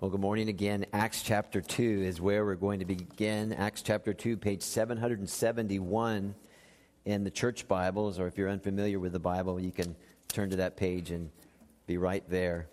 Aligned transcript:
Well, 0.00 0.12
good 0.12 0.20
morning 0.20 0.48
again. 0.48 0.86
Acts 0.92 1.22
chapter 1.24 1.60
2 1.60 1.82
is 2.04 2.20
where 2.20 2.44
we're 2.44 2.54
going 2.54 2.78
to 2.78 2.84
begin. 2.84 3.52
Acts 3.52 3.82
chapter 3.82 4.14
2, 4.14 4.36
page 4.36 4.62
771 4.62 6.36
in 7.04 7.24
the 7.24 7.32
church 7.32 7.66
Bibles, 7.66 8.20
or 8.20 8.28
if 8.28 8.38
you're 8.38 8.48
unfamiliar 8.48 9.00
with 9.00 9.10
the 9.10 9.18
Bible, 9.18 9.58
you 9.58 9.72
can 9.72 9.96
turn 10.28 10.50
to 10.50 10.56
that 10.58 10.76
page 10.76 11.10
and 11.10 11.30
be 11.88 11.98
right 11.98 12.22
there. 12.30 12.68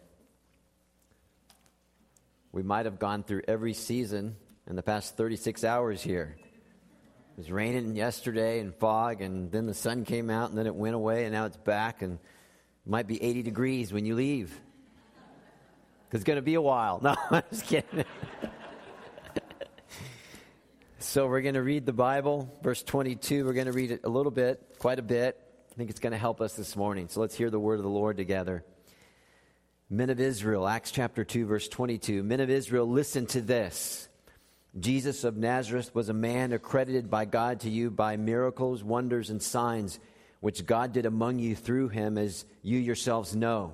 We 2.52 2.62
might 2.62 2.86
have 2.86 3.00
gone 3.00 3.24
through 3.24 3.42
every 3.48 3.74
season 3.74 4.36
in 4.68 4.76
the 4.76 4.84
past 4.84 5.18
36 5.18 5.64
hours 5.64 6.04
here. 6.04 6.38
It 6.38 7.38
was 7.38 7.50
raining 7.50 7.96
yesterday 7.96 8.60
and 8.60 8.72
fog, 8.76 9.22
and 9.22 9.52
then 9.52 9.66
the 9.66 9.74
sun 9.74 10.06
came 10.06 10.30
out, 10.30 10.50
and 10.50 10.60
then 10.60 10.68
it 10.68 10.76
went 10.76 10.94
away, 10.94 11.24
and 11.24 11.34
now 11.34 11.46
it's 11.46 11.58
back, 11.58 12.04
and 12.04 12.20
it 12.20 12.90
might 12.92 13.08
be 13.08 13.20
80 13.20 13.42
degrees 13.42 13.92
when 13.92 14.06
you 14.06 14.14
leave. 14.14 14.62
It's 16.16 16.24
going 16.24 16.38
to 16.38 16.42
be 16.42 16.54
a 16.54 16.62
while. 16.62 17.00
No, 17.04 17.14
I'm 17.30 17.44
just 17.52 17.66
kidding. 17.66 18.06
so 20.98 21.28
we're 21.28 21.42
going 21.42 21.56
to 21.56 21.62
read 21.62 21.86
the 21.86 21.92
Bible, 21.92 22.50
verse 22.64 22.82
22. 22.84 23.46
We're 23.46 23.52
going 23.52 23.66
to 23.66 23.74
read 23.74 23.92
it 23.92 24.02
a 24.06 24.10
little 24.10 24.32
bit, 24.32 24.78
quite 24.80 24.98
a 24.98 25.02
bit. 25.02 25.38
I 25.70 25.76
think 25.76 25.90
it's 25.90 26.00
going 26.00 26.14
to 26.14 26.18
help 26.18 26.40
us 26.40 26.54
this 26.54 26.78
morning. 26.78 27.10
So 27.10 27.20
let's 27.20 27.36
hear 27.36 27.50
the 27.50 27.60
word 27.60 27.80
of 27.80 27.84
the 27.84 27.90
Lord 27.90 28.16
together. 28.16 28.64
Men 29.90 30.10
of 30.10 30.22
Israel, 30.22 30.66
Acts 30.66 30.92
chapter 30.92 31.26
2, 31.26 31.48
verse 31.48 31.68
22. 31.68 32.24
Men 32.24 32.40
of 32.40 32.50
Israel, 32.50 32.90
listen 32.90 33.26
to 33.28 33.42
this. 33.42 34.08
Jesus 34.80 35.26
of 35.26 35.36
Nazareth 35.36 35.94
was 35.94 36.08
a 36.08 36.14
man 36.14 36.54
accredited 36.54 37.10
by 37.10 37.26
God 37.26 37.60
to 37.62 37.70
you 37.70 37.92
by 37.92 38.16
miracles, 38.16 38.86
wonders, 38.86 39.30
and 39.30 39.44
signs, 39.44 40.00
which 40.40 40.66
God 40.66 40.94
did 40.94 41.06
among 41.06 41.40
you 41.40 41.56
through 41.56 41.90
him, 41.90 42.18
as 42.18 42.46
you 42.64 42.80
yourselves 42.80 43.36
know. 43.36 43.74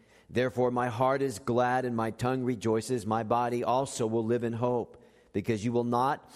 Therefore, 0.33 0.71
my 0.71 0.87
heart 0.87 1.21
is 1.21 1.39
glad 1.39 1.83
and 1.83 1.95
my 1.95 2.11
tongue 2.11 2.43
rejoices. 2.43 3.05
My 3.05 3.23
body 3.23 3.65
also 3.65 4.07
will 4.07 4.25
live 4.25 4.45
in 4.45 4.53
hope, 4.53 4.95
because 5.33 5.63
you 5.63 5.73
will 5.73 5.83
not 5.83 6.27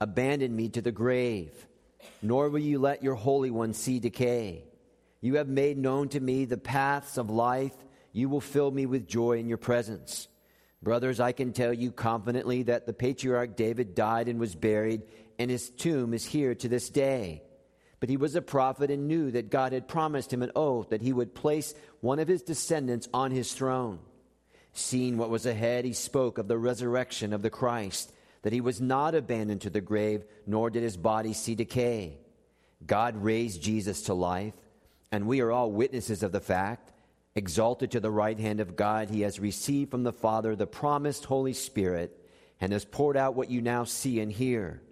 abandon 0.00 0.54
me 0.54 0.68
to 0.70 0.82
the 0.82 0.92
grave, 0.92 1.52
nor 2.20 2.48
will 2.48 2.60
you 2.60 2.80
let 2.80 3.04
your 3.04 3.14
Holy 3.14 3.52
One 3.52 3.72
see 3.72 4.00
decay. 4.00 4.64
You 5.20 5.36
have 5.36 5.48
made 5.48 5.78
known 5.78 6.08
to 6.10 6.20
me 6.20 6.44
the 6.44 6.58
paths 6.58 7.18
of 7.18 7.30
life. 7.30 7.74
You 8.12 8.28
will 8.28 8.40
fill 8.40 8.70
me 8.70 8.84
with 8.84 9.06
joy 9.06 9.38
in 9.38 9.48
your 9.48 9.58
presence. 9.58 10.26
Brothers, 10.82 11.20
I 11.20 11.32
can 11.32 11.52
tell 11.52 11.72
you 11.72 11.92
confidently 11.92 12.64
that 12.64 12.86
the 12.86 12.92
patriarch 12.92 13.56
David 13.56 13.94
died 13.94 14.28
and 14.28 14.40
was 14.40 14.54
buried, 14.54 15.02
and 15.38 15.50
his 15.50 15.70
tomb 15.70 16.14
is 16.14 16.24
here 16.24 16.54
to 16.56 16.68
this 16.68 16.90
day. 16.90 17.42
But 17.98 18.08
he 18.08 18.16
was 18.16 18.34
a 18.34 18.42
prophet 18.42 18.90
and 18.90 19.08
knew 19.08 19.30
that 19.30 19.50
God 19.50 19.72
had 19.72 19.88
promised 19.88 20.32
him 20.32 20.42
an 20.42 20.52
oath 20.54 20.90
that 20.90 21.02
he 21.02 21.12
would 21.12 21.34
place 21.34 21.74
one 22.00 22.18
of 22.18 22.28
his 22.28 22.42
descendants 22.42 23.08
on 23.14 23.30
his 23.30 23.52
throne. 23.52 24.00
Seeing 24.72 25.16
what 25.16 25.30
was 25.30 25.46
ahead, 25.46 25.86
he 25.86 25.94
spoke 25.94 26.36
of 26.36 26.48
the 26.48 26.58
resurrection 26.58 27.32
of 27.32 27.40
the 27.40 27.48
Christ, 27.48 28.12
that 28.42 28.52
he 28.52 28.60
was 28.60 28.80
not 28.80 29.14
abandoned 29.14 29.62
to 29.62 29.70
the 29.70 29.80
grave, 29.80 30.24
nor 30.46 30.68
did 30.68 30.82
his 30.82 30.98
body 30.98 31.32
see 31.32 31.54
decay. 31.54 32.18
God 32.86 33.16
raised 33.16 33.62
Jesus 33.62 34.02
to 34.02 34.14
life, 34.14 34.52
and 35.10 35.26
we 35.26 35.40
are 35.40 35.50
all 35.50 35.72
witnesses 35.72 36.22
of 36.22 36.32
the 36.32 36.40
fact. 36.40 36.92
Exalted 37.34 37.90
to 37.92 38.00
the 38.00 38.10
right 38.10 38.38
hand 38.38 38.60
of 38.60 38.76
God, 38.76 39.08
he 39.08 39.22
has 39.22 39.40
received 39.40 39.90
from 39.90 40.02
the 40.02 40.12
Father 40.12 40.54
the 40.54 40.66
promised 40.66 41.24
Holy 41.24 41.54
Spirit 41.54 42.18
and 42.60 42.72
has 42.72 42.84
poured 42.84 43.16
out 43.16 43.34
what 43.34 43.50
you 43.50 43.62
now 43.62 43.84
see 43.84 44.20
and 44.20 44.30
hear. 44.30 44.82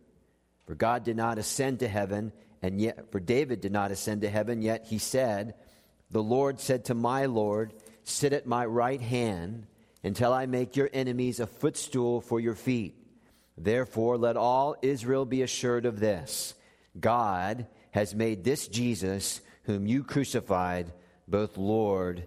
For 0.67 0.75
God 0.75 1.05
did 1.05 1.17
not 1.17 1.39
ascend 1.39 1.81
to 1.81 1.89
heaven 1.89 2.33
and 2.65 2.81
yet, 2.81 3.13
for 3.13 3.21
David 3.21 3.61
did 3.61 3.73
not 3.73 3.91
ascend 3.91 4.23
to 4.23 4.31
heaven, 4.31 4.63
yet 4.63 4.87
he 4.87 4.97
said, 4.97 5.53
The 6.11 6.23
Lord 6.23 6.61
said 6.61 6.87
to 6.87 6.95
my 6.95 7.27
Lord, 7.27 7.75
Sit 8.05 8.33
at 8.33 8.47
my 8.47 8.65
right 8.65 9.03
hand 9.03 9.67
until 10.03 10.33
I 10.33 10.47
make 10.47 10.75
your 10.75 10.89
enemies 10.91 11.41
a 11.41 11.47
footstool 11.47 12.23
for 12.23 12.41
your 12.41 12.55
feet. 12.55 12.95
Therefore, 13.59 14.17
let 14.17 14.39
all 14.39 14.77
Israel 14.81 15.27
be 15.27 15.43
assured 15.43 15.85
of 15.85 16.01
this 16.01 16.55
God 16.99 17.67
has 17.91 18.15
made 18.15 18.45
this 18.45 18.67
Jesus, 18.67 19.43
whom 19.65 19.87
you 19.87 20.03
crucified, 20.03 20.91
both 21.29 21.59
Lord 21.59 22.25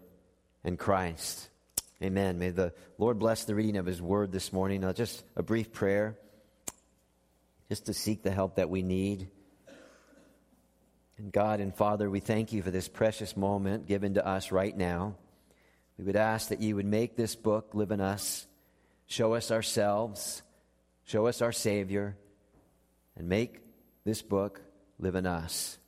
and 0.63 0.77
Christ. 0.77 1.49
Amen. 1.99 2.37
May 2.37 2.51
the 2.51 2.73
Lord 2.99 3.17
bless 3.17 3.45
the 3.45 3.55
reading 3.55 3.77
of 3.77 3.87
his 3.87 4.03
word 4.03 4.31
this 4.31 4.53
morning. 4.53 4.83
Uh, 4.83 4.93
just 4.93 5.23
a 5.35 5.41
brief 5.41 5.73
prayer, 5.73 6.15
just 7.69 7.87
to 7.87 7.93
seek 7.95 8.21
the 8.21 8.29
help 8.29 8.57
that 8.57 8.69
we 8.69 8.83
need. 8.83 9.29
And 11.17 11.31
God 11.31 11.59
and 11.59 11.73
Father, 11.73 12.09
we 12.09 12.19
thank 12.19 12.53
you 12.53 12.61
for 12.61 12.71
this 12.71 12.87
precious 12.87 13.35
moment 13.35 13.87
given 13.87 14.13
to 14.15 14.25
us 14.25 14.51
right 14.51 14.75
now. 14.75 15.15
We 15.97 16.05
would 16.05 16.15
ask 16.15 16.49
that 16.49 16.61
you 16.61 16.75
would 16.75 16.85
make 16.85 17.15
this 17.15 17.35
book 17.35 17.71
live 17.73 17.91
in 17.91 18.01
us, 18.01 18.45
show 19.07 19.33
us 19.33 19.49
ourselves, 19.49 20.43
show 21.05 21.25
us 21.25 21.41
our 21.41 21.51
Savior, 21.51 22.15
and 23.15 23.27
make 23.27 23.61
this 24.05 24.21
book 24.21 24.61
live 24.99 25.15
in 25.15 25.25
us. 25.25 25.79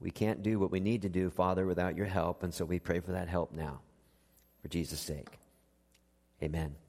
We 0.00 0.10
can't 0.10 0.42
do 0.42 0.60
what 0.60 0.70
we 0.70 0.78
need 0.78 1.02
to 1.02 1.08
do, 1.08 1.30
Father, 1.30 1.66
without 1.66 1.96
your 1.96 2.06
help, 2.06 2.42
and 2.42 2.54
so 2.54 2.64
we 2.64 2.78
pray 2.78 3.00
for 3.00 3.12
that 3.12 3.28
help 3.28 3.52
now. 3.52 3.80
For 4.62 4.68
Jesus' 4.68 5.00
sake. 5.00 5.38
Amen. 6.42 6.85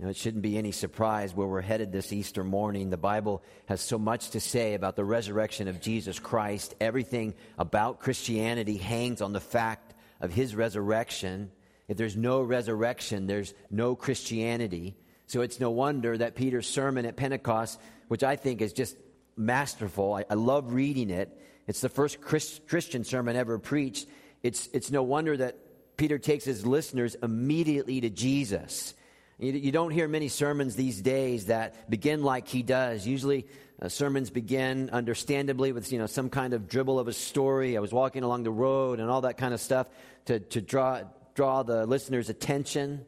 Now, 0.00 0.08
it 0.08 0.16
shouldn't 0.16 0.44
be 0.44 0.56
any 0.56 0.70
surprise 0.70 1.34
where 1.34 1.48
we're 1.48 1.60
headed 1.60 1.90
this 1.90 2.12
Easter 2.12 2.44
morning. 2.44 2.90
The 2.90 2.96
Bible 2.96 3.42
has 3.66 3.80
so 3.80 3.98
much 3.98 4.30
to 4.30 4.40
say 4.40 4.74
about 4.74 4.94
the 4.94 5.04
resurrection 5.04 5.66
of 5.66 5.80
Jesus 5.80 6.20
Christ. 6.20 6.76
Everything 6.80 7.34
about 7.58 7.98
Christianity 7.98 8.76
hangs 8.76 9.20
on 9.20 9.32
the 9.32 9.40
fact 9.40 9.94
of 10.20 10.32
his 10.32 10.54
resurrection. 10.54 11.50
If 11.88 11.96
there's 11.96 12.16
no 12.16 12.42
resurrection, 12.42 13.26
there's 13.26 13.54
no 13.72 13.96
Christianity. 13.96 14.96
So 15.26 15.40
it's 15.40 15.58
no 15.58 15.70
wonder 15.70 16.16
that 16.16 16.36
Peter's 16.36 16.68
sermon 16.68 17.04
at 17.04 17.16
Pentecost, 17.16 17.80
which 18.06 18.22
I 18.22 18.36
think 18.36 18.62
is 18.62 18.72
just 18.72 18.96
masterful, 19.36 20.14
I, 20.14 20.24
I 20.30 20.34
love 20.34 20.74
reading 20.74 21.10
it. 21.10 21.36
It's 21.66 21.80
the 21.80 21.88
first 21.88 22.20
Christ, 22.20 22.68
Christian 22.68 23.02
sermon 23.02 23.34
ever 23.34 23.58
preached. 23.58 24.08
It's, 24.44 24.68
it's 24.72 24.92
no 24.92 25.02
wonder 25.02 25.36
that 25.36 25.56
Peter 25.96 26.18
takes 26.18 26.44
his 26.44 26.64
listeners 26.64 27.16
immediately 27.20 28.00
to 28.00 28.10
Jesus. 28.10 28.94
You, 29.40 29.70
don't 29.70 29.92
hear 29.92 30.08
many 30.08 30.26
sermons 30.26 30.74
these 30.74 31.00
days 31.00 31.46
that 31.46 31.88
begin 31.88 32.24
like 32.24 32.48
he 32.48 32.64
does. 32.64 33.06
Usually, 33.06 33.46
uh, 33.80 33.88
sermons 33.88 34.30
begin 34.30 34.90
understandably 34.90 35.70
with 35.70 35.92
you 35.92 35.98
know 35.98 36.06
some 36.06 36.28
kind 36.28 36.54
of 36.54 36.68
dribble 36.68 36.98
of 36.98 37.06
a 37.06 37.12
story. 37.12 37.76
I 37.76 37.80
was 37.80 37.92
walking 37.92 38.24
along 38.24 38.42
the 38.42 38.50
road 38.50 38.98
and 38.98 39.08
all 39.08 39.20
that 39.20 39.36
kind 39.36 39.54
of 39.54 39.60
stuff 39.60 39.86
to, 40.24 40.40
to 40.40 40.60
draw 40.60 41.02
draw 41.36 41.62
the 41.62 41.86
listener's 41.86 42.28
attention. 42.28 43.06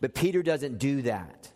But 0.00 0.14
Peter 0.14 0.42
doesn't 0.42 0.78
do 0.78 1.02
that. 1.02 1.50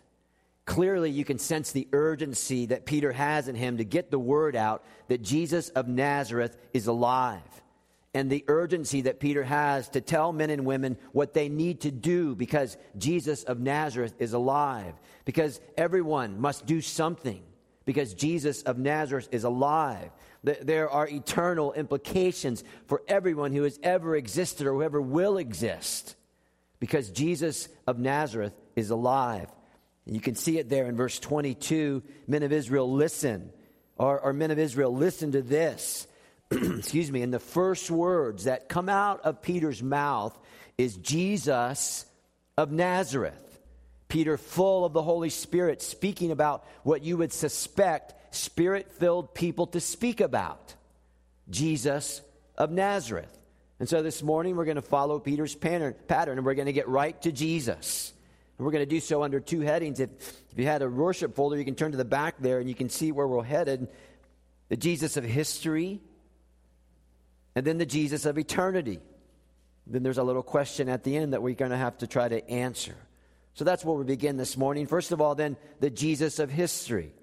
Clearly, 0.65 1.09
you 1.09 1.25
can 1.25 1.39
sense 1.39 1.71
the 1.71 1.87
urgency 1.91 2.67
that 2.67 2.85
Peter 2.85 3.11
has 3.11 3.47
in 3.47 3.55
him 3.55 3.77
to 3.77 3.83
get 3.83 4.11
the 4.11 4.19
word 4.19 4.55
out 4.55 4.83
that 5.07 5.23
Jesus 5.23 5.69
of 5.69 5.87
Nazareth 5.87 6.55
is 6.71 6.85
alive 6.85 7.41
and 8.13 8.29
the 8.29 8.45
urgency 8.47 9.01
that 9.01 9.19
Peter 9.19 9.43
has 9.43 9.89
to 9.89 10.01
tell 10.01 10.31
men 10.33 10.49
and 10.49 10.65
women 10.65 10.97
what 11.11 11.33
they 11.33 11.49
need 11.49 11.81
to 11.81 11.91
do 11.91 12.35
because 12.35 12.77
Jesus 12.97 13.43
of 13.43 13.59
Nazareth 13.59 14.13
is 14.19 14.33
alive. 14.33 14.93
Because 15.25 15.59
everyone 15.77 16.39
must 16.39 16.65
do 16.65 16.81
something 16.81 17.43
because 17.87 18.13
Jesus 18.13 18.63
of 18.63 18.77
Nazareth 18.77 19.29
is 19.31 19.45
alive. 19.45 20.11
There 20.43 20.89
are 20.89 21.07
eternal 21.07 21.73
implications 21.73 22.63
for 22.85 23.01
everyone 23.07 23.53
who 23.53 23.63
has 23.63 23.79
ever 23.81 24.15
existed 24.15 24.67
or 24.67 24.73
whoever 24.73 25.01
will 25.01 25.37
exist 25.37 26.15
because 26.79 27.09
Jesus 27.09 27.69
of 27.87 27.97
Nazareth 27.97 28.53
is 28.75 28.89
alive. 28.89 29.49
You 30.05 30.19
can 30.19 30.35
see 30.35 30.57
it 30.57 30.69
there 30.69 30.87
in 30.87 30.95
verse 30.95 31.19
22 31.19 32.03
Men 32.27 32.43
of 32.43 32.51
Israel, 32.51 32.91
listen. 32.91 33.51
Or, 33.97 34.19
or 34.19 34.31
men 34.31 34.51
of 34.51 34.59
Israel, 34.59 34.93
listen 34.93 35.31
to 35.31 35.41
this. 35.41 36.06
excuse 36.51 37.11
me, 37.11 37.21
and 37.21 37.33
the 37.33 37.39
first 37.39 37.91
words 37.91 38.45
that 38.45 38.69
come 38.69 38.89
out 38.89 39.21
of 39.21 39.41
Peter's 39.41 39.83
mouth 39.83 40.37
is 40.77 40.95
Jesus 40.97 42.05
of 42.57 42.71
Nazareth. 42.71 43.43
Peter, 44.07 44.37
full 44.37 44.85
of 44.85 44.93
the 44.93 45.01
Holy 45.01 45.29
Spirit, 45.29 45.81
speaking 45.81 46.31
about 46.31 46.65
what 46.83 47.03
you 47.03 47.17
would 47.17 47.33
suspect 47.33 48.35
spirit 48.35 48.91
filled 48.93 49.33
people 49.33 49.67
to 49.67 49.81
speak 49.81 50.21
about 50.21 50.73
Jesus 51.49 52.21
of 52.57 52.71
Nazareth. 52.71 53.33
And 53.79 53.87
so 53.87 54.01
this 54.01 54.23
morning 54.23 54.55
we're 54.55 54.65
going 54.65 54.75
to 54.75 54.81
follow 54.81 55.19
Peter's 55.19 55.55
pattern, 55.55 55.95
pattern 56.07 56.37
and 56.37 56.45
we're 56.45 56.55
going 56.55 56.67
to 56.67 56.73
get 56.73 56.87
right 56.87 57.21
to 57.23 57.31
Jesus. 57.31 58.13
And 58.57 58.65
we're 58.65 58.71
going 58.71 58.83
to 58.83 58.89
do 58.89 58.99
so 58.99 59.21
under 59.21 59.39
two 59.39 59.59
headings. 59.59 59.99
If, 59.99 60.09
if 60.51 60.57
you 60.57 60.65
had 60.65 60.81
a 60.81 60.89
worship 60.89 61.35
folder, 61.35 61.57
you 61.57 61.65
can 61.65 61.75
turn 61.75 61.91
to 61.91 61.97
the 61.97 62.05
back 62.05 62.35
there 62.39 62.59
and 62.59 62.69
you 62.69 62.75
can 62.75 62.89
see 62.89 63.11
where 63.11 63.27
we're 63.27 63.43
headed 63.43 63.87
the 64.69 64.77
Jesus 64.77 65.15
of 65.15 65.23
history, 65.23 66.01
and 67.57 67.65
then 67.65 67.79
the 67.79 67.87
Jesus 67.87 68.27
of 68.27 68.37
eternity. 68.37 68.99
Then 69.87 70.03
there's 70.03 70.19
a 70.19 70.23
little 70.23 70.43
question 70.43 70.89
at 70.89 71.03
the 71.03 71.17
end 71.17 71.33
that 71.33 71.41
we're 71.41 71.55
going 71.55 71.71
to 71.71 71.77
have 71.77 71.97
to 71.97 72.05
try 72.05 72.27
to 72.27 72.47
answer. 72.47 72.95
So 73.55 73.65
that's 73.65 73.83
where 73.83 73.97
we 73.97 74.03
begin 74.03 74.37
this 74.37 74.57
morning. 74.57 74.85
First 74.85 75.11
of 75.11 75.21
all, 75.21 75.33
then, 75.33 75.57
the 75.79 75.89
Jesus 75.89 76.37
of 76.37 76.51
history. 76.51 77.15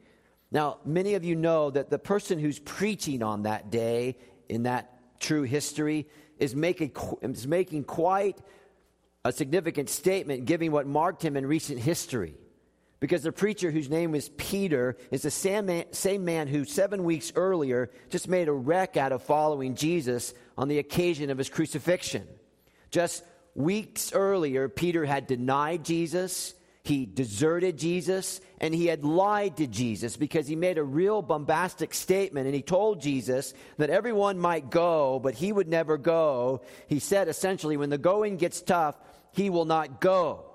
Now, 0.51 0.79
many 0.85 1.15
of 1.15 1.23
you 1.23 1.37
know 1.37 1.71
that 1.71 1.89
the 1.89 2.01
person 2.01 2.41
who's 2.41 2.59
preaching 2.59 3.23
on 3.23 3.45
that 3.45 3.71
day 3.71 4.19
in 4.49 4.65
that 4.65 5.21
true 5.21 5.45
history 5.45 6.09
is 6.41 6.57
making, 6.57 6.91
is 7.23 7.47
making 7.47 7.85
quite 7.85 8.37
a 9.25 9.31
significant 9.31 9.89
statement, 9.89 10.47
giving 10.47 10.73
what 10.73 10.89
marked 10.89 11.25
him 11.25 11.37
in 11.37 11.47
recent 11.47 11.79
history. 11.79 12.35
Because 13.05 13.23
the 13.23 13.33
preacher 13.33 13.71
whose 13.71 13.91
name 13.91 14.13
was 14.13 14.31
Peter 14.31 14.97
is 15.11 15.21
the 15.21 15.31
same 15.31 15.67
man, 15.67 15.85
same 15.91 16.25
man 16.25 16.49
who 16.49 16.65
seven 16.65 17.05
weeks 17.05 17.35
earlier 17.37 17.91
just 18.09 18.29
made 18.29 18.49
a 18.49 18.53
wreck 18.55 18.97
out 18.97 19.13
of 19.13 19.23
following 19.23 19.75
Jesus 19.75 20.33
on 20.57 20.69
the 20.69 20.79
occasion 20.79 21.29
of 21.29 21.37
his 21.37 21.51
crucifixion. 21.51 22.27
Just 22.91 23.23
weeks 23.55 24.15
earlier, 24.15 24.71
Peter 24.71 25.05
had 25.05 25.27
denied 25.27 25.85
Jesus, 25.85 26.55
he 26.83 27.05
deserted 27.05 27.77
Jesus, 27.77 28.41
and 28.59 28.75
he 28.75 28.87
had 28.87 29.05
lied 29.05 29.59
to 29.59 29.67
Jesus 29.67 30.17
because 30.17 30.47
he 30.47 30.57
made 30.57 30.79
a 30.79 30.83
real 30.83 31.21
bombastic 31.21 31.93
statement 31.93 32.47
and 32.47 32.55
he 32.55 32.63
told 32.63 33.03
Jesus 33.03 33.53
that 33.77 33.91
everyone 33.91 34.39
might 34.39 34.71
go, 34.71 35.19
but 35.19 35.35
he 35.35 35.53
would 35.53 35.69
never 35.69 35.99
go. 35.99 36.63
He 36.87 37.01
said 37.01 37.29
essentially, 37.29 37.77
when 37.77 37.91
the 37.91 37.99
going 37.99 38.39
gets 38.39 38.63
tough, 38.63 38.97
he 39.33 39.51
will 39.51 39.67
not 39.67 40.01
go. 40.01 40.54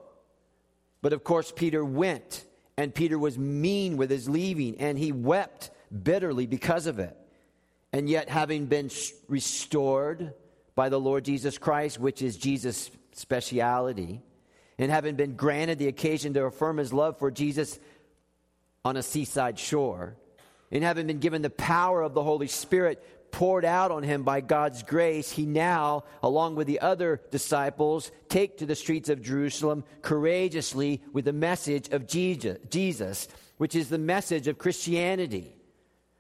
But 1.02 1.14
of 1.14 1.24
course, 1.24 1.52
Peter 1.56 1.84
went, 1.84 2.46
and 2.78 2.94
Peter 2.94 3.18
was 3.18 3.38
mean 3.38 3.98
with 3.98 4.10
his 4.10 4.30
leaving, 4.30 4.80
and 4.80 4.98
he 4.98 5.12
wept 5.12 5.72
bitterly 6.04 6.46
because 6.46 6.86
of 6.86 7.00
it. 7.00 7.16
And 7.92 8.10
yet, 8.10 8.30
having 8.30 8.66
been 8.66 8.90
restored 9.28 10.34
by 10.76 10.90
the 10.90 11.00
Lord 11.00 11.26
Jesus 11.26 11.58
Christ, 11.58 12.00
which 12.00 12.22
is 12.22 12.38
Jesus' 12.38 12.92
speciality, 13.14 14.22
and 14.78 14.92
having 14.92 15.16
been 15.16 15.36
granted 15.36 15.80
the 15.80 15.88
occasion 15.88 16.34
to 16.36 16.46
affirm 16.46 16.78
his 16.78 16.94
love 16.94 17.18
for 17.18 17.32
Jesus 17.32 17.80
on 18.86 18.96
a 18.96 19.04
seaside 19.04 19.60
shore, 19.60 20.16
and 20.72 20.84
having 20.84 21.08
been 21.08 21.20
given 21.20 21.42
the 21.42 21.50
power 21.50 22.02
of 22.02 22.14
the 22.14 22.24
Holy 22.24 22.48
Spirit 22.48 23.04
poured 23.32 23.66
out 23.66 23.92
on 23.92 24.04
him 24.04 24.24
by 24.24 24.42
God's 24.42 24.84
grace, 24.84 25.32
he 25.32 25.46
now, 25.46 26.04
along 26.22 26.56
with 26.56 26.68
the 26.68 26.80
other 26.80 27.22
disciples, 27.32 28.12
take 28.28 28.58
to 28.58 28.66
the 28.66 28.76
streets 28.76 29.10
of 29.10 29.22
Jerusalem 29.22 29.84
courageously 30.02 31.02
with 31.14 31.26
the 31.26 31.34
message 31.34 31.90
of 31.90 32.08
Jesus, 32.08 33.28
which 33.58 33.76
is 33.76 33.90
the 33.90 33.98
message 33.98 34.48
of 34.48 34.58
Christianity. 34.58 35.56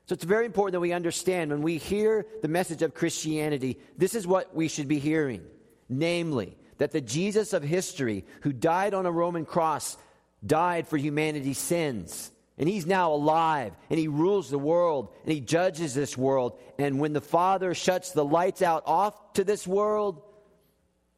So 0.05 0.13
it's 0.13 0.23
very 0.23 0.45
important 0.45 0.73
that 0.73 0.79
we 0.79 0.93
understand 0.93 1.51
when 1.51 1.61
we 1.61 1.77
hear 1.77 2.25
the 2.41 2.47
message 2.47 2.81
of 2.81 2.93
Christianity, 2.93 3.77
this 3.97 4.15
is 4.15 4.25
what 4.25 4.55
we 4.55 4.67
should 4.67 4.87
be 4.87 4.99
hearing. 4.99 5.43
Namely, 5.87 6.57
that 6.79 6.91
the 6.91 7.01
Jesus 7.01 7.53
of 7.53 7.63
history 7.63 8.25
who 8.41 8.53
died 8.53 8.93
on 8.93 9.05
a 9.05 9.11
Roman 9.11 9.45
cross 9.45 9.97
died 10.45 10.87
for 10.87 10.97
humanity's 10.97 11.57
sins 11.57 12.31
and 12.59 12.67
he's 12.67 12.85
now 12.85 13.13
alive, 13.13 13.73
and 13.89 13.97
he 13.97 14.09
rules 14.09 14.49
the 14.49 14.59
world, 14.59 15.13
and 15.23 15.31
he 15.31 15.39
judges 15.39 15.93
this 15.93 16.17
world. 16.17 16.59
And 16.77 16.99
when 16.99 17.13
the 17.13 17.21
Father 17.21 17.73
shuts 17.73 18.11
the 18.11 18.25
lights 18.25 18.61
out 18.61 18.83
off 18.85 19.33
to 19.33 19.45
this 19.45 19.65
world, 19.65 20.21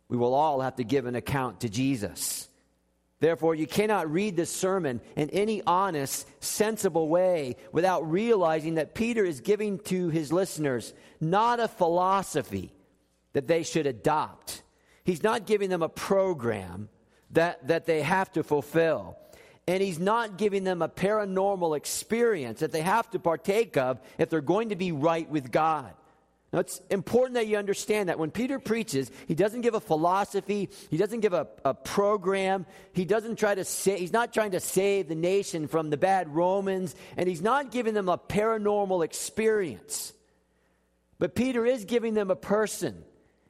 we 0.07 0.17
will 0.17 0.35
all 0.35 0.61
have 0.61 0.75
to 0.75 0.83
give 0.83 1.07
an 1.07 1.15
account 1.15 1.61
to 1.61 1.69
Jesus. 1.69 2.47
Therefore, 3.19 3.55
you 3.55 3.65
cannot 3.65 4.11
read 4.11 4.35
this 4.35 4.51
sermon 4.51 5.01
in 5.15 5.31
any 5.31 5.63
honest, 5.65 6.27
sensible 6.43 7.07
way 7.07 7.55
without 7.71 8.09
realizing 8.09 8.75
that 8.75 8.93
Peter 8.93 9.25
is 9.25 9.41
giving 9.41 9.79
to 9.79 10.09
his 10.09 10.31
listeners 10.31 10.93
not 11.19 11.59
a 11.59 11.67
philosophy 11.67 12.71
that 13.33 13.47
they 13.47 13.63
should 13.63 13.87
adopt. 13.87 14.61
He's 15.03 15.23
not 15.23 15.47
giving 15.47 15.69
them 15.69 15.81
a 15.81 15.89
program 15.89 16.89
that, 17.31 17.67
that 17.67 17.85
they 17.85 18.01
have 18.01 18.31
to 18.33 18.43
fulfill 18.43 19.17
and 19.71 19.81
he's 19.81 19.99
not 19.99 20.37
giving 20.37 20.65
them 20.65 20.81
a 20.81 20.89
paranormal 20.89 21.77
experience 21.77 22.59
that 22.59 22.73
they 22.73 22.81
have 22.81 23.09
to 23.11 23.19
partake 23.19 23.77
of 23.77 24.01
if 24.17 24.29
they're 24.29 24.41
going 24.41 24.69
to 24.69 24.75
be 24.75 24.91
right 24.91 25.29
with 25.29 25.49
God. 25.49 25.93
Now, 26.51 26.59
it's 26.59 26.81
important 26.89 27.35
that 27.35 27.47
you 27.47 27.55
understand 27.55 28.09
that 28.09 28.19
when 28.19 28.31
Peter 28.31 28.59
preaches, 28.59 29.09
he 29.29 29.35
doesn't 29.35 29.61
give 29.61 29.73
a 29.73 29.79
philosophy, 29.79 30.69
he 30.89 30.97
doesn't 30.97 31.21
give 31.21 31.31
a, 31.31 31.47
a 31.63 31.73
program, 31.73 32.65
he 32.91 33.05
doesn't 33.05 33.37
try 33.37 33.55
to 33.55 33.63
say, 33.63 33.97
he's 33.97 34.11
not 34.11 34.33
trying 34.33 34.51
to 34.51 34.59
save 34.59 35.07
the 35.07 35.15
nation 35.15 35.69
from 35.69 35.89
the 35.89 35.95
bad 35.95 36.27
Romans, 36.35 36.93
and 37.15 37.29
he's 37.29 37.41
not 37.41 37.71
giving 37.71 37.93
them 37.93 38.09
a 38.09 38.17
paranormal 38.17 39.05
experience. 39.05 40.11
But 41.17 41.33
Peter 41.33 41.65
is 41.65 41.85
giving 41.85 42.13
them 42.13 42.29
a 42.29 42.35
person, 42.35 43.05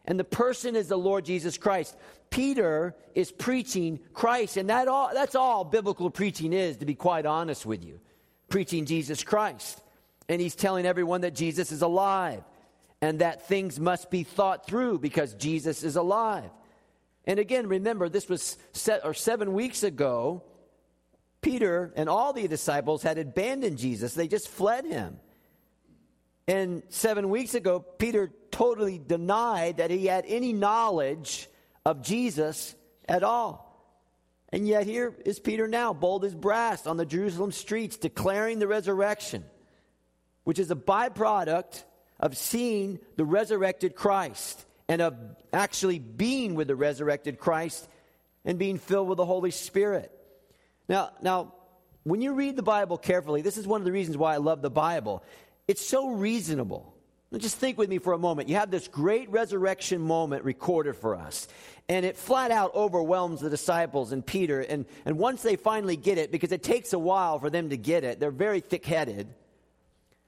and 0.06 0.20
the 0.20 0.24
person 0.24 0.76
is 0.76 0.88
the 0.88 0.98
Lord 0.98 1.26
Jesus 1.26 1.58
Christ. 1.58 1.96
Peter 2.30 2.96
is 3.14 3.32
preaching 3.32 4.00
Christ, 4.14 4.58
and 4.58 4.70
that 4.70 4.88
all, 4.88 5.12
that's 5.14 5.36
all 5.36 5.64
biblical 5.64 6.10
preaching 6.10 6.54
is, 6.54 6.78
to 6.78 6.86
be 6.86 6.96
quite 6.96 7.26
honest 7.26 7.66
with 7.66 7.84
you. 7.84 8.00
Preaching 8.50 8.86
Jesus 8.86 9.24
Christ. 9.24 9.82
And 10.30 10.42
he's 10.42 10.56
telling 10.56 10.86
everyone 10.86 11.22
that 11.22 11.36
Jesus 11.36 11.72
is 11.72 11.82
alive 11.82 12.44
and 13.02 13.20
that 13.20 13.48
things 13.48 13.80
must 13.80 14.10
be 14.10 14.24
thought 14.24 14.66
through 14.66 15.00
because 15.00 15.34
Jesus 15.34 15.84
is 15.84 15.96
alive. 15.96 16.50
And 17.26 17.40
again, 17.40 17.68
remember, 17.68 18.10
this 18.10 18.30
was 18.30 18.58
set, 18.72 19.04
or 19.04 19.14
seven 19.14 19.54
weeks 19.54 19.84
ago. 19.84 20.44
Peter 21.42 21.92
and 21.96 22.08
all 22.08 22.34
the 22.34 22.48
disciples 22.48 23.04
had 23.04 23.18
abandoned 23.18 23.78
Jesus, 23.78 24.14
they 24.14 24.28
just 24.28 24.48
fled 24.48 24.86
him. 24.86 25.20
And 26.48 26.84
seven 26.90 27.30
weeks 27.30 27.54
ago, 27.54 27.80
Peter 27.80 28.32
totally 28.52 29.00
denied 29.00 29.78
that 29.78 29.92
he 29.92 30.06
had 30.06 30.26
any 30.28 30.54
knowledge 30.54 31.48
of 31.86 32.02
Jesus 32.02 32.76
at 33.08 33.24
all. 33.24 33.68
And 34.50 34.68
yet, 34.68 34.86
here 34.86 35.16
is 35.26 35.40
Peter 35.40 35.68
now, 35.68 35.94
bold 35.94 36.26
as 36.26 36.36
brass, 36.36 36.86
on 36.86 36.98
the 36.98 37.06
Jerusalem 37.06 37.52
streets, 37.52 37.98
declaring 37.98 38.60
the 38.60 38.68
resurrection, 38.68 39.46
which 40.44 40.60
is 40.60 40.72
a 40.72 40.76
byproduct 40.76 41.84
of 42.20 42.38
seeing 42.38 43.00
the 43.16 43.24
resurrected 43.24 43.96
Christ 43.96 44.66
and 44.90 45.02
of 45.02 45.16
actually 45.54 46.00
being 46.00 46.56
with 46.56 46.68
the 46.68 46.76
resurrected 46.76 47.40
Christ 47.40 47.88
and 48.44 48.60
being 48.60 48.78
filled 48.78 49.08
with 49.08 49.18
the 49.18 49.26
Holy 49.26 49.52
Spirit. 49.52 50.12
Now, 50.90 51.12
now, 51.22 51.54
when 52.04 52.22
you 52.22 52.34
read 52.34 52.56
the 52.58 52.64
Bible 52.64 52.98
carefully, 52.98 53.42
this 53.42 53.58
is 53.58 53.66
one 53.66 53.80
of 53.80 53.86
the 53.86 53.92
reasons 53.92 54.18
why 54.18 54.34
I 54.34 54.38
love 54.38 54.62
the 54.62 54.70
Bible. 54.70 55.24
It's 55.68 55.86
so 55.86 56.10
reasonable. 56.10 56.94
Just 57.38 57.58
think 57.58 57.78
with 57.78 57.90
me 57.90 57.98
for 57.98 58.12
a 58.12 58.18
moment. 58.18 58.50
You 58.50 58.56
have 58.56 58.72
this 58.72 58.90
great 58.90 59.30
resurrection 59.32 60.02
moment 60.02 60.44
recorded 60.44 60.98
for 60.98 61.16
us, 61.16 61.48
and 61.88 62.06
it 62.06 62.18
flat 62.18 62.52
out 62.52 62.76
overwhelms 62.76 63.40
the 63.40 63.50
disciples 63.50 64.12
and 64.12 64.26
Peter. 64.26 64.60
And, 64.60 64.86
and 65.06 65.18
once 65.18 65.42
they 65.42 65.56
finally 65.56 65.96
get 65.96 66.18
it, 66.18 66.30
because 66.32 66.52
it 66.52 66.62
takes 66.62 66.92
a 66.92 67.00
while 67.00 67.40
for 67.40 67.50
them 67.50 67.70
to 67.70 67.78
get 67.78 68.04
it, 68.04 68.20
they're 68.20 68.32
very 68.32 68.60
thick 68.60 68.86
headed. 68.86 69.34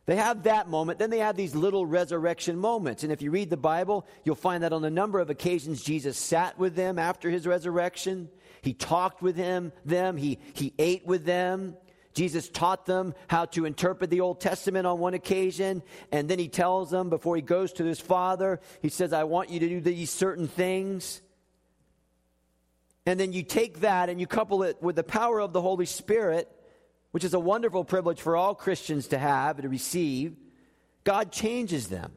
They 0.05 0.15
have 0.15 0.43
that 0.43 0.69
moment, 0.69 0.99
then 0.99 1.09
they 1.09 1.19
have 1.19 1.35
these 1.35 1.55
little 1.55 1.85
resurrection 1.85 2.57
moments. 2.57 3.03
And 3.03 3.11
if 3.11 3.21
you 3.21 3.31
read 3.31 3.49
the 3.49 3.57
Bible, 3.57 4.05
you'll 4.23 4.35
find 4.35 4.63
that 4.63 4.73
on 4.73 4.83
a 4.83 4.89
number 4.89 5.19
of 5.19 5.29
occasions 5.29 5.81
Jesus 5.81 6.17
sat 6.17 6.57
with 6.57 6.75
them 6.75 6.99
after 6.99 7.29
his 7.29 7.47
resurrection. 7.47 8.29
He 8.61 8.73
talked 8.73 9.21
with 9.21 9.35
him, 9.35 9.73
them, 9.85 10.15
he, 10.15 10.39
he 10.53 10.73
ate 10.79 11.05
with 11.05 11.25
them. 11.25 11.75
Jesus 12.13 12.49
taught 12.49 12.85
them 12.85 13.13
how 13.27 13.45
to 13.45 13.65
interpret 13.65 14.09
the 14.09 14.21
Old 14.21 14.39
Testament 14.39 14.85
on 14.85 14.99
one 14.99 15.13
occasion, 15.13 15.81
and 16.11 16.29
then 16.29 16.39
he 16.39 16.47
tells 16.47 16.91
them 16.91 17.09
before 17.09 17.35
he 17.35 17.41
goes 17.41 17.73
to 17.73 17.83
his 17.83 17.99
Father, 17.99 18.59
he 18.81 18.89
says, 18.89 19.13
I 19.13 19.23
want 19.23 19.49
you 19.49 19.59
to 19.59 19.69
do 19.69 19.81
these 19.81 20.11
certain 20.11 20.47
things. 20.47 21.21
And 23.05 23.19
then 23.19 23.33
you 23.33 23.43
take 23.43 23.81
that 23.81 24.09
and 24.09 24.19
you 24.19 24.27
couple 24.27 24.63
it 24.63 24.81
with 24.81 24.95
the 24.95 25.03
power 25.03 25.39
of 25.41 25.53
the 25.53 25.61
Holy 25.61 25.85
Spirit, 25.85 26.49
which 27.11 27.23
is 27.23 27.33
a 27.33 27.39
wonderful 27.39 27.83
privilege 27.83 28.21
for 28.21 28.37
all 28.37 28.55
Christians 28.55 29.07
to 29.07 29.17
have, 29.17 29.57
and 29.57 29.63
to 29.63 29.69
receive. 29.69 30.35
God 31.03 31.31
changes 31.31 31.87
them. 31.87 32.13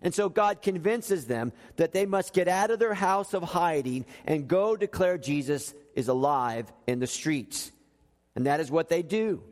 And 0.00 0.14
so 0.14 0.28
God 0.28 0.62
convinces 0.62 1.26
them 1.26 1.52
that 1.76 1.92
they 1.92 2.06
must 2.06 2.32
get 2.32 2.48
out 2.48 2.70
of 2.70 2.78
their 2.78 2.94
house 2.94 3.34
of 3.34 3.42
hiding 3.42 4.06
and 4.26 4.48
go 4.48 4.76
declare 4.76 5.18
Jesus 5.18 5.74
is 5.94 6.08
alive 6.08 6.72
in 6.86 7.00
the 7.00 7.06
streets. 7.06 7.72
And 8.38 8.46
that 8.46 8.60
is 8.60 8.70
what 8.70 8.88
they 8.88 9.02
do. 9.02 9.42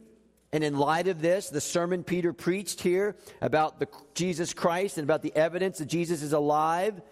And 0.52 0.62
in 0.62 0.78
light 0.78 1.08
of 1.08 1.20
this, 1.20 1.48
the 1.48 1.60
sermon 1.60 2.04
Peter 2.04 2.32
preached 2.32 2.80
here 2.80 3.16
about 3.42 3.80
the 3.80 3.88
Jesus 4.14 4.54
Christ 4.54 4.96
and 4.96 5.02
about 5.02 5.22
the 5.22 5.34
evidence 5.34 5.78
that 5.78 5.86
Jesus 5.86 6.22
is 6.22 6.32
alive, 6.32 7.02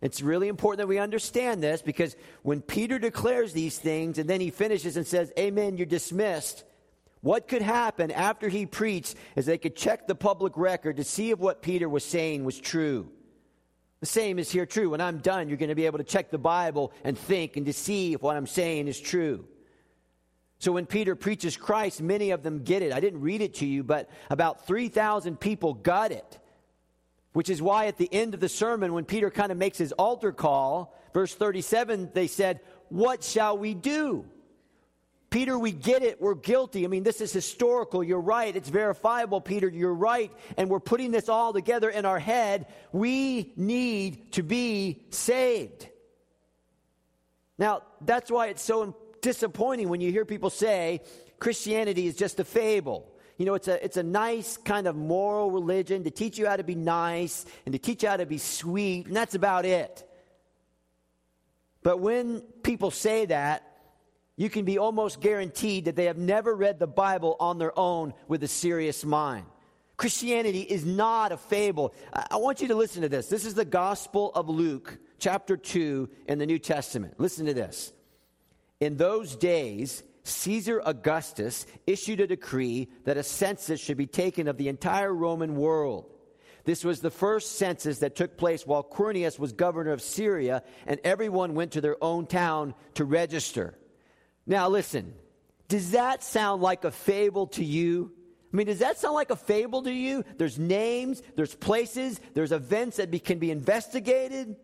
it's 0.00 0.22
really 0.22 0.46
important 0.46 0.78
that 0.78 0.86
we 0.86 1.00
understand 1.00 1.64
this 1.64 1.82
because 1.82 2.14
when 2.42 2.60
Peter 2.60 3.00
declares 3.00 3.52
these 3.52 3.76
things 3.76 4.18
and 4.18 4.30
then 4.30 4.40
he 4.40 4.50
finishes 4.50 4.96
and 4.96 5.04
says, 5.04 5.32
Amen, 5.36 5.76
you're 5.76 5.84
dismissed, 5.84 6.62
what 7.22 7.48
could 7.48 7.60
happen 7.60 8.12
after 8.12 8.48
he 8.48 8.64
preached 8.64 9.16
is 9.34 9.46
they 9.46 9.58
could 9.58 9.74
check 9.74 10.06
the 10.06 10.14
public 10.14 10.56
record 10.56 10.98
to 10.98 11.02
see 11.02 11.32
if 11.32 11.40
what 11.40 11.60
Peter 11.60 11.88
was 11.88 12.04
saying 12.04 12.44
was 12.44 12.56
true. 12.56 13.10
The 13.98 14.06
same 14.06 14.38
is 14.38 14.48
here 14.48 14.64
true. 14.64 14.90
When 14.90 15.00
I'm 15.00 15.18
done, 15.18 15.48
you're 15.48 15.58
going 15.58 15.70
to 15.70 15.74
be 15.74 15.86
able 15.86 15.98
to 15.98 16.04
check 16.04 16.30
the 16.30 16.38
Bible 16.38 16.92
and 17.02 17.18
think 17.18 17.56
and 17.56 17.66
to 17.66 17.72
see 17.72 18.12
if 18.12 18.22
what 18.22 18.36
I'm 18.36 18.46
saying 18.46 18.86
is 18.86 19.00
true. 19.00 19.44
So 20.58 20.72
when 20.72 20.86
Peter 20.86 21.14
preaches 21.14 21.56
Christ, 21.56 22.00
many 22.00 22.30
of 22.30 22.42
them 22.42 22.62
get 22.62 22.82
it. 22.82 22.92
I 22.92 23.00
didn't 23.00 23.20
read 23.20 23.42
it 23.42 23.54
to 23.56 23.66
you, 23.66 23.84
but 23.84 24.08
about 24.30 24.66
3,000 24.66 25.38
people 25.38 25.74
got 25.74 26.12
it. 26.12 26.38
Which 27.32 27.50
is 27.50 27.60
why 27.60 27.86
at 27.86 27.98
the 27.98 28.08
end 28.10 28.32
of 28.32 28.40
the 28.40 28.48
sermon, 28.48 28.94
when 28.94 29.04
Peter 29.04 29.30
kind 29.30 29.52
of 29.52 29.58
makes 29.58 29.76
his 29.76 29.92
altar 29.92 30.32
call, 30.32 30.96
verse 31.12 31.34
37, 31.34 32.10
they 32.14 32.26
said, 32.28 32.60
What 32.88 33.22
shall 33.22 33.58
we 33.58 33.74
do? 33.74 34.24
Peter, 35.28 35.58
we 35.58 35.72
get 35.72 36.02
it. 36.02 36.18
We're 36.18 36.34
guilty. 36.34 36.84
I 36.84 36.88
mean, 36.88 37.02
this 37.02 37.20
is 37.20 37.32
historical. 37.32 38.02
You're 38.02 38.20
right. 38.20 38.54
It's 38.56 38.70
verifiable, 38.70 39.42
Peter. 39.42 39.68
You're 39.68 39.92
right. 39.92 40.32
And 40.56 40.70
we're 40.70 40.80
putting 40.80 41.10
this 41.10 41.28
all 41.28 41.52
together 41.52 41.90
in 41.90 42.06
our 42.06 42.18
head. 42.18 42.66
We 42.92 43.52
need 43.56 44.32
to 44.32 44.42
be 44.42 45.02
saved. 45.10 45.88
Now, 47.58 47.82
that's 48.00 48.30
why 48.30 48.46
it's 48.46 48.62
so 48.62 48.96
disappointing 49.22 49.88
when 49.88 50.00
you 50.00 50.10
hear 50.10 50.24
people 50.24 50.50
say 50.50 51.00
Christianity 51.38 52.06
is 52.06 52.16
just 52.16 52.40
a 52.40 52.44
fable. 52.44 53.12
You 53.36 53.44
know, 53.44 53.54
it's 53.54 53.68
a, 53.68 53.84
it's 53.84 53.96
a 53.98 54.02
nice 54.02 54.56
kind 54.56 54.86
of 54.86 54.96
moral 54.96 55.50
religion 55.50 56.04
to 56.04 56.10
teach 56.10 56.38
you 56.38 56.46
how 56.46 56.56
to 56.56 56.64
be 56.64 56.74
nice 56.74 57.44
and 57.66 57.72
to 57.72 57.78
teach 57.78 58.02
you 58.02 58.08
how 58.08 58.16
to 58.16 58.26
be 58.26 58.38
sweet, 58.38 59.06
and 59.06 59.16
that's 59.16 59.34
about 59.34 59.66
it. 59.66 60.08
But 61.82 62.00
when 62.00 62.40
people 62.62 62.90
say 62.90 63.26
that, 63.26 63.62
you 64.36 64.50
can 64.50 64.64
be 64.64 64.78
almost 64.78 65.20
guaranteed 65.20 65.86
that 65.86 65.96
they 65.96 66.06
have 66.06 66.18
never 66.18 66.54
read 66.54 66.78
the 66.78 66.86
Bible 66.86 67.36
on 67.40 67.58
their 67.58 67.78
own 67.78 68.12
with 68.28 68.42
a 68.42 68.48
serious 68.48 69.04
mind. 69.04 69.46
Christianity 69.96 70.60
is 70.60 70.84
not 70.84 71.32
a 71.32 71.38
fable. 71.38 71.94
I 72.12 72.36
want 72.36 72.60
you 72.60 72.68
to 72.68 72.74
listen 72.74 73.02
to 73.02 73.08
this. 73.08 73.28
This 73.28 73.46
is 73.46 73.54
the 73.54 73.64
Gospel 73.64 74.30
of 74.34 74.48
Luke, 74.50 74.98
chapter 75.18 75.56
2 75.56 76.08
in 76.28 76.38
the 76.38 76.44
New 76.44 76.58
Testament. 76.58 77.18
Listen 77.18 77.46
to 77.46 77.54
this. 77.54 77.92
In 78.80 78.96
those 78.96 79.36
days, 79.36 80.02
Caesar 80.24 80.82
Augustus 80.84 81.66
issued 81.86 82.20
a 82.20 82.26
decree 82.26 82.88
that 83.04 83.16
a 83.16 83.22
census 83.22 83.80
should 83.80 83.96
be 83.96 84.06
taken 84.06 84.48
of 84.48 84.56
the 84.56 84.68
entire 84.68 85.12
Roman 85.14 85.56
world. 85.56 86.12
This 86.64 86.84
was 86.84 87.00
the 87.00 87.12
first 87.12 87.58
census 87.58 88.00
that 88.00 88.16
took 88.16 88.36
place 88.36 88.66
while 88.66 88.82
Quirinius 88.82 89.38
was 89.38 89.52
governor 89.52 89.92
of 89.92 90.02
Syria, 90.02 90.64
and 90.86 90.98
everyone 91.04 91.54
went 91.54 91.72
to 91.72 91.80
their 91.80 91.96
own 92.02 92.26
town 92.26 92.74
to 92.94 93.04
register. 93.04 93.78
Now, 94.46 94.68
listen, 94.68 95.14
does 95.68 95.92
that 95.92 96.24
sound 96.24 96.62
like 96.62 96.84
a 96.84 96.90
fable 96.90 97.46
to 97.48 97.64
you? 97.64 98.12
I 98.52 98.56
mean, 98.56 98.66
does 98.66 98.80
that 98.80 98.98
sound 98.98 99.14
like 99.14 99.30
a 99.30 99.36
fable 99.36 99.82
to 99.82 99.92
you? 99.92 100.24
There's 100.38 100.58
names, 100.58 101.22
there's 101.36 101.54
places, 101.54 102.20
there's 102.34 102.52
events 102.52 102.96
that 102.96 103.12
be, 103.12 103.20
can 103.20 103.38
be 103.38 103.52
investigated. 103.52 104.56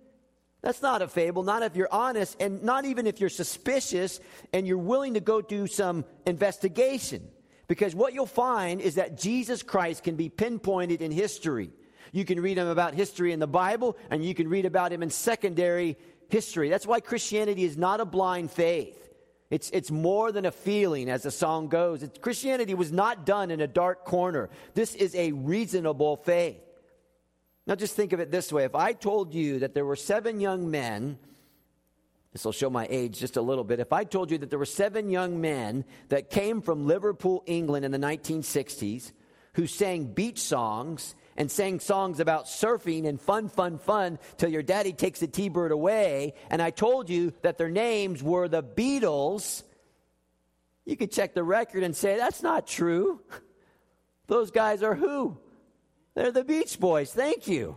That's 0.63 0.81
not 0.81 1.03
a 1.03 1.09
fable, 1.09 1.43
not 1.43 1.63
if 1.63 1.75
you're 1.75 1.93
honest, 1.93 2.37
and 2.41 2.63
not 2.63 2.85
even 2.85 3.07
if 3.07 3.21
you're 3.21 3.29
suspicious 3.29 4.21
and 4.53 4.67
you're 4.67 4.79
willing 4.79 5.15
to 5.15 5.21
go 5.21 5.41
do 5.41 5.67
some 5.67 6.05
investigation. 6.25 7.29
Because 7.67 7.95
what 7.95 8.15
you'll 8.15 8.27
find 8.27 8.81
is 8.81 8.95
that 8.95 9.19
Jesus 9.19 9.63
Christ 9.63 10.05
can 10.05 10.15
be 10.15 10.29
pinpointed 10.29 11.03
in 11.03 11.11
history. 11.11 11.71
You 12.13 12.25
can 12.25 12.41
read 12.41 12.59
him 12.59 12.69
about 12.69 12.95
history 12.95 13.33
in 13.33 13.41
the 13.41 13.47
Bible, 13.47 13.97
and 14.11 14.25
you 14.25 14.35
can 14.35 14.49
read 14.49 14.65
about 14.65 14.93
him 14.93 15.03
in 15.03 15.11
secondary 15.11 15.97
history. 16.29 16.69
That's 16.69 16.87
why 16.87 17.01
Christianity 17.01 17.65
is 17.65 17.77
not 17.77 18.01
a 18.01 18.05
blind 18.05 18.51
faith. 18.51 18.99
It's, 19.51 19.69
it's 19.71 19.91
more 19.91 20.31
than 20.33 20.47
a 20.47 20.51
feeling, 20.51 21.11
as 21.11 21.25
the 21.25 21.31
song 21.31 21.69
goes. 21.69 22.03
It's, 22.03 22.19
Christianity 22.19 22.75
was 22.75 22.93
not 22.93 23.27
done 23.27 23.51
in 23.51 23.61
a 23.61 23.67
dark 23.67 24.05
corner. 24.05 24.49
This 24.75 24.95
is 24.95 25.15
a 25.15 25.33
reasonable 25.33 26.17
faith. 26.17 26.62
Now, 27.67 27.77
just 27.77 27.95
think 27.95 28.13
of 28.13 28.21
it 28.21 28.31
this 28.31 28.53
way 28.53 28.65
if 28.65 28.75
I 28.75 28.93
told 28.93 29.35
you 29.35 29.61
that 29.61 29.75
there 29.75 29.85
were 29.85 29.97
seven 29.97 30.41
young 30.41 30.71
men, 30.71 31.19
this 32.33 32.45
will 32.45 32.53
show 32.53 32.71
my 32.71 32.87
age 32.91 33.19
just 33.19 33.37
a 33.37 33.43
little 33.43 33.65
bit. 33.65 33.79
If 33.79 33.93
I 33.93 34.05
told 34.05 34.31
you 34.31 34.39
that 34.39 34.51
there 34.51 34.59
were 34.59 34.65
seven 34.65 35.11
young 35.11 35.41
men 35.41 35.85
that 36.09 36.31
came 36.31 36.63
from 36.63 36.87
Liverpool, 36.87 37.43
England 37.47 37.85
in 37.85 37.93
the 37.93 37.99
1960s 37.99 39.13
who 39.55 39.67
sang 39.67 40.07
beach 40.07 40.39
songs 40.39 41.15
and 41.37 41.51
sang 41.51 41.79
songs 41.79 42.21
about 42.21 42.47
surfing 42.47 43.07
and 43.07 43.21
fun, 43.21 43.49
fun, 43.49 43.79
fun 43.79 44.19
till 44.39 44.49
your 44.49 44.63
daddy 44.63 44.93
takes 44.93 45.21
the 45.21 45.27
T 45.27 45.49
Bird 45.49 45.73
away. 45.73 46.35
And 46.51 46.61
I 46.63 46.71
told 46.71 47.11
you 47.11 47.33
that 47.43 47.59
their 47.59 47.71
names 47.71 48.23
were 48.23 48.49
the 48.49 48.63
Beatles. 48.63 49.63
You 50.85 50.97
could 50.97 51.13
check 51.13 51.35
the 51.35 51.45
record 51.45 51.83
and 51.83 51.95
say, 51.95 52.17
that's 52.17 52.43
not 52.43 52.67
true. 52.67 53.21
Those 54.27 54.51
guys 54.51 54.83
are 54.83 54.95
who? 54.95 55.39
They're 56.15 56.33
the 56.33 56.45
Beach 56.45 56.79
Boys. 56.79 57.13
Thank 57.13 57.49
you. 57.49 57.77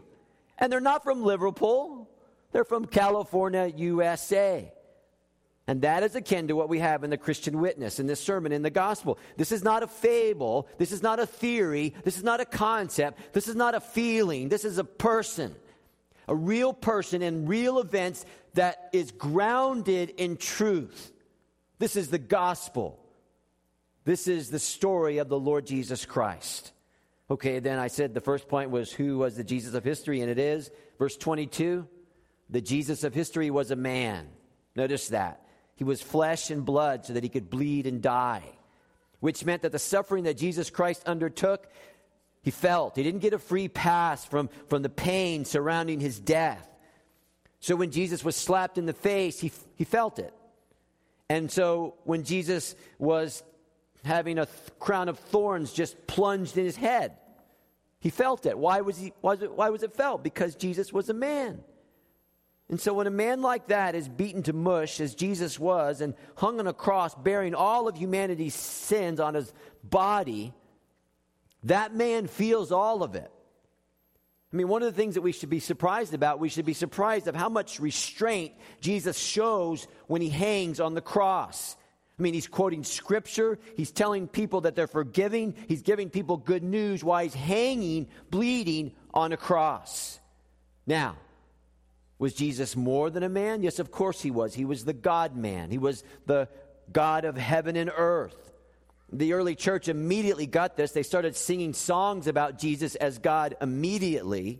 And 0.58 0.72
they're 0.72 0.80
not 0.80 1.04
from 1.04 1.24
Liverpool, 1.24 2.10
they're 2.52 2.64
from 2.64 2.86
California, 2.86 3.72
USA. 3.76 4.72
And 5.68 5.82
that 5.82 6.04
is 6.04 6.16
akin 6.16 6.48
to 6.50 6.56
what 6.56 6.70
we 6.70 6.78
have 6.80 7.04
in 7.04 7.10
the 7.10 7.18
Christian 7.18 7.60
witness, 7.60 8.00
in 8.00 8.06
this 8.06 8.20
sermon, 8.20 8.52
in 8.52 8.62
the 8.62 8.70
gospel. 8.70 9.18
This 9.36 9.52
is 9.52 9.64
not 9.64 9.82
a 9.82 9.88
fable. 9.88 10.68
This 10.78 10.92
is 10.92 11.02
not 11.02 11.20
a 11.20 11.26
theory. 11.26 11.96
This 12.04 12.18
is 12.18 12.24
not 12.24 12.40
a 12.40 12.46
concept. 12.46 13.34
This 13.34 13.48
is 13.48 13.56
not 13.56 13.74
a 13.74 13.80
feeling. 13.80 14.48
This 14.48 14.64
is 14.64 14.78
a 14.78 14.84
person, 14.84 15.56
a 16.28 16.36
real 16.36 16.72
person 16.72 17.24
in 17.24 17.48
real 17.48 17.80
events 17.80 18.26
that 18.54 18.90
is 18.94 19.12
grounded 19.12 20.12
in 20.12 20.38
truth. 20.38 21.12
This 21.80 21.96
is 21.96 22.10
the 22.10 22.20
gospel. 22.20 23.00
This 24.04 24.28
is 24.28 24.52
the 24.52 24.60
story 24.60 25.18
of 25.18 25.30
the 25.30 25.40
Lord 25.40 25.66
Jesus 25.66 26.06
Christ. 26.06 26.74
Okay, 27.30 27.60
then 27.60 27.80
I 27.80 27.88
said 27.88 28.14
the 28.14 28.22
first 28.22 28.48
point 28.48 28.70
was 28.70 28.92
who 28.92 29.18
was 29.18 29.36
the 29.36 29.44
Jesus 29.44 29.74
of 29.74 29.84
history, 29.84 30.22
and 30.22 30.30
it 30.30 30.40
is. 30.40 30.70
Verse 31.00 31.18
22 31.18 31.88
the 32.50 32.62
Jesus 32.62 33.04
of 33.04 33.14
history 33.14 33.50
was 33.50 33.72
a 33.72 33.76
man. 33.76 34.28
Notice 34.76 35.10
that. 35.10 35.42
He 35.76 35.84
was 35.84 36.02
flesh 36.02 36.52
and 36.52 36.64
blood 36.64 37.06
so 37.06 37.14
that 37.14 37.24
he 37.24 37.30
could 37.30 37.50
bleed 37.50 37.88
and 37.88 38.02
die, 38.02 38.44
which 39.20 39.44
meant 39.44 39.64
that 39.64 39.72
the 39.72 39.80
suffering 39.80 40.26
that 40.26 40.38
Jesus 40.38 40.70
Christ 40.70 41.04
undertook, 41.06 41.68
he 42.44 42.52
felt. 42.52 42.96
He 42.96 43.04
didn't 43.04 43.22
get 43.22 43.34
a 43.34 43.40
free 43.40 43.68
pass 43.68 44.24
from, 44.26 44.50
from 44.70 44.84
the 44.84 44.90
pain 44.90 45.44
surrounding 45.44 46.00
his 46.00 46.20
death. 46.20 46.70
So 47.60 47.76
when 47.76 47.92
Jesus 47.92 48.24
was 48.24 48.36
slapped 48.36 48.78
in 48.78 48.86
the 48.86 48.94
face, 48.94 49.40
he, 49.40 49.52
he 49.76 49.84
felt 49.84 50.20
it. 50.20 50.34
And 51.30 51.52
so 51.52 51.96
when 52.04 52.24
Jesus 52.24 52.76
was 53.00 53.44
having 54.06 54.40
a 54.40 54.46
th- 54.46 54.58
crown 54.80 55.10
of 55.10 55.20
thorns 55.20 55.74
just 55.74 56.08
plunged 56.08 56.58
in 56.58 56.66
his 56.66 56.76
head, 56.76 57.18
he 58.00 58.10
felt 58.10 58.46
it. 58.46 58.58
Why 58.58 58.82
was, 58.82 58.98
he, 58.98 59.14
why, 59.22 59.32
was 59.32 59.42
it, 59.42 59.52
why 59.52 59.70
was 59.70 59.84
it 59.84 59.94
felt? 59.94 60.24
Because 60.24 60.56
Jesus 60.56 60.94
was 60.94 61.10
a 61.10 61.14
man. 61.14 61.64
And 62.70 62.80
so, 62.80 62.94
when 62.94 63.06
a 63.06 63.12
man 63.12 63.42
like 63.42 63.68
that 63.68 63.94
is 63.94 64.10
beaten 64.10 64.42
to 64.44 64.54
mush, 64.54 65.00
as 65.00 65.14
Jesus 65.14 65.60
was, 65.60 66.02
and 66.02 66.16
hung 66.36 66.60
on 66.60 66.68
a 66.68 66.74
cross 66.74 67.14
bearing 67.14 67.54
all 67.54 67.88
of 67.88 67.96
humanity's 67.96 68.56
sins 68.56 69.20
on 69.20 69.36
his 69.36 69.54
body, 69.84 70.52
that 71.64 71.94
man 71.94 72.28
feels 72.28 72.72
all 72.72 73.04
of 73.04 73.16
it. 73.16 73.32
I 74.52 74.56
mean, 74.56 74.68
one 74.68 74.84
of 74.84 74.92
the 74.94 75.00
things 75.00 75.16
that 75.16 75.22
we 75.22 75.32
should 75.32 75.50
be 75.50 75.60
surprised 75.60 76.14
about, 76.14 76.40
we 76.40 76.50
should 76.50 76.66
be 76.66 76.74
surprised 76.74 77.28
of 77.28 77.36
how 77.36 77.50
much 77.50 77.80
restraint 77.80 78.54
Jesus 78.80 79.18
shows 79.18 79.88
when 80.08 80.22
he 80.22 80.30
hangs 80.30 80.80
on 80.80 80.94
the 80.94 81.02
cross. 81.02 81.76
I 82.18 82.22
mean, 82.22 82.34
he's 82.34 82.48
quoting 82.48 82.84
scripture. 82.84 83.60
He's 83.76 83.92
telling 83.92 84.28
people 84.28 84.62
that 84.62 84.76
they're 84.76 84.88
forgiving. 84.88 85.54
He's 85.68 85.82
giving 85.82 86.10
people 86.10 86.38
good 86.38 86.64
news 86.64 87.04
while 87.04 87.22
he's 87.22 87.34
hanging, 87.34 88.08
bleeding 88.32 88.94
on 89.14 89.34
a 89.34 89.38
cross. 89.38 90.20
Now, 90.88 91.18
was 92.18 92.34
Jesus 92.34 92.76
more 92.76 93.10
than 93.10 93.24
a 93.24 93.30
man? 93.30 93.64
Yes, 93.64 93.80
of 93.80 93.92
course 93.92 94.22
he 94.22 94.32
was. 94.32 94.54
He 94.54 94.64
was 94.64 94.86
the 94.86 94.94
God 94.94 95.36
man, 95.36 95.72
he 95.72 95.78
was 95.78 96.04
the 96.26 96.48
God 96.92 97.26
of 97.26 97.36
heaven 97.36 97.76
and 97.76 97.92
earth. 97.96 98.54
The 99.12 99.34
early 99.34 99.56
church 99.56 99.88
immediately 99.88 100.48
got 100.48 100.76
this. 100.76 100.92
They 100.92 101.04
started 101.04 101.36
singing 101.36 101.74
songs 101.74 102.28
about 102.28 102.58
Jesus 102.58 102.96
as 102.96 103.20
God 103.20 103.56
immediately. 103.62 104.60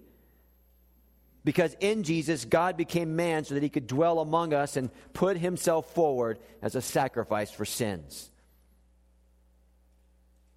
Because 1.46 1.76
in 1.80 2.02
Jesus, 2.02 2.44
God 2.44 2.76
became 2.76 3.16
man 3.16 3.46
so 3.46 3.54
that 3.54 3.62
he 3.62 3.70
could 3.70 3.86
dwell 3.86 4.20
among 4.20 4.52
us 4.52 4.76
and 4.76 4.90
put 5.14 5.38
himself 5.38 5.94
forward 5.94 6.40
as 6.64 6.74
a 6.74 6.82
sacrifice 6.82 7.52
for 7.52 7.66
sins. 7.66 8.32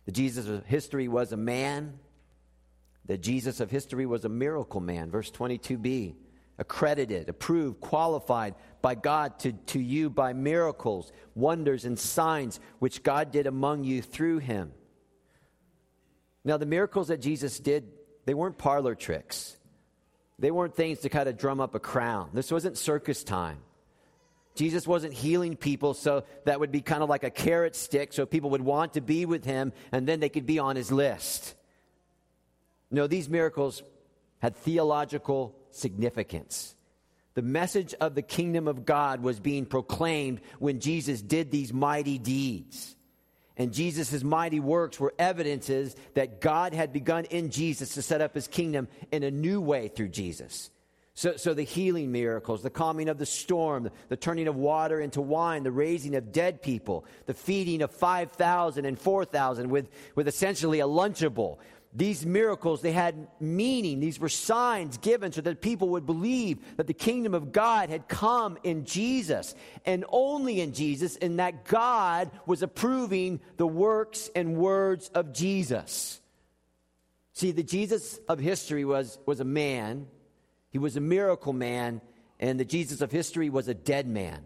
The 0.07 0.13
Jesus 0.13 0.49
of 0.49 0.65
history 0.65 1.07
was 1.07 1.31
a 1.31 1.37
man. 1.37 1.99
The 3.05 3.19
Jesus 3.19 3.61
of 3.61 3.71
history 3.71 4.07
was 4.07 4.25
a 4.25 4.31
miracle 4.31 4.81
man. 4.81 5.11
Verse 5.11 5.31
22b 5.31 6.15
accredited, 6.61 7.29
approved, 7.29 7.81
qualified 7.81 8.55
by 8.81 8.95
God 8.95 9.39
to, 9.41 9.53
to 9.53 9.79
you 9.79 10.11
by 10.11 10.33
miracles, 10.33 11.13
wonders, 11.35 11.85
and 11.85 11.99
signs 11.99 12.59
which 12.79 13.03
God 13.03 13.31
did 13.31 13.47
among 13.47 13.85
you 13.85 14.03
through 14.03 14.39
him. 14.39 14.73
Now, 16.45 16.57
the 16.57 16.67
miracles 16.67 17.09
that 17.09 17.21
Jesus 17.21 17.61
did, 17.61 17.93
they 18.25 18.35
weren't 18.35 18.59
parlor 18.59 18.95
tricks. 18.95 19.58
They 20.39 20.51
weren't 20.51 20.75
things 20.75 21.01
to 21.01 21.09
kind 21.09 21.29
of 21.29 21.37
drum 21.37 21.61
up 21.61 21.75
a 21.75 21.81
crown. 21.81 22.31
This 22.33 22.53
wasn't 22.53 22.79
circus 22.79 23.25
time. 23.25 23.59
Jesus 24.55 24.87
wasn't 24.87 25.13
healing 25.13 25.57
people 25.57 25.95
so 25.95 26.25
that 26.45 26.59
would 26.59 26.73
be 26.73 26.81
kind 26.81 27.03
of 27.03 27.09
like 27.09 27.23
a 27.23 27.31
carrot 27.31 27.77
stick 27.77 28.13
so 28.13 28.27
people 28.27 28.51
would 28.51 28.61
want 28.61 28.95
to 28.95 29.01
be 29.01 29.25
with 29.25 29.45
him 29.45 29.73
and 29.93 30.07
then 30.07 30.19
they 30.19 30.29
could 30.29 30.47
be 30.47 30.59
on 30.59 30.75
his 30.75 30.91
list. 30.91 31.55
No, 32.91 33.07
these 33.07 33.29
miracles 33.29 33.83
had 34.41 34.57
theological 34.57 35.55
significance. 35.71 36.75
The 37.35 37.43
message 37.43 37.95
of 38.01 38.17
the 38.17 38.23
kingdom 38.23 38.67
of 38.67 38.85
God 38.85 39.23
was 39.23 39.39
being 39.39 39.65
proclaimed 39.65 40.41
when 40.59 40.81
Jesus 40.81 41.23
did 41.23 41.53
these 41.53 41.73
mighty 41.73 42.19
deeds. 42.19 42.97
And 43.59 43.73
Jesus' 43.73 44.23
mighty 44.23 44.61
works 44.61 45.01
were 45.01 45.13
evidences 45.19 45.97
that 46.15 46.41
God 46.41 46.73
had 46.73 46.93
begun 46.93 47.25
in 47.25 47.51
Jesus 47.51 47.95
to 47.95 48.03
set 48.03 48.21
up 48.21 48.35
his 48.35 48.47
kingdom 48.47 48.87
in 49.11 49.25
a 49.25 49.31
new 49.31 49.61
way 49.61 49.89
through 49.89 50.09
Jesus. 50.09 50.71
So, 51.15 51.37
so 51.37 51.53
the 51.53 51.65
healing 51.65 52.13
miracles, 52.13 52.63
the 52.63 52.71
calming 52.71 53.09
of 53.09 53.19
the 53.19 53.27
storm, 53.27 53.91
the 54.09 54.17
turning 54.17 54.47
of 54.47 54.55
water 54.55 55.01
into 55.01 55.21
wine, 55.21 55.65
the 55.65 55.73
raising 55.73 56.15
of 56.15 56.31
dead 56.31 56.63
people, 56.63 57.05
the 57.27 57.35
feeding 57.35 57.83
of 57.83 57.91
5,000 57.91 58.85
and 58.85 58.97
4,000 58.97 59.69
with, 59.69 59.89
with 60.15 60.29
essentially 60.29 60.79
a 60.79 60.87
Lunchable, 60.87 61.59
these 61.95 62.27
miracles, 62.27 62.83
they 62.83 62.93
had 62.93 63.29
meaning. 63.41 63.99
These 63.99 64.21
were 64.21 64.29
signs 64.29 64.99
given 64.99 65.33
so 65.33 65.41
that 65.41 65.63
people 65.63 65.91
would 65.91 66.05
believe 66.05 66.59
that 66.77 66.87
the 66.87 66.93
kingdom 66.93 67.33
of 67.33 67.51
God 67.51 67.89
had 67.89 68.09
come 68.09 68.59
in 68.63 68.85
Jesus 68.85 69.55
and 69.87 70.05
only 70.09 70.61
in 70.61 70.75
Jesus, 70.75 71.17
and 71.17 71.39
that 71.39 71.65
God 71.65 72.31
was 72.47 72.63
approving 72.63 73.41
the 73.57 73.67
works 73.67 74.31
and 74.35 74.57
words 74.57 75.09
of 75.15 75.33
Jesus. 75.33 76.21
See, 77.33 77.53
the 77.53 77.63
Jesus 77.63 78.19
of 78.29 78.39
history 78.39 78.85
was, 78.85 79.19
was 79.25 79.41
a 79.41 79.45
man, 79.45 80.09
he 80.71 80.79
was 80.79 80.97
a 80.97 81.01
miracle 81.01 81.55
man, 81.55 82.03
and 82.39 82.61
the 82.61 82.65
Jesus 82.65 83.01
of 83.01 83.11
history 83.11 83.49
was 83.49 83.67
a 83.67 83.75
dead 83.75 84.07
man. 84.07 84.45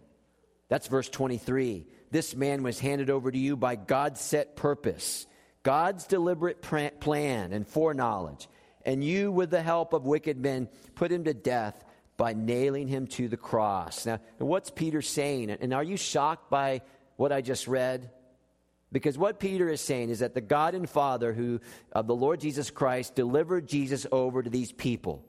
That's 0.69 0.87
verse 0.87 1.09
23. 1.09 1.87
This 2.13 2.37
man 2.37 2.63
was 2.63 2.79
handed 2.79 3.11
over 3.11 3.33
to 3.33 3.39
you 3.39 3.57
by 3.57 3.75
God's 3.75 4.21
set 4.21 4.55
purpose 4.55 5.27
God's 5.63 6.07
deliberate 6.07 6.61
plan 6.63 7.53
and 7.53 7.67
foreknowledge, 7.67 8.49
and 8.85 9.03
you, 9.05 9.31
with 9.31 9.51
the 9.51 9.63
help 9.63 9.93
of 9.93 10.05
wicked 10.05 10.39
men, 10.39 10.69
put 10.95 11.13
him 11.13 11.25
to 11.25 11.35
death 11.35 11.85
by 12.17 12.33
nailing 12.33 12.89
him 12.89 13.07
to 13.09 13.29
the 13.29 13.37
cross. 13.37 14.07
Now, 14.07 14.21
what's 14.39 14.71
Peter 14.71 15.03
saying? 15.03 15.51
And 15.51 15.73
are 15.73 15.85
you 15.85 15.97
shocked 15.97 16.51
by 16.51 16.83
what 17.17 17.33
I 17.33 17.41
just 17.41 17.69
read? 17.69 18.11
Because 18.91 19.17
what 19.17 19.41
Peter 19.41 19.69
is 19.69 19.81
saying 19.81 20.11
is 20.11 20.19
that 20.19 20.35
the 20.35 20.41
God 20.41 20.75
and 20.75 20.89
Father 20.89 21.33
who 21.33 21.61
of 21.93 22.07
the 22.07 22.15
Lord 22.15 22.41
Jesus 22.41 22.71
Christ 22.71 23.15
delivered 23.15 23.67
Jesus 23.67 24.07
over 24.13 24.43
to 24.43 24.51
these 24.51 24.71
people. 24.73 25.25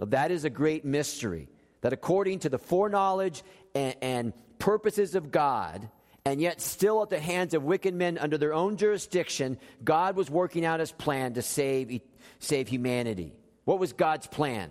Now, 0.00 0.06
that 0.06 0.30
is 0.30 0.44
a 0.44 0.50
great 0.50 0.84
mystery. 0.84 1.48
That 1.82 1.92
according 1.92 2.40
to 2.40 2.48
the 2.48 2.58
foreknowledge 2.58 3.44
and, 3.74 3.94
and 4.02 4.32
purposes 4.58 5.14
of 5.14 5.30
God, 5.30 5.88
and 6.26 6.40
yet 6.40 6.60
still 6.60 7.04
at 7.04 7.08
the 7.08 7.20
hands 7.20 7.54
of 7.54 7.62
wicked 7.62 7.94
men 7.94 8.18
under 8.18 8.36
their 8.36 8.52
own 8.52 8.76
jurisdiction, 8.76 9.58
God 9.84 10.16
was 10.16 10.28
working 10.28 10.64
out 10.64 10.80
his 10.80 10.90
plan 10.90 11.34
to 11.34 11.42
save, 11.42 12.00
save 12.40 12.66
humanity. 12.66 13.32
What 13.64 13.78
was 13.78 13.92
God's 13.92 14.26
plan? 14.26 14.70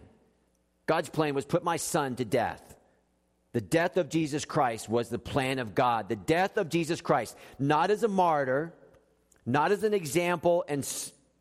God's 0.86 1.08
plan 1.08 1.34
was 1.34 1.46
put 1.46 1.64
my 1.64 1.78
son 1.78 2.18
to 2.18 2.26
death. 2.26 2.76
The 3.54 3.62
death 3.62 3.96
of 3.96 4.10
Jesus 4.10 4.44
Christ 4.44 4.90
was 4.90 5.08
the 5.08 5.18
plan 5.18 5.60
of 5.60 5.74
God. 5.74 6.10
The 6.10 6.18
death 6.18 6.58
of 6.58 6.68
Jesus 6.68 7.00
Christ, 7.00 7.38
not 7.58 7.90
as 7.90 8.04
a 8.04 8.10
martyr, 8.10 8.74
not 9.46 9.72
as 9.72 9.86
an 9.86 9.94
example, 9.94 10.66
and, 10.68 10.86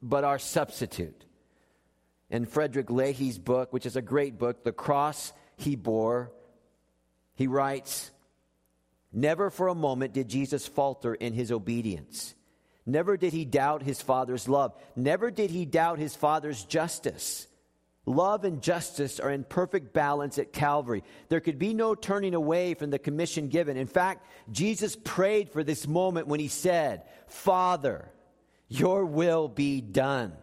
but 0.01 0.23
our 0.23 0.39
substitute. 0.39 1.25
In 2.31 2.47
Frederick 2.47 2.89
Leahy's 2.89 3.37
book, 3.37 3.73
which 3.73 3.85
is 3.85 3.97
a 3.97 4.03
great 4.03 4.39
book, 4.39 4.63
The 4.63 4.71
Cross 4.71 5.33
He 5.57 5.75
Bore, 5.75 6.31
he 7.35 7.49
writes, 7.49 8.13
Never 9.15 9.49
for 9.49 9.69
a 9.69 9.75
moment 9.77 10.13
did 10.13 10.29
Jesus 10.29 10.67
falter 10.67 11.15
in 11.15 11.33
his 11.33 11.53
obedience. 11.53 12.35
Never 12.85 13.17
did 13.17 13.33
he 13.33 13.45
doubt 13.45 13.83
his 13.83 14.03
Father's 14.03 14.49
love. 14.49 14.75
Never 14.97 15.31
did 15.31 15.51
he 15.51 15.65
doubt 15.65 16.01
his 16.01 16.17
Father's 16.17 16.65
justice. 16.65 17.47
Love 18.07 18.45
and 18.45 18.61
justice 18.61 19.21
are 19.21 19.31
in 19.31 19.45
perfect 19.45 19.95
balance 19.95 20.37
at 20.39 20.53
Calvary. 20.53 21.05
There 21.29 21.41
could 21.41 21.59
be 21.59 21.73
no 21.73 21.95
turning 21.95 22.35
away 22.35 22.75
from 22.75 22.91
the 22.91 22.99
commission 22.99 23.49
given. 23.49 23.77
In 23.77 23.87
fact, 23.87 24.27
Jesus 24.51 24.97
prayed 24.97 25.49
for 25.49 25.63
this 25.63 25.87
moment 25.87 26.27
when 26.27 26.41
he 26.41 26.49
said, 26.49 27.05
Father, 27.29 28.11
your 28.69 29.07
will 29.07 29.49
be 29.49 29.81
done. 29.81 30.35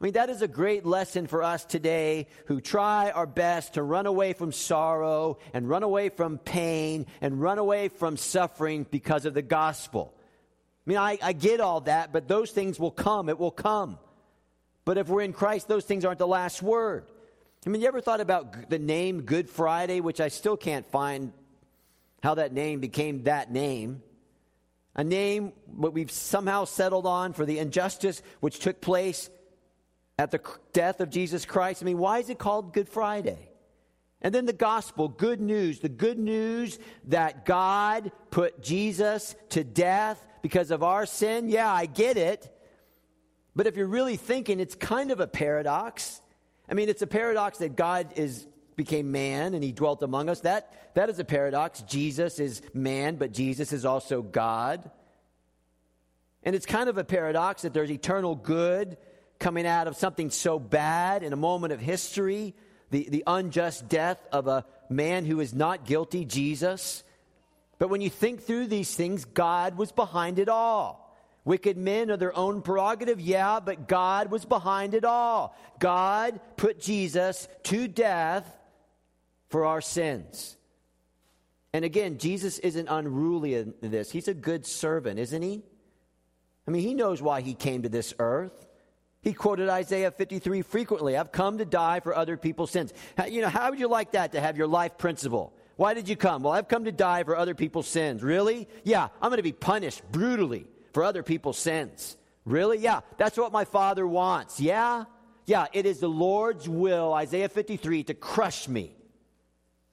I 0.00 0.04
mean, 0.04 0.12
that 0.12 0.30
is 0.30 0.42
a 0.42 0.48
great 0.48 0.86
lesson 0.86 1.26
for 1.26 1.42
us 1.42 1.64
today 1.64 2.28
who 2.46 2.60
try 2.60 3.10
our 3.10 3.26
best 3.26 3.74
to 3.74 3.82
run 3.82 4.06
away 4.06 4.32
from 4.32 4.52
sorrow 4.52 5.38
and 5.52 5.68
run 5.68 5.82
away 5.82 6.08
from 6.08 6.38
pain 6.38 7.06
and 7.20 7.40
run 7.40 7.58
away 7.58 7.88
from 7.88 8.16
suffering 8.16 8.86
because 8.88 9.24
of 9.24 9.34
the 9.34 9.42
gospel. 9.42 10.14
I 10.16 10.88
mean, 10.88 10.98
I, 10.98 11.18
I 11.20 11.32
get 11.32 11.60
all 11.60 11.80
that, 11.82 12.12
but 12.12 12.28
those 12.28 12.52
things 12.52 12.78
will 12.78 12.92
come. 12.92 13.28
It 13.28 13.40
will 13.40 13.50
come. 13.50 13.98
But 14.84 14.98
if 14.98 15.08
we're 15.08 15.22
in 15.22 15.32
Christ, 15.32 15.66
those 15.66 15.84
things 15.84 16.04
aren't 16.04 16.20
the 16.20 16.28
last 16.28 16.62
word. 16.62 17.04
I 17.66 17.70
mean, 17.70 17.82
you 17.82 17.88
ever 17.88 18.00
thought 18.00 18.20
about 18.20 18.70
the 18.70 18.78
name 18.78 19.22
Good 19.22 19.50
Friday, 19.50 20.00
which 20.00 20.20
I 20.20 20.28
still 20.28 20.56
can't 20.56 20.86
find 20.86 21.32
how 22.22 22.34
that 22.34 22.52
name 22.52 22.78
became 22.78 23.24
that 23.24 23.50
name? 23.50 24.00
A 24.94 25.02
name 25.02 25.52
what 25.66 25.92
we've 25.92 26.10
somehow 26.10 26.66
settled 26.66 27.04
on 27.04 27.32
for 27.32 27.44
the 27.44 27.58
injustice 27.58 28.22
which 28.38 28.60
took 28.60 28.80
place 28.80 29.28
at 30.18 30.32
the 30.32 30.40
death 30.72 31.00
of 31.00 31.10
Jesus 31.10 31.44
Christ. 31.44 31.82
I 31.82 31.86
mean, 31.86 31.98
why 31.98 32.18
is 32.18 32.28
it 32.28 32.38
called 32.38 32.74
Good 32.74 32.88
Friday? 32.88 33.50
And 34.20 34.34
then 34.34 34.46
the 34.46 34.52
gospel, 34.52 35.08
good 35.08 35.40
news, 35.40 35.78
the 35.78 35.88
good 35.88 36.18
news 36.18 36.78
that 37.04 37.44
God 37.46 38.10
put 38.30 38.60
Jesus 38.60 39.36
to 39.50 39.62
death 39.62 40.24
because 40.42 40.72
of 40.72 40.82
our 40.82 41.06
sin. 41.06 41.48
Yeah, 41.48 41.72
I 41.72 41.86
get 41.86 42.16
it. 42.16 42.52
But 43.54 43.68
if 43.68 43.76
you're 43.76 43.86
really 43.86 44.16
thinking, 44.16 44.58
it's 44.58 44.74
kind 44.74 45.12
of 45.12 45.20
a 45.20 45.28
paradox. 45.28 46.20
I 46.68 46.74
mean, 46.74 46.88
it's 46.88 47.02
a 47.02 47.06
paradox 47.06 47.58
that 47.58 47.76
God 47.76 48.12
is 48.16 48.46
became 48.74 49.10
man 49.10 49.54
and 49.54 49.64
he 49.64 49.72
dwelt 49.72 50.02
among 50.02 50.28
us. 50.28 50.40
That 50.40 50.94
that 50.94 51.10
is 51.10 51.18
a 51.18 51.24
paradox. 51.24 51.82
Jesus 51.82 52.38
is 52.38 52.62
man, 52.72 53.16
but 53.16 53.32
Jesus 53.32 53.72
is 53.72 53.84
also 53.84 54.22
God. 54.22 54.88
And 56.44 56.54
it's 56.54 56.66
kind 56.66 56.88
of 56.88 56.96
a 56.96 57.04
paradox 57.04 57.62
that 57.62 57.74
there's 57.74 57.90
eternal 57.90 58.36
good 58.36 58.96
coming 59.38 59.66
out 59.66 59.86
of 59.86 59.96
something 59.96 60.30
so 60.30 60.58
bad 60.58 61.22
in 61.22 61.32
a 61.32 61.36
moment 61.36 61.72
of 61.72 61.80
history, 61.80 62.54
the, 62.90 63.08
the 63.08 63.24
unjust 63.26 63.88
death 63.88 64.26
of 64.32 64.46
a 64.46 64.64
man 64.88 65.24
who 65.24 65.40
is 65.40 65.54
not 65.54 65.84
guilty, 65.84 66.24
Jesus. 66.24 67.04
But 67.78 67.90
when 67.90 68.00
you 68.00 68.10
think 68.10 68.42
through 68.42 68.66
these 68.66 68.94
things, 68.94 69.24
God 69.24 69.76
was 69.76 69.92
behind 69.92 70.38
it 70.38 70.48
all. 70.48 71.04
Wicked 71.44 71.76
men 71.78 72.10
are 72.10 72.16
their 72.16 72.36
own 72.36 72.60
prerogative, 72.60 73.20
yeah, 73.20 73.60
but 73.60 73.88
God 73.88 74.30
was 74.30 74.44
behind 74.44 74.92
it 74.94 75.04
all. 75.04 75.56
God 75.78 76.40
put 76.56 76.80
Jesus 76.80 77.48
to 77.64 77.88
death 77.88 78.44
for 79.48 79.64
our 79.64 79.80
sins. 79.80 80.56
And 81.72 81.84
again, 81.84 82.18
Jesus 82.18 82.58
isn't 82.58 82.88
unruly 82.88 83.54
in 83.54 83.74
this. 83.80 84.10
He's 84.10 84.28
a 84.28 84.34
good 84.34 84.66
servant, 84.66 85.18
isn't 85.18 85.42
he? 85.42 85.62
I 86.66 86.70
mean, 86.70 86.82
he 86.82 86.92
knows 86.92 87.22
why 87.22 87.40
he 87.40 87.54
came 87.54 87.82
to 87.82 87.88
this 87.88 88.12
earth. 88.18 88.67
He 89.20 89.32
quoted 89.32 89.68
Isaiah 89.68 90.10
53 90.10 90.62
frequently. 90.62 91.16
I've 91.16 91.32
come 91.32 91.58
to 91.58 91.64
die 91.64 92.00
for 92.00 92.14
other 92.14 92.36
people's 92.36 92.70
sins. 92.70 92.92
You 93.28 93.42
know, 93.42 93.48
how 93.48 93.70
would 93.70 93.80
you 93.80 93.88
like 93.88 94.12
that 94.12 94.32
to 94.32 94.40
have 94.40 94.56
your 94.56 94.68
life 94.68 94.96
principle? 94.96 95.52
Why 95.76 95.94
did 95.94 96.08
you 96.08 96.16
come? 96.16 96.42
Well, 96.42 96.52
I've 96.52 96.68
come 96.68 96.84
to 96.84 96.92
die 96.92 97.24
for 97.24 97.36
other 97.36 97.54
people's 97.54 97.88
sins. 97.88 98.22
Really? 98.22 98.68
Yeah, 98.84 99.08
I'm 99.20 99.30
going 99.30 99.38
to 99.38 99.42
be 99.42 99.52
punished 99.52 100.02
brutally 100.10 100.66
for 100.92 101.04
other 101.04 101.22
people's 101.22 101.58
sins. 101.58 102.16
Really? 102.44 102.78
Yeah, 102.78 103.00
that's 103.16 103.36
what 103.36 103.52
my 103.52 103.64
father 103.64 104.06
wants. 104.06 104.60
Yeah? 104.60 105.04
Yeah, 105.46 105.66
it 105.72 105.86
is 105.86 106.00
the 106.00 106.08
Lord's 106.08 106.68
will, 106.68 107.12
Isaiah 107.12 107.48
53, 107.48 108.04
to 108.04 108.14
crush 108.14 108.68
me. 108.68 108.96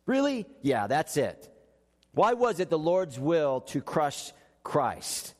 Really? 0.05 0.45
Yeah, 0.61 0.87
that's 0.87 1.17
it. 1.17 1.49
Why 2.13 2.33
was 2.33 2.59
it 2.59 2.69
the 2.69 2.79
Lord's 2.79 3.19
will 3.19 3.61
to 3.61 3.81
crush 3.81 4.31
Christ? 4.63 5.33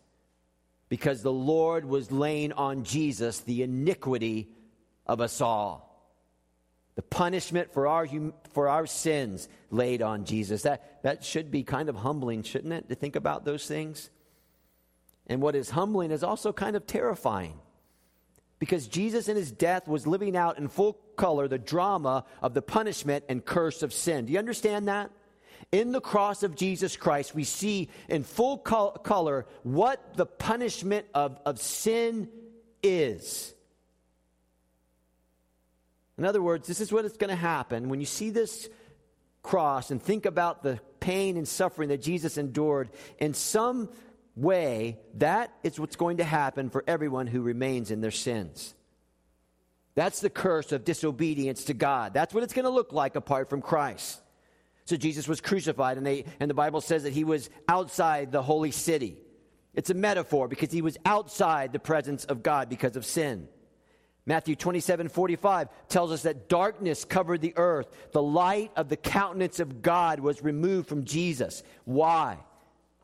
Because 0.96 1.22
the 1.22 1.30
Lord 1.30 1.84
was 1.84 2.10
laying 2.10 2.54
on 2.54 2.86
Jesus 2.86 3.42
the 3.42 3.64
iniquity 3.64 4.48
of 5.06 5.20
us 5.20 5.42
all. 5.42 6.10
The 6.96 7.02
punishment 7.02 7.74
for 7.74 7.86
our, 7.86 8.08
for 8.54 8.70
our 8.70 8.88
sins 8.88 9.50
laid 9.70 10.02
on 10.02 10.24
Jesus. 10.24 10.62
That, 10.62 11.04
that 11.04 11.26
should 11.26 11.52
be 11.52 11.64
kind 11.64 11.90
of 11.90 11.98
humbling, 11.98 12.44
shouldn't 12.44 12.72
it, 12.72 12.88
to 12.88 12.96
think 12.96 13.18
about 13.18 13.44
those 13.44 13.68
things? 13.68 14.10
And 15.28 15.42
what 15.42 15.54
is 15.54 15.70
humbling 15.70 16.12
is 16.12 16.24
also 16.24 16.54
kind 16.54 16.78
of 16.78 16.88
terrifying. 16.88 17.60
Because 18.60 18.88
Jesus 18.88 19.28
in 19.28 19.36
his 19.36 19.52
death 19.52 19.90
was 19.90 20.08
living 20.08 20.38
out 20.38 20.58
in 20.58 20.70
full 20.70 20.94
color 21.18 21.50
the 21.50 21.58
drama 21.58 22.24
of 22.42 22.54
the 22.54 22.62
punishment 22.62 23.26
and 23.28 23.44
curse 23.44 23.84
of 23.84 23.92
sin. 23.92 24.28
Do 24.28 24.32
you 24.32 24.40
understand 24.40 24.88
that? 24.88 25.12
In 25.76 25.92
the 25.92 26.00
cross 26.00 26.42
of 26.44 26.56
Jesus 26.56 26.96
Christ, 26.96 27.36
we 27.36 27.44
see 27.44 27.90
in 28.08 28.24
full 28.24 28.58
color 28.58 29.46
what 29.64 30.16
the 30.16 30.26
punishment 30.26 31.06
of, 31.14 31.38
of 31.46 31.60
sin 31.60 32.30
is. 32.82 33.54
In 36.18 36.24
other 36.24 36.42
words, 36.42 36.66
this 36.66 36.80
is 36.80 36.94
what 36.94 37.04
is 37.04 37.18
going 37.18 37.30
to 37.30 37.36
happen 37.36 37.90
when 37.90 38.00
you 38.00 38.06
see 38.06 38.30
this 38.30 38.70
cross 39.44 39.92
and 39.92 40.02
think 40.02 40.26
about 40.26 40.64
the 40.64 40.80
pain 41.02 41.36
and 41.36 41.46
suffering 41.46 41.90
that 41.90 42.02
Jesus 42.02 42.38
endured. 42.38 42.90
In 43.20 43.34
some 43.34 43.90
way, 44.34 44.98
that 45.16 45.54
is 45.62 45.78
what's 45.78 45.98
going 45.98 46.18
to 46.18 46.24
happen 46.24 46.70
for 46.70 46.86
everyone 46.88 47.28
who 47.28 47.42
remains 47.42 47.92
in 47.92 48.00
their 48.00 48.12
sins. 48.12 48.74
That's 49.94 50.22
the 50.22 50.30
curse 50.30 50.72
of 50.72 50.86
disobedience 50.86 51.66
to 51.66 51.74
God. 51.74 52.14
That's 52.14 52.34
what 52.34 52.44
it's 52.44 52.54
going 52.54 52.64
to 52.64 52.70
look 52.70 52.94
like 52.94 53.18
apart 53.18 53.50
from 53.50 53.62
Christ. 53.62 54.22
So 54.86 54.96
Jesus 54.96 55.28
was 55.28 55.42
crucified, 55.42 55.98
and, 55.98 56.06
they, 56.06 56.26
and 56.40 56.50
the 56.50 56.56
Bible 56.56 56.80
says 56.80 57.04
that 57.04 57.14
he 57.14 57.24
was 57.24 57.50
outside 57.68 58.32
the 58.32 58.44
holy 58.44 58.72
city. 58.72 59.18
It's 59.74 59.90
a 59.90 59.96
metaphor 59.96 60.48
because 60.48 60.72
he 60.72 60.82
was 60.82 60.98
outside 61.06 61.74
the 61.74 61.80
presence 61.80 62.24
of 62.26 62.44
God 62.44 62.70
because 62.70 62.96
of 62.96 63.06
sin. 63.06 63.48
Matthew 64.28 64.56
27 64.56 65.10
45 65.10 65.70
tells 65.88 66.12
us 66.12 66.24
that 66.24 66.50
darkness 66.50 67.06
covered 67.06 67.42
the 67.42 67.54
earth. 67.58 67.88
The 68.12 68.24
light 68.24 68.72
of 68.76 68.90
the 68.90 68.98
countenance 68.98 69.60
of 69.60 69.82
God 69.82 70.20
was 70.20 70.44
removed 70.44 70.88
from 70.88 71.04
Jesus. 71.04 71.62
Why? 71.84 72.38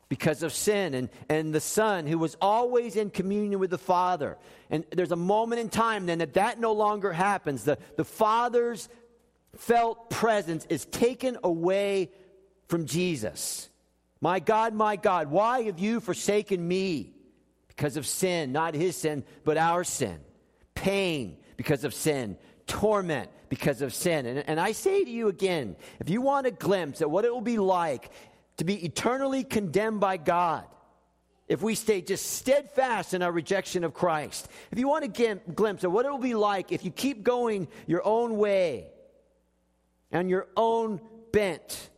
Because 0.08 0.42
of 0.42 0.52
sin. 0.52 0.94
And, 0.94 1.08
and 1.28 1.54
the 1.54 1.60
Son, 1.60 2.06
who 2.06 2.18
was 2.18 2.36
always 2.40 2.96
in 2.96 3.10
communion 3.10 3.60
with 3.60 3.70
the 3.70 3.78
Father. 3.78 4.36
And 4.68 4.84
there's 4.90 5.12
a 5.12 5.16
moment 5.16 5.60
in 5.60 5.68
time 5.68 6.06
then 6.06 6.18
that 6.18 6.34
that 6.34 6.58
no 6.58 6.72
longer 6.72 7.12
happens. 7.12 7.64
The, 7.64 7.78
the 7.96 8.04
Father's 8.04 8.88
felt 9.56 10.10
presence 10.10 10.66
is 10.68 10.84
taken 10.86 11.38
away 11.42 12.10
from 12.68 12.86
Jesus. 12.86 13.68
My 14.20 14.40
God, 14.40 14.74
my 14.74 14.96
God, 14.96 15.30
why 15.30 15.62
have 15.62 15.78
you 15.78 16.00
forsaken 16.00 16.66
me? 16.66 17.12
Because 17.68 17.96
of 17.96 18.06
sin, 18.06 18.52
not 18.52 18.74
his 18.74 18.96
sin, 18.96 19.24
but 19.44 19.56
our 19.56 19.84
sin 19.84 20.20
pain 20.82 21.36
because 21.56 21.84
of 21.84 21.94
sin, 21.94 22.36
torment 22.66 23.30
because 23.48 23.82
of 23.82 23.94
sin. 23.94 24.26
And, 24.26 24.44
and 24.48 24.58
I 24.58 24.72
say 24.72 25.04
to 25.04 25.10
you 25.10 25.28
again 25.28 25.76
if 26.00 26.10
you 26.10 26.20
want 26.20 26.46
a 26.46 26.50
glimpse 26.50 27.00
at 27.00 27.10
what 27.10 27.24
it 27.24 27.32
will 27.32 27.40
be 27.40 27.58
like 27.58 28.10
to 28.56 28.64
be 28.64 28.84
eternally 28.84 29.44
condemned 29.44 30.00
by 30.00 30.16
God, 30.16 30.64
if 31.48 31.62
we 31.62 31.74
stay 31.74 32.00
just 32.00 32.32
steadfast 32.32 33.14
in 33.14 33.22
our 33.22 33.30
rejection 33.30 33.84
of 33.84 33.94
Christ, 33.94 34.48
if 34.72 34.78
you 34.78 34.88
want 34.88 35.04
a 35.04 35.38
glimpse 35.54 35.84
of 35.84 35.92
what 35.92 36.04
it 36.04 36.10
will 36.10 36.18
be 36.18 36.34
like 36.34 36.72
if 36.72 36.84
you 36.84 36.90
keep 36.90 37.22
going 37.22 37.68
your 37.86 38.04
own 38.04 38.36
way 38.36 38.86
and 40.12 40.30
your 40.30 40.46
own 40.56 41.00
bent, 41.32 41.90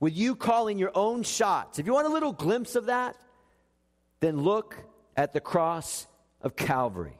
with 0.00 0.16
you 0.16 0.36
calling 0.36 0.78
your 0.78 0.92
own 0.94 1.24
shots, 1.24 1.78
if 1.78 1.86
you 1.86 1.92
want 1.92 2.06
a 2.06 2.10
little 2.10 2.32
glimpse 2.32 2.76
of 2.76 2.86
that, 2.86 3.16
then 4.20 4.42
look 4.42 4.76
at 5.16 5.32
the 5.32 5.40
cross 5.40 6.06
of 6.40 6.54
Calvary. 6.54 7.18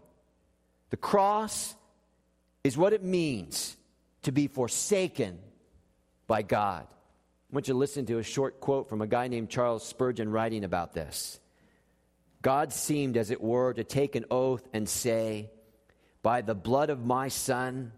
The 0.91 0.97
cross 0.97 1.75
is 2.63 2.79
what 2.79 2.93
it 2.93 3.03
means 3.03 3.77
to 4.23 4.33
be 4.33 4.47
forsaken 4.47 5.39
by 6.27 6.43
God. 6.43 6.87
I 6.89 7.55
want 7.55 7.67
you 7.67 7.75
to 7.75 7.79
listen 7.79 8.07
to 8.07 8.19
a 8.19 8.23
short 8.23 8.61
quote 8.61 8.89
from 8.89 9.03
a 9.03 9.07
guy 9.07 9.29
named 9.29 9.51
Charles 9.51 9.87
Spurgeon 9.87 10.31
writing 10.31 10.65
about 10.65 10.93
this. 10.93 11.41
God 12.43 12.73
seemed, 12.73 13.17
as 13.17 13.31
it 13.31 13.41
were, 13.41 13.73
to 13.75 13.85
take 13.85 14.15
an 14.15 14.27
oath 14.31 14.67
and 14.73 14.89
say, 14.89 15.51
By 16.23 16.43
the 16.43 16.55
blood 16.55 16.91
of 16.91 17.05
my 17.05 17.29
Son, 17.29 17.93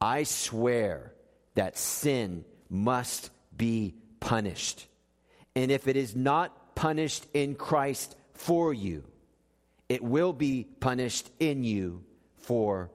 I 0.00 0.24
swear 0.24 1.12
that 1.58 1.76
sin 1.76 2.44
must 2.70 3.30
be 3.56 3.92
punished. 4.20 4.86
And 5.56 5.72
if 5.72 5.88
it 5.88 5.96
is 5.96 6.14
not 6.14 6.76
punished 6.76 7.26
in 7.34 7.56
Christ 7.56 8.14
for 8.32 8.72
you, 8.72 9.02
it 9.88 10.00
will 10.00 10.32
be 10.32 10.68
punished 10.78 11.28
in 11.40 11.64
you 11.64 12.04
for 12.36 12.92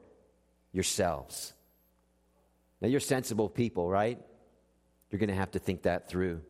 yourselves. 0.71 1.51
Now, 2.79 2.87
you're 2.87 3.01
sensible 3.01 3.49
people, 3.49 3.89
right? 3.89 4.17
You're 5.09 5.19
going 5.19 5.29
to 5.29 5.35
have 5.35 5.51
to 5.51 5.59
think 5.59 5.81
that 5.81 6.07
through. 6.07 6.41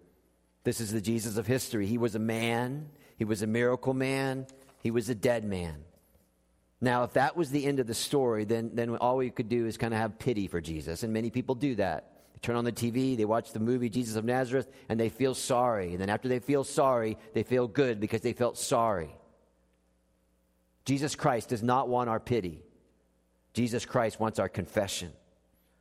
This 0.63 0.81
is 0.81 0.91
the 0.91 1.01
Jesus 1.01 1.37
of 1.37 1.47
history. 1.47 1.87
He 1.87 1.97
was 1.97 2.13
a 2.13 2.19
man, 2.19 2.89
he 3.17 3.25
was 3.25 3.41
a 3.41 3.47
miracle 3.47 3.95
man, 3.95 4.45
he 4.83 4.91
was 4.91 5.09
a 5.09 5.15
dead 5.15 5.43
man. 5.43 5.83
Now, 6.83 7.05
if 7.05 7.13
that 7.13 7.37
was 7.37 7.49
the 7.49 7.65
end 7.65 7.79
of 7.79 7.87
the 7.87 7.93
story, 7.93 8.43
then, 8.43 8.71
then 8.73 8.97
all 8.97 9.15
we 9.15 9.29
could 9.29 9.47
do 9.47 9.67
is 9.67 9.77
kind 9.77 9.93
of 9.93 10.01
have 10.01 10.19
pity 10.19 10.49
for 10.49 10.59
Jesus. 10.59 11.03
And 11.03 11.13
many 11.13 11.29
people 11.29 11.55
do 11.55 11.75
that. 11.75 12.11
They 12.33 12.39
turn 12.41 12.57
on 12.57 12.65
the 12.65 12.73
TV, 12.73 13.15
they 13.15 13.23
watch 13.23 13.53
the 13.53 13.61
movie 13.61 13.87
Jesus 13.87 14.17
of 14.17 14.25
Nazareth, 14.25 14.67
and 14.89 14.99
they 14.99 15.07
feel 15.07 15.33
sorry. 15.33 15.93
And 15.93 16.01
then 16.01 16.09
after 16.09 16.27
they 16.27 16.39
feel 16.39 16.65
sorry, 16.65 17.17
they 17.33 17.43
feel 17.43 17.69
good 17.69 18.01
because 18.01 18.19
they 18.19 18.33
felt 18.33 18.57
sorry. 18.57 19.15
Jesus 20.83 21.15
Christ 21.15 21.47
does 21.47 21.63
not 21.63 21.87
want 21.87 22.09
our 22.09 22.19
pity. 22.19 22.61
Jesus 23.53 23.85
Christ 23.85 24.19
wants 24.19 24.37
our 24.37 24.49
confession. 24.49 25.13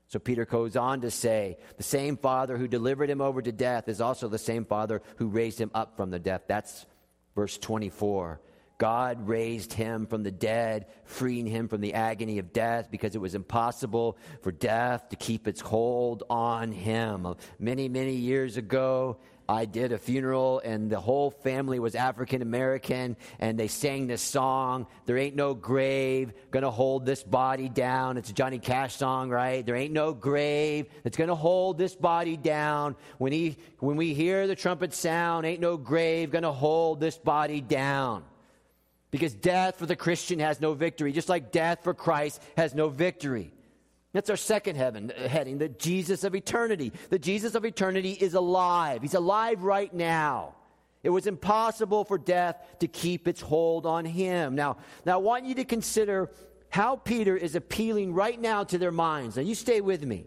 So 0.07 0.21
Peter 0.21 0.45
goes 0.45 0.77
on 0.77 1.01
to 1.01 1.11
say, 1.11 1.59
the 1.79 1.83
same 1.83 2.17
Father 2.17 2.57
who 2.57 2.69
delivered 2.69 3.11
him 3.11 3.21
over 3.21 3.43
to 3.43 3.51
death 3.51 3.89
is 3.89 4.01
also 4.01 4.29
the 4.29 4.39
same 4.39 4.65
Father 4.65 5.03
who 5.17 5.27
raised 5.27 5.61
him 5.61 5.73
up 5.75 5.97
from 5.97 6.11
the 6.11 6.21
death. 6.21 6.43
That's 6.47 6.87
verse 7.35 7.59
24. 7.59 8.41
God 8.83 9.29
raised 9.29 9.73
him 9.73 10.07
from 10.07 10.25
the 10.25 10.33
dead, 10.33 10.87
freeing 11.05 11.47
him 11.47 11.69
from 11.69 11.81
the 11.81 11.95
agony 11.95 12.41
of 12.41 12.53
death 12.53 12.89
because 12.91 13.15
it 13.15 13.21
was 13.21 13.37
impossible 13.37 14.19
for 14.41 14.51
death 14.51 15.09
to 15.11 15.15
keep 15.15 15.47
its 15.47 15.61
hold 15.61 16.25
on 16.29 16.73
him. 16.73 17.37
Many, 17.61 17.89
many 17.89 18.15
years 18.15 18.57
ago, 18.57 19.19
I 19.49 19.67
did 19.67 19.93
a 19.93 19.99
funeral 19.99 20.61
and 20.65 20.91
the 20.91 20.99
whole 20.99 21.31
family 21.31 21.79
was 21.79 21.95
African 21.95 22.43
American 22.43 23.17
and 23.39 23.57
they 23.57 23.69
sang 23.69 24.09
this 24.09 24.21
song, 24.21 24.89
There 25.07 25.17
Ain't 25.17 25.37
No 25.37 25.55
Grave 25.55 26.33
Gonna 26.51 26.69
Hold 26.69 27.07
This 27.07 27.23
Body 27.23 27.69
Down. 27.69 28.17
It's 28.17 28.31
a 28.31 28.35
Johnny 28.35 28.59
Cash 28.59 28.97
song, 28.97 29.31
right? 29.31 29.65
There 29.65 29.77
ain't 29.77 29.93
no 29.93 30.13
grave 30.13 30.87
that's 31.05 31.17
gonna 31.17 31.37
hold 31.37 31.79
this 31.79 31.95
body 31.95 32.37
down. 32.37 32.97
When, 33.19 33.31
he, 33.31 33.59
when 33.79 33.97
we 33.97 34.13
hear 34.13 34.49
the 34.49 34.57
trumpet 34.57 34.93
sound, 34.93 35.47
ain't 35.47 35.61
no 35.61 35.77
grave 35.77 36.33
gonna 36.33 36.51
hold 36.51 36.99
this 36.99 37.17
body 37.17 37.61
down. 37.61 38.25
Because 39.13 39.35
death 39.35 39.79
for 39.79 39.87
the 39.87 39.95
Christian 39.95 40.41
has 40.41 40.61
no 40.61 40.73
victory, 40.73 41.13
just 41.13 41.29
like 41.29 41.53
death 41.53 41.85
for 41.85 41.95
Christ 41.95 42.43
has 42.57 42.75
no 42.75 42.89
victory. 42.89 43.53
That's 44.13 44.31
our 44.31 44.37
second 44.37 44.77
heaven, 44.77 45.13
uh, 45.13 45.29
heading, 45.29 45.59
the 45.59 45.69
Jesus 45.69 46.25
of 46.25 46.35
eternity. 46.35 46.93
The 47.11 47.19
Jesus 47.19 47.55
of 47.55 47.65
eternity 47.65 48.13
is 48.13 48.35
alive. 48.35 49.03
He's 49.03 49.15
alive 49.15 49.63
right 49.63 49.93
now. 49.93 50.55
It 51.03 51.11
was 51.11 51.27
impossible 51.27 52.05
for 52.05 52.19
death 52.19 52.57
to 52.81 52.89
keep 52.89 53.29
its 53.29 53.41
hold 53.41 53.87
on 53.87 54.05
him. 54.05 54.55
Now, 54.55 54.79
now 55.05 55.15
I 55.15 55.23
want 55.23 55.45
you 55.45 55.55
to 55.57 55.65
consider 55.65 56.31
how 56.71 56.97
Peter 56.97 57.37
is 57.37 57.55
appealing 57.55 58.15
right 58.15 58.41
now 58.41 58.65
to 58.65 58.79
their 58.79 58.93
minds. 58.93 59.37
Now, 59.37 59.43
you 59.43 59.55
stay 59.55 59.83
with 59.83 60.03
me. 60.05 60.27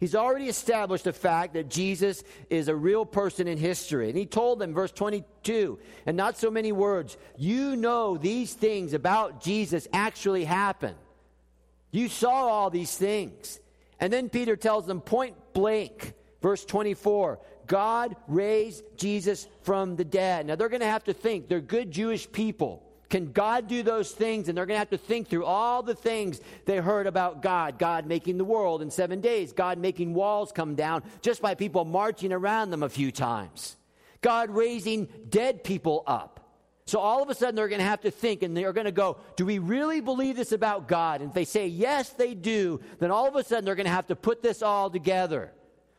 He's 0.00 0.14
already 0.14 0.48
established 0.48 1.04
the 1.04 1.12
fact 1.12 1.54
that 1.54 1.68
Jesus 1.68 2.22
is 2.50 2.68
a 2.68 2.74
real 2.74 3.04
person 3.04 3.48
in 3.48 3.58
history. 3.58 4.08
And 4.08 4.16
he 4.16 4.26
told 4.26 4.60
them, 4.60 4.72
verse 4.72 4.92
22, 4.92 5.78
and 6.06 6.16
not 6.16 6.36
so 6.36 6.50
many 6.50 6.70
words, 6.70 7.16
you 7.36 7.74
know 7.74 8.16
these 8.16 8.54
things 8.54 8.94
about 8.94 9.42
Jesus 9.42 9.88
actually 9.92 10.44
happened. 10.44 10.96
You 11.90 12.08
saw 12.08 12.30
all 12.30 12.70
these 12.70 12.96
things. 12.96 13.58
And 13.98 14.12
then 14.12 14.28
Peter 14.28 14.56
tells 14.56 14.86
them 14.86 15.00
point 15.00 15.34
blank, 15.52 16.14
verse 16.42 16.64
24 16.64 17.40
God 17.66 18.16
raised 18.28 18.82
Jesus 18.96 19.46
from 19.62 19.96
the 19.96 20.04
dead. 20.04 20.46
Now 20.46 20.54
they're 20.54 20.70
going 20.70 20.80
to 20.80 20.86
have 20.86 21.04
to 21.04 21.12
think, 21.12 21.48
they're 21.48 21.60
good 21.60 21.90
Jewish 21.90 22.30
people. 22.30 22.87
Can 23.10 23.32
God 23.32 23.68
do 23.68 23.82
those 23.82 24.12
things? 24.12 24.48
And 24.48 24.56
they're 24.56 24.66
going 24.66 24.74
to 24.74 24.80
have 24.80 24.90
to 24.90 24.98
think 24.98 25.28
through 25.28 25.46
all 25.46 25.82
the 25.82 25.94
things 25.94 26.40
they 26.66 26.76
heard 26.76 27.06
about 27.06 27.40
God. 27.40 27.78
God 27.78 28.06
making 28.06 28.36
the 28.36 28.44
world 28.44 28.82
in 28.82 28.90
seven 28.90 29.20
days, 29.20 29.52
God 29.52 29.78
making 29.78 30.12
walls 30.12 30.52
come 30.52 30.74
down 30.74 31.02
just 31.22 31.40
by 31.40 31.54
people 31.54 31.84
marching 31.84 32.32
around 32.32 32.70
them 32.70 32.82
a 32.82 32.88
few 32.88 33.10
times, 33.10 33.76
God 34.20 34.50
raising 34.50 35.08
dead 35.28 35.64
people 35.64 36.04
up. 36.06 36.34
So 36.84 37.00
all 37.00 37.22
of 37.22 37.28
a 37.28 37.34
sudden 37.34 37.54
they're 37.54 37.68
going 37.68 37.80
to 37.80 37.86
have 37.86 38.00
to 38.00 38.10
think 38.10 38.42
and 38.42 38.56
they're 38.56 38.72
going 38.72 38.86
to 38.86 38.92
go, 38.92 39.18
do 39.36 39.44
we 39.44 39.58
really 39.58 40.00
believe 40.00 40.36
this 40.36 40.52
about 40.52 40.88
God? 40.88 41.20
And 41.20 41.30
if 41.30 41.34
they 41.34 41.44
say, 41.44 41.66
yes, 41.66 42.08
they 42.10 42.32
do, 42.32 42.80
then 42.98 43.10
all 43.10 43.26
of 43.26 43.36
a 43.36 43.44
sudden 43.44 43.66
they're 43.66 43.74
going 43.74 43.84
to 43.84 43.92
have 43.92 44.06
to 44.06 44.16
put 44.16 44.42
this 44.42 44.62
all 44.62 44.88
together. 44.88 45.52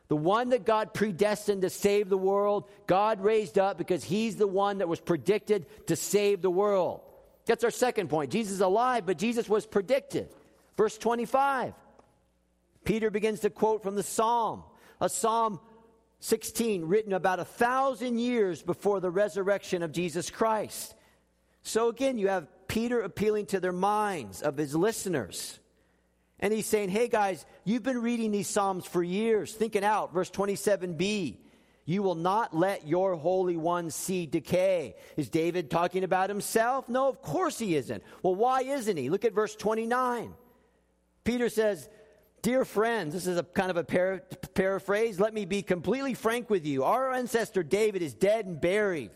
The 0.10 0.16
one 0.16 0.50
that 0.50 0.66
God 0.66 0.94
predestined 0.94 1.62
to 1.62 1.70
save 1.70 2.10
the 2.10 2.18
world, 2.18 2.68
God 2.88 3.22
raised 3.22 3.58
up 3.58 3.78
because 3.78 4.04
he's 4.04 4.36
the 4.36 4.48
one 4.48 4.80
that 4.80 4.90
was 4.90 5.00
predicted 5.00 5.68
to 5.88 5.96
save 5.96 6.42
the 6.42 6.50
world. 6.50 7.02
That's 7.46 7.64
our 7.64 7.72
second 7.72 8.10
point. 8.10 8.32
Jesus 8.32 8.54
is 8.54 8.62
alive, 8.62 9.06
but 9.06 9.18
Jesus 9.18 9.48
was 9.48 9.66
predicted. 9.66 10.30
Verse 10.78 10.98
25. 10.98 11.74
Peter 12.84 13.12
begins 13.12 13.42
to 13.42 13.52
quote 13.52 13.84
from 13.84 13.96
the 13.96 14.04
Psalm, 14.04 14.64
a 15.00 15.10
psalm 15.10 15.60
16, 16.22 16.86
written 16.86 17.14
about 17.14 17.40
a 17.40 17.46
thousand 17.46 18.18
years 18.18 18.64
before 18.64 19.00
the 19.00 19.12
resurrection 19.12 19.84
of 19.84 19.92
Jesus 19.92 20.32
Christ. 20.32 20.96
So 21.62 21.88
again, 21.90 22.18
you 22.18 22.30
have 22.30 22.48
Peter 22.68 23.02
appealing 23.02 23.48
to 23.48 23.60
their 23.60 23.72
minds 23.72 24.42
of 24.42 24.58
his 24.58 24.76
listeners. 24.76 25.59
And 26.40 26.54
he's 26.54 26.66
saying, 26.66 26.90
hey 26.90 27.08
guys, 27.08 27.46
you've 27.66 27.84
been 27.84 28.02
reading 28.02 28.32
these 28.32 28.48
Psalms 28.48 28.86
for 28.86 29.04
years. 29.04 29.54
Thinking 29.54 29.84
out, 29.84 30.14
verse 30.14 30.30
27b. 30.30 31.38
You 31.86 32.04
will 32.04 32.16
not 32.16 32.56
let 32.56 32.88
your 32.88 33.16
Holy 33.16 33.58
One 33.58 33.90
see 33.90 34.28
decay. 34.28 34.96
Is 35.18 35.30
David 35.30 35.72
talking 35.72 36.04
about 36.04 36.30
himself? 36.30 36.88
No, 36.88 37.10
of 37.10 37.22
course 37.22 37.58
he 37.58 37.76
isn't. 37.76 38.04
Well, 38.22 38.36
why 38.36 38.62
isn't 38.62 38.96
he? 38.96 39.10
Look 39.10 39.26
at 39.26 39.34
verse 39.34 39.56
29. 39.56 40.34
Peter 41.24 41.50
says, 41.50 41.90
Dear 42.42 42.64
friends, 42.64 43.14
this 43.14 43.28
is 43.28 43.38
a 43.38 43.44
kind 43.44 43.70
of 43.70 43.78
a 43.78 43.84
para- 43.84 44.22
paraphrase. 44.54 45.20
Let 45.20 45.34
me 45.34 45.46
be 45.46 45.62
completely 45.62 46.14
frank 46.14 46.50
with 46.50 46.66
you. 46.66 46.84
Our 46.84 47.12
ancestor 47.12 47.64
David 47.64 48.02
is 48.02 48.14
dead 48.14 48.46
and 48.46 48.62
buried. 48.62 49.12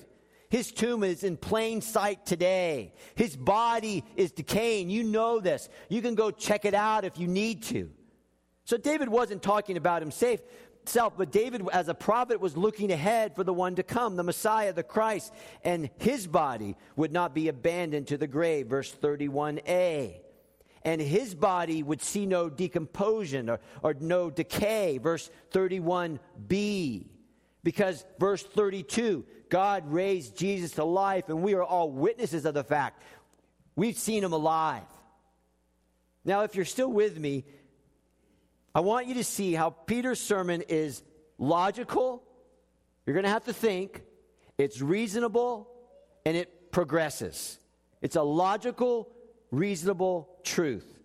His 0.53 0.71
tomb 0.71 1.03
is 1.03 1.23
in 1.23 1.35
plain 1.35 1.81
sight 1.81 2.27
today. 2.27 2.93
His 3.15 3.35
body 3.35 4.03
is 4.15 4.31
decaying. 4.31 4.91
You 4.91 5.01
know 5.01 5.39
this. 5.39 5.67
You 5.89 5.99
can 5.99 6.13
go 6.13 6.29
check 6.29 6.63
it 6.63 6.75
out 6.75 7.05
if 7.05 7.17
you 7.17 7.25
need 7.27 7.63
to. 7.63 7.89
So 8.63 8.77
David 8.77 9.09
wasn't 9.09 9.41
talking 9.41 9.77
about 9.77 10.03
himself, 10.03 10.41
but 11.17 11.31
David, 11.31 11.67
as 11.73 11.87
a 11.87 11.95
prophet, 11.95 12.39
was 12.39 12.55
looking 12.55 12.91
ahead 12.91 13.35
for 13.35 13.43
the 13.43 13.51
one 13.51 13.73
to 13.77 13.81
come, 13.81 14.15
the 14.15 14.21
Messiah, 14.21 14.71
the 14.73 14.83
Christ, 14.83 15.33
and 15.63 15.89
his 15.97 16.27
body 16.27 16.75
would 16.95 17.11
not 17.11 17.33
be 17.33 17.47
abandoned 17.47 18.05
to 18.09 18.17
the 18.19 18.27
grave. 18.27 18.67
Verse 18.67 18.93
31a. 18.93 20.19
And 20.83 21.01
his 21.01 21.33
body 21.33 21.81
would 21.81 22.03
see 22.03 22.27
no 22.27 22.47
decomposition 22.47 23.49
or, 23.49 23.59
or 23.81 23.95
no 23.95 24.29
decay. 24.29 24.99
Verse 24.99 25.31
31b. 25.51 27.07
Because 27.63 28.05
verse 28.19 28.43
32, 28.43 29.25
God 29.53 29.93
raised 29.93 30.35
Jesus 30.35 30.71
to 30.71 30.83
life, 30.83 31.29
and 31.29 31.43
we 31.43 31.53
are 31.53 31.63
all 31.63 31.91
witnesses 31.91 32.43
of 32.45 32.55
the 32.55 32.63
fact. 32.63 33.03
We've 33.75 33.95
seen 33.95 34.23
him 34.23 34.33
alive. 34.33 34.81
Now, 36.25 36.41
if 36.41 36.55
you're 36.55 36.65
still 36.65 36.91
with 36.91 37.19
me, 37.19 37.45
I 38.73 38.79
want 38.79 39.05
you 39.05 39.13
to 39.13 39.23
see 39.23 39.53
how 39.53 39.69
Peter's 39.69 40.19
sermon 40.19 40.63
is 40.69 41.03
logical. 41.37 42.23
You're 43.05 43.13
going 43.13 43.25
to 43.25 43.29
have 43.29 43.43
to 43.43 43.53
think. 43.53 44.01
It's 44.57 44.81
reasonable 44.81 45.69
and 46.25 46.35
it 46.35 46.71
progresses. 46.71 47.59
It's 48.01 48.15
a 48.15 48.23
logical, 48.23 49.11
reasonable 49.51 50.35
truth. 50.43 50.99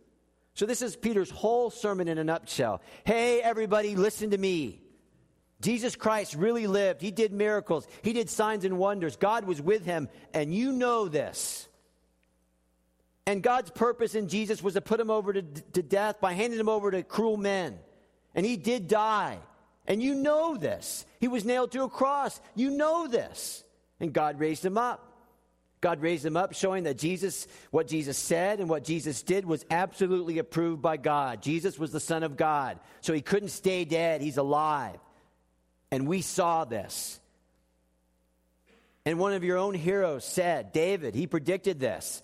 So, 0.55 0.65
this 0.65 0.81
is 0.81 0.97
Peter's 0.97 1.31
whole 1.31 1.69
sermon 1.69 2.09
in 2.09 2.17
a 2.17 2.25
nutshell. 2.25 2.81
Hey, 3.05 3.43
everybody, 3.43 3.95
listen 3.95 4.31
to 4.31 4.39
me. 4.39 4.88
Jesus 5.61 5.97
Christ 5.97 6.35
really 6.35 6.67
lived. 6.67 7.01
He 7.01 7.11
did 7.11 7.33
miracles. 7.33 7.87
He 8.03 8.13
did 8.13 8.31
signs 8.31 8.65
and 8.65 8.79
wonders. 8.79 9.17
God 9.17 9.45
was 9.45 9.61
with 9.61 9.85
him, 9.85 10.09
and 10.33 10.55
you 10.55 10.73
know 10.73 11.09
this. 11.09 11.69
And 13.27 13.43
God's 13.43 13.71
purpose 13.71 14.15
in 14.15 14.29
Jesus 14.29 14.63
was 14.63 14.75
to 14.75 14.81
put 14.81 15.01
him 15.01 15.11
over 15.11 15.33
to, 15.33 15.43
to 15.43 15.83
death 15.83 16.21
by 16.21 16.33
handing 16.33 16.59
him 16.59 16.69
over 16.69 16.91
to 16.91 17.03
cruel 17.03 17.37
men. 17.37 17.79
And 18.35 18.47
he 18.47 18.57
did 18.57 18.89
die. 18.89 19.39
And 19.87 20.03
you 20.03 20.15
know 20.15 20.57
this. 20.57 21.05
He 21.19 21.29
was 21.29 21.45
nailed 21.45 21.73
to 21.73 21.83
a 21.83 21.91
cross. 21.91 22.41
You 22.55 22.71
know 22.71 23.07
this. 23.07 23.65
And 24.01 24.13
God 24.13 24.39
raised 24.39 24.65
him 24.65 24.79
up. 24.79 25.05
God 25.81 26.01
raised 26.01 26.25
him 26.25 26.37
up, 26.37 26.55
showing 26.55 26.85
that 26.85 26.99
Jesus, 26.99 27.47
what 27.71 27.87
Jesus 27.87 28.17
said 28.17 28.61
and 28.61 28.69
what 28.69 28.83
Jesus 28.83 29.23
did 29.23 29.45
was 29.45 29.65
absolutely 29.71 30.39
approved 30.39 30.83
by 30.83 30.97
God. 30.97 31.43
Jesus 31.43 31.79
was 31.79 31.93
the 31.93 32.01
Son 32.01 32.23
of 32.23 32.37
God. 32.37 32.81
So 33.01 33.13
he 33.13 33.21
couldn't 33.21 33.51
stay 33.51 33.85
dead. 33.85 34.21
He's 34.21 34.39
alive. 34.39 34.99
And 35.91 36.07
we 36.07 36.23
saw 36.23 36.65
this. 36.65 37.21
And 39.05 39.19
one 39.19 39.33
of 39.33 39.43
your 39.43 39.57
own 39.57 39.75
heroes 39.75 40.25
said, 40.25 40.73
David, 40.73 41.15
he 41.15 41.27
predicted 41.27 41.81
this. 41.81 42.23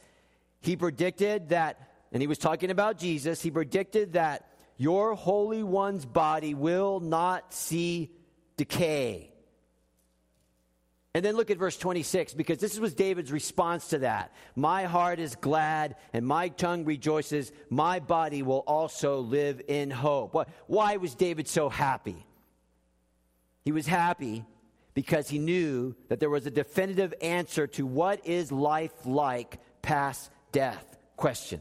He 0.61 0.77
predicted 0.77 1.49
that, 1.49 1.91
and 2.13 2.23
he 2.23 2.27
was 2.27 2.39
talking 2.39 2.71
about 2.71 2.99
Jesus, 2.99 3.41
he 3.41 3.51
predicted 3.51 4.15
that 4.15 4.49
your 4.77 5.15
Holy 5.15 5.63
One's 5.63 6.05
body 6.05 6.53
will 6.55 7.01
not 7.01 7.55
see 7.55 8.11
decay. 8.57 9.31
And 11.15 11.25
then 11.25 11.37
look 11.37 11.51
at 11.51 11.59
verse 11.59 11.77
26, 11.77 12.35
because 12.35 12.59
this 12.59 12.79
was 12.79 12.93
David's 12.93 13.31
response 13.31 13.89
to 13.89 14.01
that. 14.01 14.35
My 14.57 14.85
heart 14.85 15.21
is 15.21 15.37
glad 15.37 15.95
and 16.13 16.27
my 16.27 16.49
tongue 16.49 16.85
rejoices. 16.85 17.53
My 17.71 18.01
body 18.01 18.43
will 18.43 18.65
also 18.67 19.21
live 19.21 19.63
in 19.69 19.93
hope. 19.93 20.37
Why 20.67 20.97
was 20.97 21.15
David 21.15 21.47
so 21.47 21.69
happy? 21.69 22.27
He 23.65 23.73
was 23.73 23.87
happy 23.87 24.45
because 24.93 25.29
he 25.29 25.39
knew 25.39 25.95
that 26.09 26.21
there 26.21 26.31
was 26.31 26.47
a 26.47 26.51
definitive 26.51 27.15
answer 27.21 27.67
to 27.67 27.87
what 27.87 28.27
is 28.27 28.53
life 28.53 28.93
like 29.05 29.59
past 29.83 30.31
death 30.53 30.97
question, 31.17 31.61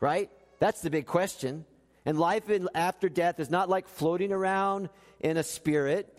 right? 0.00 0.30
That's 0.60 0.80
the 0.80 0.90
big 0.90 1.06
question. 1.06 1.64
And 2.06 2.18
life 2.18 2.48
in, 2.48 2.68
after 2.74 3.08
death 3.08 3.38
is 3.38 3.50
not 3.50 3.68
like 3.68 3.88
floating 3.88 4.32
around 4.32 4.88
in 5.20 5.36
a 5.36 5.42
spirit. 5.42 6.14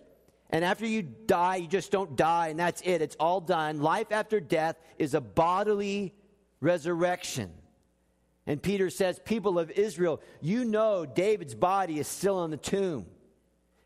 And 0.52 0.64
after 0.64 0.86
you 0.86 1.02
die, 1.02 1.58
you 1.58 1.68
just 1.68 1.92
don't 1.92 2.16
die, 2.16 2.50
and 2.50 2.60
that's 2.60 2.82
it. 2.82 3.02
It's 3.02 3.16
all 3.20 3.42
done. 3.42 3.82
Life 3.82 4.12
after 4.12 4.40
death 4.40 4.76
is 4.98 5.14
a 5.14 5.22
bodily 5.22 6.14
resurrection. 6.60 7.52
And 8.46 8.62
Peter 8.62 8.90
says, 8.90 9.20
People 9.24 9.60
of 9.60 9.72
Israel, 9.72 10.22
you 10.42 10.66
know 10.66 11.06
David's 11.06 11.56
body 11.56 12.00
is 12.00 12.08
still 12.08 12.44
in 12.44 12.52
the 12.52 12.58
tomb. 12.58 13.06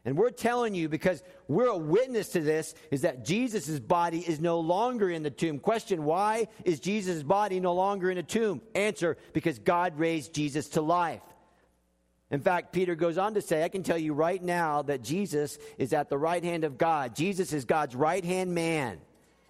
And 0.06 0.18
we're 0.18 0.32
telling 0.32 0.76
you 0.76 0.90
because 0.90 1.24
we're 1.48 1.68
a 1.68 1.78
witness 1.78 2.30
to 2.30 2.42
this 2.42 2.76
is 2.92 3.02
that 3.02 3.24
Jesus' 3.24 3.80
body 3.80 4.20
is 4.20 4.42
no 4.42 4.60
longer 4.60 5.10
in 5.10 5.24
the 5.24 5.32
tomb. 5.32 5.60
Question 5.60 6.04
Why 6.04 6.48
is 6.66 6.80
Jesus' 6.80 7.24
body 7.24 7.60
no 7.60 7.74
longer 7.74 8.12
in 8.12 8.18
a 8.18 8.24
tomb? 8.24 8.62
Answer 8.76 9.18
Because 9.32 9.60
God 9.60 9.98
raised 9.98 10.34
Jesus 10.34 10.70
to 10.70 10.82
life. 10.82 11.22
In 12.32 12.42
fact, 12.42 12.74
Peter 12.74 12.96
goes 12.96 13.18
on 13.18 13.36
to 13.36 13.42
say, 13.42 13.64
I 13.64 13.70
can 13.70 13.84
tell 13.84 13.98
you 13.98 14.14
right 14.14 14.42
now 14.42 14.82
that 14.82 15.04
Jesus 15.04 15.60
is 15.78 15.94
at 15.94 16.10
the 16.10 16.18
right 16.18 16.44
hand 16.44 16.64
of 16.64 16.78
God. 16.78 17.16
Jesus 17.16 17.54
is 17.54 17.64
God's 17.64 17.96
right 17.96 18.26
hand 18.26 18.56
man. 18.56 19.00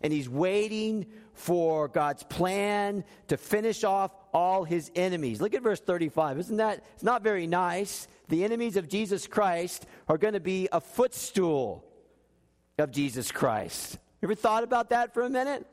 And 0.01 0.11
he's 0.11 0.27
waiting 0.27 1.05
for 1.33 1.87
God's 1.87 2.23
plan 2.23 3.05
to 3.29 3.37
finish 3.37 3.85
off 3.85 4.11
all 4.33 4.63
his 4.63 4.91
enemies. 4.95 5.39
Look 5.39 5.53
at 5.53 5.61
verse 5.61 5.79
35. 5.79 6.39
Isn't 6.39 6.57
that? 6.57 6.83
It's 6.93 7.03
not 7.03 7.23
very 7.23 7.47
nice 7.47 8.07
the 8.29 8.43
enemies 8.43 8.77
of 8.77 8.87
Jesus 8.87 9.27
Christ 9.27 9.85
are 10.07 10.17
going 10.17 10.33
to 10.33 10.39
be 10.39 10.67
a 10.71 10.81
footstool 10.81 11.85
of 12.77 12.91
Jesus 12.91 13.31
Christ. 13.31 13.99
Ever 14.21 14.35
thought 14.35 14.63
about 14.63 14.89
that 14.89 15.13
for 15.13 15.23
a 15.23 15.29
minute? 15.29 15.67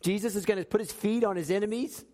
Jesus 0.00 0.36
is 0.36 0.46
going 0.46 0.58
to 0.58 0.64
put 0.64 0.80
his 0.80 0.92
feet 0.92 1.24
on 1.24 1.36
his 1.36 1.50
enemies. 1.50 2.04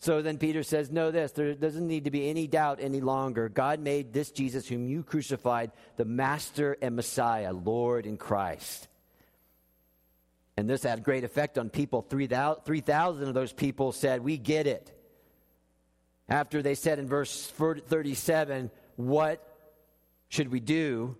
So 0.00 0.22
then 0.22 0.38
Peter 0.38 0.62
says, 0.62 0.90
Know 0.90 1.10
this, 1.10 1.32
there 1.32 1.54
doesn't 1.54 1.86
need 1.86 2.04
to 2.04 2.10
be 2.10 2.28
any 2.28 2.46
doubt 2.46 2.78
any 2.80 3.00
longer. 3.00 3.48
God 3.48 3.80
made 3.80 4.12
this 4.12 4.30
Jesus, 4.30 4.68
whom 4.68 4.88
you 4.88 5.02
crucified, 5.02 5.72
the 5.96 6.04
Master 6.04 6.76
and 6.82 6.94
Messiah, 6.94 7.52
Lord 7.52 8.06
in 8.06 8.16
Christ. 8.16 8.88
And 10.56 10.68
this 10.68 10.82
had 10.82 11.02
great 11.02 11.24
effect 11.24 11.58
on 11.58 11.68
people. 11.68 12.02
3,000 12.02 13.28
of 13.28 13.34
those 13.34 13.52
people 13.52 13.92
said, 13.92 14.22
We 14.22 14.38
get 14.38 14.66
it 14.66 14.92
after 16.28 16.62
they 16.62 16.74
said 16.74 16.98
in 16.98 17.06
verse 17.06 17.46
37, 17.46 18.70
What 18.96 19.42
should 20.28 20.50
we 20.50 20.60
do? 20.60 21.16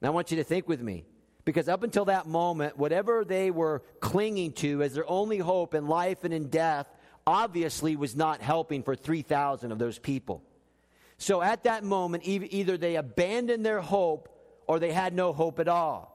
And 0.00 0.08
I 0.08 0.10
want 0.10 0.30
you 0.30 0.38
to 0.38 0.44
think 0.44 0.68
with 0.68 0.82
me. 0.82 1.04
Because 1.44 1.68
up 1.68 1.82
until 1.82 2.06
that 2.06 2.26
moment, 2.26 2.78
whatever 2.78 3.24
they 3.24 3.50
were 3.50 3.82
clinging 4.00 4.52
to 4.52 4.82
as 4.82 4.94
their 4.94 5.08
only 5.08 5.38
hope 5.38 5.74
in 5.74 5.88
life 5.88 6.24
and 6.24 6.32
in 6.32 6.48
death 6.48 6.86
obviously 7.26 7.96
was 7.96 8.16
not 8.16 8.40
helping 8.40 8.82
for 8.82 8.94
3,000 8.94 9.72
of 9.72 9.78
those 9.78 9.98
people. 9.98 10.42
So 11.18 11.42
at 11.42 11.64
that 11.64 11.84
moment, 11.84 12.24
either 12.26 12.76
they 12.76 12.96
abandoned 12.96 13.64
their 13.64 13.80
hope 13.80 14.28
or 14.66 14.78
they 14.78 14.92
had 14.92 15.14
no 15.14 15.32
hope 15.32 15.60
at 15.60 15.68
all. 15.68 16.10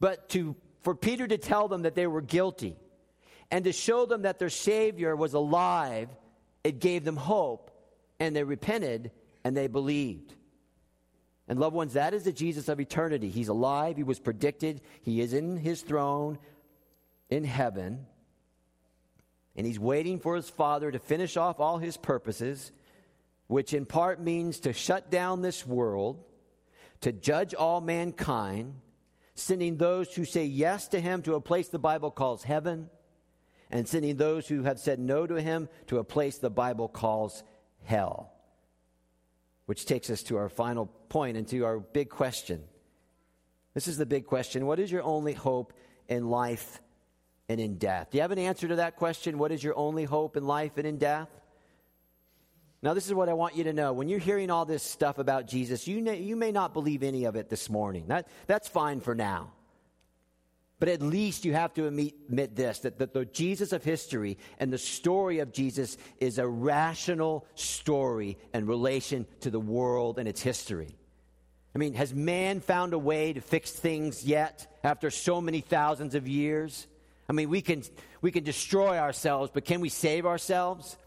But 0.00 0.28
to, 0.30 0.56
for 0.84 0.94
Peter 0.94 1.26
to 1.26 1.38
tell 1.38 1.66
them 1.66 1.82
that 1.82 1.96
they 1.96 2.06
were 2.06 2.20
guilty 2.20 2.76
and 3.50 3.64
to 3.64 3.72
show 3.72 4.06
them 4.06 4.22
that 4.22 4.38
their 4.38 4.50
Savior 4.50 5.16
was 5.16 5.34
alive 5.34 6.08
it 6.64 6.80
gave 6.80 7.04
them 7.04 7.16
hope, 7.16 7.70
and 8.18 8.34
they 8.34 8.42
repented 8.42 9.12
and 9.44 9.54
they 9.54 9.66
believed. 9.66 10.34
And, 11.46 11.60
loved 11.60 11.76
ones, 11.76 11.92
that 11.92 12.14
is 12.14 12.24
the 12.24 12.32
Jesus 12.32 12.70
of 12.70 12.80
eternity. 12.80 13.28
He's 13.28 13.48
alive, 13.48 13.98
He 13.98 14.02
was 14.02 14.18
predicted, 14.18 14.80
He 15.02 15.20
is 15.20 15.34
in 15.34 15.58
His 15.58 15.82
throne 15.82 16.38
in 17.28 17.44
heaven, 17.44 18.06
and 19.54 19.66
He's 19.66 19.78
waiting 19.78 20.18
for 20.18 20.36
His 20.36 20.48
Father 20.48 20.90
to 20.90 20.98
finish 20.98 21.36
off 21.36 21.60
all 21.60 21.76
His 21.76 21.98
purposes, 21.98 22.72
which 23.46 23.74
in 23.74 23.84
part 23.84 24.22
means 24.22 24.60
to 24.60 24.72
shut 24.72 25.10
down 25.10 25.42
this 25.42 25.66
world, 25.66 26.24
to 27.02 27.12
judge 27.12 27.52
all 27.52 27.82
mankind, 27.82 28.76
sending 29.34 29.76
those 29.76 30.14
who 30.14 30.24
say 30.24 30.44
yes 30.44 30.88
to 30.88 31.00
Him 31.00 31.22
to 31.22 31.34
a 31.34 31.40
place 31.40 31.68
the 31.68 31.78
Bible 31.78 32.10
calls 32.10 32.44
heaven 32.44 32.88
and 33.74 33.88
sending 33.88 34.16
those 34.16 34.46
who 34.46 34.62
have 34.62 34.78
said 34.78 35.00
no 35.00 35.26
to 35.26 35.40
him 35.40 35.68
to 35.88 35.98
a 35.98 36.04
place 36.04 36.38
the 36.38 36.48
Bible 36.48 36.88
calls 36.88 37.42
hell. 37.82 38.32
Which 39.66 39.84
takes 39.84 40.10
us 40.10 40.22
to 40.24 40.36
our 40.36 40.48
final 40.48 40.86
point 41.08 41.36
and 41.36 41.48
to 41.48 41.64
our 41.64 41.80
big 41.80 42.08
question. 42.08 42.62
This 43.74 43.88
is 43.88 43.96
the 43.96 44.06
big 44.06 44.26
question. 44.26 44.66
What 44.66 44.78
is 44.78 44.92
your 44.92 45.02
only 45.02 45.32
hope 45.32 45.72
in 46.08 46.30
life 46.30 46.80
and 47.48 47.58
in 47.58 47.78
death? 47.78 48.10
Do 48.10 48.18
you 48.18 48.22
have 48.22 48.30
an 48.30 48.38
answer 48.38 48.68
to 48.68 48.76
that 48.76 48.94
question? 48.94 49.38
What 49.38 49.50
is 49.50 49.64
your 49.64 49.76
only 49.76 50.04
hope 50.04 50.36
in 50.36 50.46
life 50.46 50.76
and 50.76 50.86
in 50.86 50.98
death? 50.98 51.28
Now, 52.84 52.92
this 52.92 53.06
is 53.06 53.14
what 53.14 53.30
I 53.30 53.32
want 53.32 53.56
you 53.56 53.64
to 53.64 53.72
know. 53.72 53.94
When 53.94 54.10
you're 54.10 54.18
hearing 54.18 54.50
all 54.50 54.66
this 54.66 54.82
stuff 54.82 55.16
about 55.16 55.46
Jesus, 55.46 55.88
you, 55.88 56.02
may, 56.02 56.20
you 56.20 56.36
may 56.36 56.52
not 56.52 56.74
believe 56.74 57.02
any 57.02 57.24
of 57.24 57.34
it 57.34 57.48
this 57.48 57.70
morning. 57.70 58.08
That, 58.08 58.28
that's 58.46 58.68
fine 58.68 59.00
for 59.00 59.14
now. 59.14 59.52
But 60.80 60.90
at 60.90 61.00
least 61.00 61.46
you 61.46 61.54
have 61.54 61.72
to 61.74 61.86
admit, 61.86 62.12
admit 62.28 62.54
this 62.54 62.80
that 62.80 62.98
the, 62.98 63.06
the 63.06 63.24
Jesus 63.24 63.72
of 63.72 63.82
history 63.82 64.36
and 64.58 64.70
the 64.70 64.76
story 64.76 65.38
of 65.38 65.50
Jesus 65.50 65.96
is 66.18 66.36
a 66.36 66.46
rational 66.46 67.46
story 67.54 68.36
in 68.52 68.66
relation 68.66 69.24
to 69.40 69.50
the 69.50 69.58
world 69.58 70.18
and 70.18 70.28
its 70.28 70.42
history. 70.42 70.94
I 71.74 71.78
mean, 71.78 71.94
has 71.94 72.12
man 72.12 72.60
found 72.60 72.92
a 72.92 72.98
way 72.98 73.32
to 73.32 73.40
fix 73.40 73.70
things 73.70 74.24
yet 74.24 74.78
after 74.84 75.10
so 75.10 75.40
many 75.40 75.62
thousands 75.62 76.14
of 76.14 76.28
years? 76.28 76.86
I 77.30 77.32
mean, 77.32 77.48
we 77.48 77.62
can, 77.62 77.82
we 78.20 78.30
can 78.30 78.44
destroy 78.44 78.98
ourselves, 78.98 79.50
but 79.54 79.64
can 79.64 79.80
we 79.80 79.88
save 79.88 80.26
ourselves? 80.26 80.98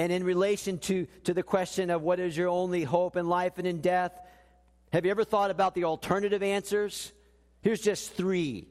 And 0.00 0.10
in 0.10 0.24
relation 0.24 0.78
to, 0.78 1.06
to 1.24 1.34
the 1.34 1.42
question 1.42 1.90
of 1.90 2.00
what 2.00 2.20
is 2.20 2.34
your 2.34 2.48
only 2.48 2.84
hope 2.84 3.18
in 3.18 3.28
life 3.28 3.58
and 3.58 3.66
in 3.66 3.82
death, 3.82 4.18
have 4.94 5.04
you 5.04 5.10
ever 5.10 5.24
thought 5.24 5.50
about 5.50 5.74
the 5.74 5.84
alternative 5.84 6.42
answers? 6.42 7.12
Here's 7.60 7.82
just 7.82 8.14
three. 8.14 8.66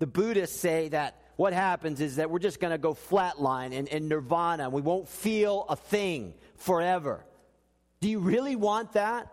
The 0.00 0.08
Buddhists 0.08 0.58
say 0.58 0.88
that 0.88 1.22
what 1.36 1.52
happens 1.52 2.00
is 2.00 2.16
that 2.16 2.32
we're 2.32 2.40
just 2.40 2.58
going 2.58 2.72
to 2.72 2.78
go 2.78 2.94
flatline 2.94 3.70
in, 3.70 3.86
in 3.86 4.08
nirvana 4.08 4.64
and 4.64 4.72
we 4.72 4.82
won't 4.82 5.08
feel 5.08 5.66
a 5.68 5.76
thing 5.76 6.34
forever. 6.56 7.24
Do 8.00 8.08
you 8.08 8.18
really 8.18 8.56
want 8.56 8.94
that? 8.94 9.32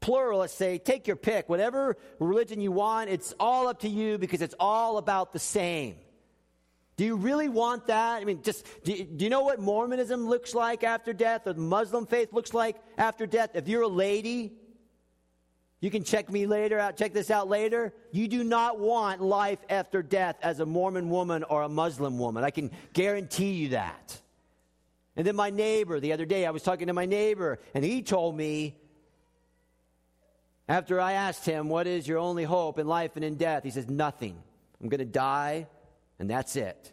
Pluralists 0.00 0.56
say, 0.56 0.78
take 0.78 1.06
your 1.06 1.16
pick. 1.16 1.50
Whatever 1.50 1.98
religion 2.18 2.62
you 2.62 2.72
want, 2.72 3.10
it's 3.10 3.34
all 3.38 3.68
up 3.68 3.80
to 3.80 3.90
you 3.90 4.16
because 4.16 4.40
it's 4.40 4.54
all 4.58 4.96
about 4.96 5.34
the 5.34 5.38
same. 5.38 5.96
Do 6.98 7.04
you 7.04 7.14
really 7.14 7.48
want 7.48 7.86
that? 7.86 8.20
I 8.20 8.24
mean, 8.24 8.42
just 8.42 8.66
do 8.82 8.92
you, 8.92 9.04
do 9.04 9.24
you, 9.24 9.30
know 9.30 9.42
what 9.42 9.60
Mormonism 9.60 10.28
looks 10.28 10.52
like 10.52 10.82
after 10.82 11.12
death, 11.12 11.46
or 11.46 11.52
the 11.52 11.60
Muslim 11.60 12.06
faith 12.06 12.32
looks 12.32 12.52
like 12.52 12.76
after 12.98 13.24
death? 13.24 13.50
If 13.54 13.68
you're 13.68 13.82
a 13.82 13.88
lady, 13.88 14.52
you 15.80 15.92
can 15.92 16.02
check 16.02 16.28
me 16.28 16.46
later 16.46 16.76
out, 16.76 16.96
check 16.96 17.12
this 17.12 17.30
out 17.30 17.48
later. 17.48 17.94
You 18.10 18.26
do 18.26 18.42
not 18.42 18.80
want 18.80 19.22
life 19.22 19.60
after 19.70 20.02
death 20.02 20.38
as 20.42 20.58
a 20.58 20.66
Mormon 20.66 21.08
woman 21.08 21.44
or 21.44 21.62
a 21.62 21.68
Muslim 21.68 22.18
woman. 22.18 22.42
I 22.42 22.50
can 22.50 22.72
guarantee 22.94 23.52
you 23.52 23.68
that. 23.68 24.20
And 25.14 25.24
then 25.24 25.36
my 25.36 25.50
neighbor, 25.50 26.00
the 26.00 26.12
other 26.12 26.26
day, 26.26 26.46
I 26.46 26.50
was 26.50 26.64
talking 26.64 26.88
to 26.88 26.92
my 26.92 27.06
neighbor, 27.06 27.60
and 27.74 27.84
he 27.84 28.02
told 28.02 28.36
me, 28.36 28.76
after 30.68 31.00
I 31.00 31.12
asked 31.12 31.46
him, 31.46 31.68
What 31.68 31.86
is 31.86 32.08
your 32.08 32.18
only 32.18 32.42
hope 32.42 32.80
in 32.80 32.88
life 32.88 33.12
and 33.14 33.24
in 33.24 33.36
death? 33.36 33.62
He 33.62 33.70
says, 33.70 33.88
Nothing. 33.88 34.42
I'm 34.82 34.88
going 34.88 34.98
to 34.98 35.04
die, 35.04 35.68
and 36.18 36.28
that's 36.28 36.56
it. 36.56 36.92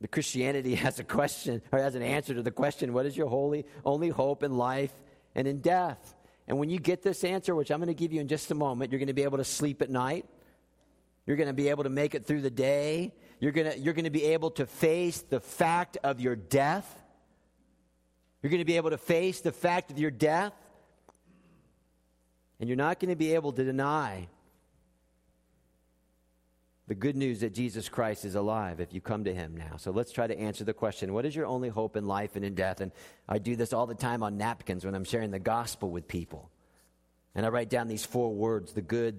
The 0.00 0.08
Christianity 0.08 0.74
has 0.74 0.98
a 0.98 1.04
question, 1.04 1.62
or 1.72 1.78
has 1.78 1.94
an 1.94 2.02
answer 2.02 2.34
to 2.34 2.42
the 2.42 2.50
question, 2.50 2.92
What 2.92 3.06
is 3.06 3.16
your 3.16 3.28
holy, 3.28 3.64
only 3.84 4.10
hope 4.10 4.42
in 4.42 4.56
life 4.56 4.92
and 5.34 5.48
in 5.48 5.60
death? 5.60 6.14
And 6.46 6.58
when 6.58 6.68
you 6.68 6.78
get 6.78 7.02
this 7.02 7.24
answer, 7.24 7.54
which 7.54 7.70
I'm 7.70 7.78
going 7.78 7.88
to 7.88 7.94
give 7.94 8.12
you 8.12 8.20
in 8.20 8.28
just 8.28 8.50
a 8.50 8.54
moment, 8.54 8.92
you're 8.92 8.98
going 8.98 9.06
to 9.08 9.14
be 9.14 9.22
able 9.22 9.38
to 9.38 9.44
sleep 9.44 9.80
at 9.80 9.88
night. 9.88 10.26
You're 11.26 11.38
going 11.38 11.48
to 11.48 11.54
be 11.54 11.70
able 11.70 11.84
to 11.84 11.90
make 11.90 12.14
it 12.14 12.26
through 12.26 12.42
the 12.42 12.50
day. 12.50 13.14
You're 13.40 13.52
going 13.52 13.72
to, 13.72 13.78
you're 13.78 13.94
going 13.94 14.04
to 14.04 14.10
be 14.10 14.24
able 14.24 14.50
to 14.52 14.66
face 14.66 15.22
the 15.22 15.40
fact 15.40 15.96
of 16.04 16.20
your 16.20 16.36
death. 16.36 17.02
You're 18.42 18.50
going 18.50 18.60
to 18.60 18.66
be 18.66 18.76
able 18.76 18.90
to 18.90 18.98
face 18.98 19.40
the 19.40 19.52
fact 19.52 19.90
of 19.90 19.98
your 19.98 20.10
death. 20.10 20.52
And 22.60 22.68
you're 22.68 22.76
not 22.76 23.00
going 23.00 23.08
to 23.08 23.16
be 23.16 23.34
able 23.34 23.52
to 23.52 23.64
deny 23.64 24.28
the 26.86 26.94
good 26.94 27.16
news 27.16 27.40
that 27.40 27.54
Jesus 27.54 27.88
Christ 27.88 28.24
is 28.24 28.34
alive 28.34 28.78
if 28.78 28.92
you 28.92 29.00
come 29.00 29.24
to 29.24 29.34
him 29.34 29.56
now. 29.56 29.76
So 29.78 29.90
let's 29.90 30.12
try 30.12 30.26
to 30.26 30.38
answer 30.38 30.64
the 30.64 30.74
question 30.74 31.14
what 31.14 31.24
is 31.24 31.34
your 31.34 31.46
only 31.46 31.68
hope 31.68 31.96
in 31.96 32.06
life 32.06 32.36
and 32.36 32.44
in 32.44 32.54
death? 32.54 32.80
And 32.80 32.92
I 33.28 33.38
do 33.38 33.56
this 33.56 33.72
all 33.72 33.86
the 33.86 33.94
time 33.94 34.22
on 34.22 34.36
napkins 34.36 34.84
when 34.84 34.94
I'm 34.94 35.04
sharing 35.04 35.30
the 35.30 35.38
gospel 35.38 35.90
with 35.90 36.06
people. 36.06 36.50
And 37.34 37.46
I 37.46 37.48
write 37.48 37.70
down 37.70 37.88
these 37.88 38.04
four 38.04 38.34
words 38.34 38.72
the 38.72 38.82
good, 38.82 39.18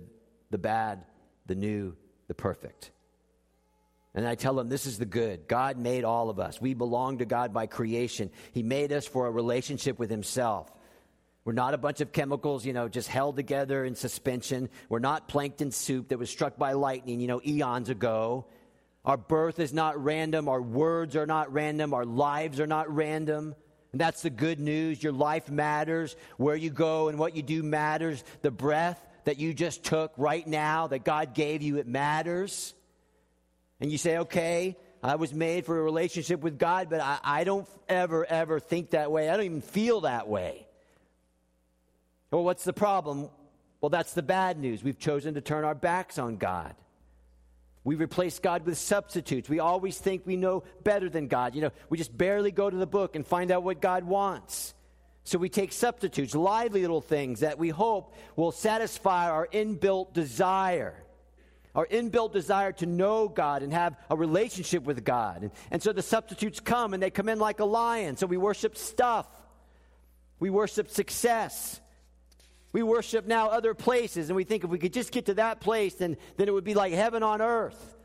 the 0.52 0.58
bad, 0.58 1.04
the 1.48 1.56
new, 1.56 1.96
the 2.28 2.36
perfect. 2.36 2.92
And 4.14 4.26
I 4.26 4.36
tell 4.36 4.54
them 4.54 4.70
this 4.70 4.86
is 4.86 4.98
the 4.98 5.06
good. 5.06 5.48
God 5.48 5.78
made 5.78 6.06
all 6.06 6.30
of 6.30 6.40
us. 6.40 6.62
We 6.62 6.74
belong 6.74 7.18
to 7.18 7.26
God 7.26 7.54
by 7.54 7.66
creation. 7.66 8.30
He 8.54 8.64
made 8.64 8.94
us 8.94 9.06
for 9.06 9.28
a 9.28 9.32
relationship 9.32 10.00
with 10.00 10.10
Himself. 10.10 10.72
We're 11.46 11.54
not 11.54 11.76
a 11.76 11.78
bunch 11.78 12.02
of 12.02 12.12
chemicals, 12.12 12.66
you 12.66 12.74
know, 12.74 12.90
just 12.90 13.08
held 13.08 13.36
together 13.36 13.86
in 13.86 13.94
suspension. 13.94 14.68
We're 14.90 14.98
not 14.98 15.28
plankton 15.28 15.72
soup 15.72 16.10
that 16.10 16.18
was 16.18 16.30
struck 16.30 16.58
by 16.58 16.74
lightning, 16.74 17.22
you 17.22 17.28
know, 17.28 17.40
eons 17.46 17.90
ago. 17.90 18.48
Our 19.06 19.18
birth 19.18 19.60
is 19.60 19.72
not 19.72 20.04
random. 20.04 20.50
Our 20.50 20.62
words 20.62 21.16
are 21.16 21.28
not 21.28 21.54
random. 21.54 21.94
Our 21.94 22.06
lives 22.06 22.60
are 22.60 22.66
not 22.66 22.94
random. 22.94 23.54
And 23.92 24.02
that's 24.02 24.24
the 24.24 24.32
good 24.32 24.60
news. 24.60 25.02
Your 25.04 25.14
life 25.14 25.50
matters. 25.50 26.16
Where 26.38 26.56
you 26.56 26.72
go 26.72 27.10
and 27.10 27.20
what 27.20 27.36
you 27.36 27.44
do 27.44 27.62
matters. 27.62 28.24
The 28.42 28.50
breath 28.50 29.00
that 29.26 29.38
you 29.38 29.54
just 29.54 29.84
took 29.84 30.14
right 30.18 30.46
now 30.46 30.88
that 30.88 31.06
God 31.06 31.36
gave 31.36 31.62
you, 31.62 31.78
it 31.78 31.86
matters. 31.86 32.74
And 33.80 33.92
you 33.92 34.00
say, 34.00 34.18
okay, 34.20 34.78
I 35.04 35.16
was 35.16 35.32
made 35.32 35.68
for 35.68 35.78
a 35.78 35.84
relationship 35.84 36.42
with 36.42 36.58
God, 36.58 36.90
but 36.90 37.02
I, 37.02 37.20
I 37.24 37.44
don't 37.44 37.68
ever, 37.88 38.26
ever 38.26 38.60
think 38.60 38.92
that 38.92 39.12
way. 39.12 39.30
I 39.30 39.38
don't 39.38 39.46
even 39.46 39.62
feel 39.62 40.02
that 40.02 40.28
way. 40.28 40.65
Well, 42.36 42.44
what's 42.44 42.66
the 42.66 42.74
problem? 42.74 43.30
Well, 43.80 43.90
that's 43.90 44.12
the 44.12 44.22
bad 44.22 44.60
news. 44.60 44.84
We've 44.84 45.00
chosen 45.00 45.36
to 45.36 45.42
turn 45.42 45.64
our 45.64 45.74
backs 45.74 46.20
on 46.20 46.36
God. 46.36 46.76
We 47.86 47.96
replace 47.96 48.40
God 48.40 48.66
with 48.66 48.78
substitutes. 48.78 49.48
We 49.48 49.60
always 49.62 49.98
think 49.98 50.24
we 50.26 50.36
know 50.36 50.66
better 50.84 51.10
than 51.10 51.30
God. 51.30 51.56
You 51.56 51.62
know, 51.62 51.72
we 51.88 51.98
just 51.98 52.18
barely 52.18 52.52
go 52.52 52.70
to 52.70 52.76
the 52.76 52.86
book 52.86 53.16
and 53.16 53.26
find 53.26 53.52
out 53.52 53.64
what 53.64 53.80
God 53.80 54.04
wants. 54.04 54.74
So 55.24 55.38
we 55.38 55.48
take 55.48 55.72
substitutes, 55.72 56.36
lively 56.36 56.82
little 56.82 57.00
things 57.00 57.40
that 57.40 57.58
we 57.58 57.70
hope 57.70 58.14
will 58.36 58.52
satisfy 58.52 59.30
our 59.30 59.48
inbuilt 59.48 60.12
desire, 60.12 61.02
our 61.74 61.88
inbuilt 61.88 62.34
desire 62.34 62.74
to 62.74 62.86
know 62.86 63.30
God 63.30 63.64
and 63.64 63.72
have 63.72 63.96
a 64.10 64.18
relationship 64.18 64.84
with 64.84 65.06
God. 65.06 65.44
And, 65.44 65.52
and 65.72 65.82
so 65.82 65.94
the 65.94 66.02
substitutes 66.02 66.60
come 66.60 66.94
and 66.94 67.02
they 67.02 67.12
come 67.12 67.30
in 67.30 67.40
like 67.40 67.62
a 67.62 67.66
lion. 67.66 68.18
So 68.18 68.28
we 68.28 68.36
worship 68.36 68.76
stuff, 68.76 69.26
we 70.38 70.50
worship 70.50 70.90
success, 70.90 71.80
we 72.76 72.84
worship 72.84 73.26
now 73.26 73.48
other 73.48 73.74
places, 73.74 74.28
and 74.28 74.36
we 74.36 74.44
think 74.44 74.66
if 74.66 74.70
we 74.70 74.78
could 74.78 74.92
just 74.92 75.14
get 75.14 75.28
to 75.28 75.36
that 75.36 75.62
place, 75.62 75.94
then, 75.94 76.18
then 76.36 76.50
it 76.50 76.54
would 76.54 76.66
be 76.66 76.74
like 76.74 76.92
heaven 76.92 77.24
on 77.24 77.42
earth. 77.42 77.96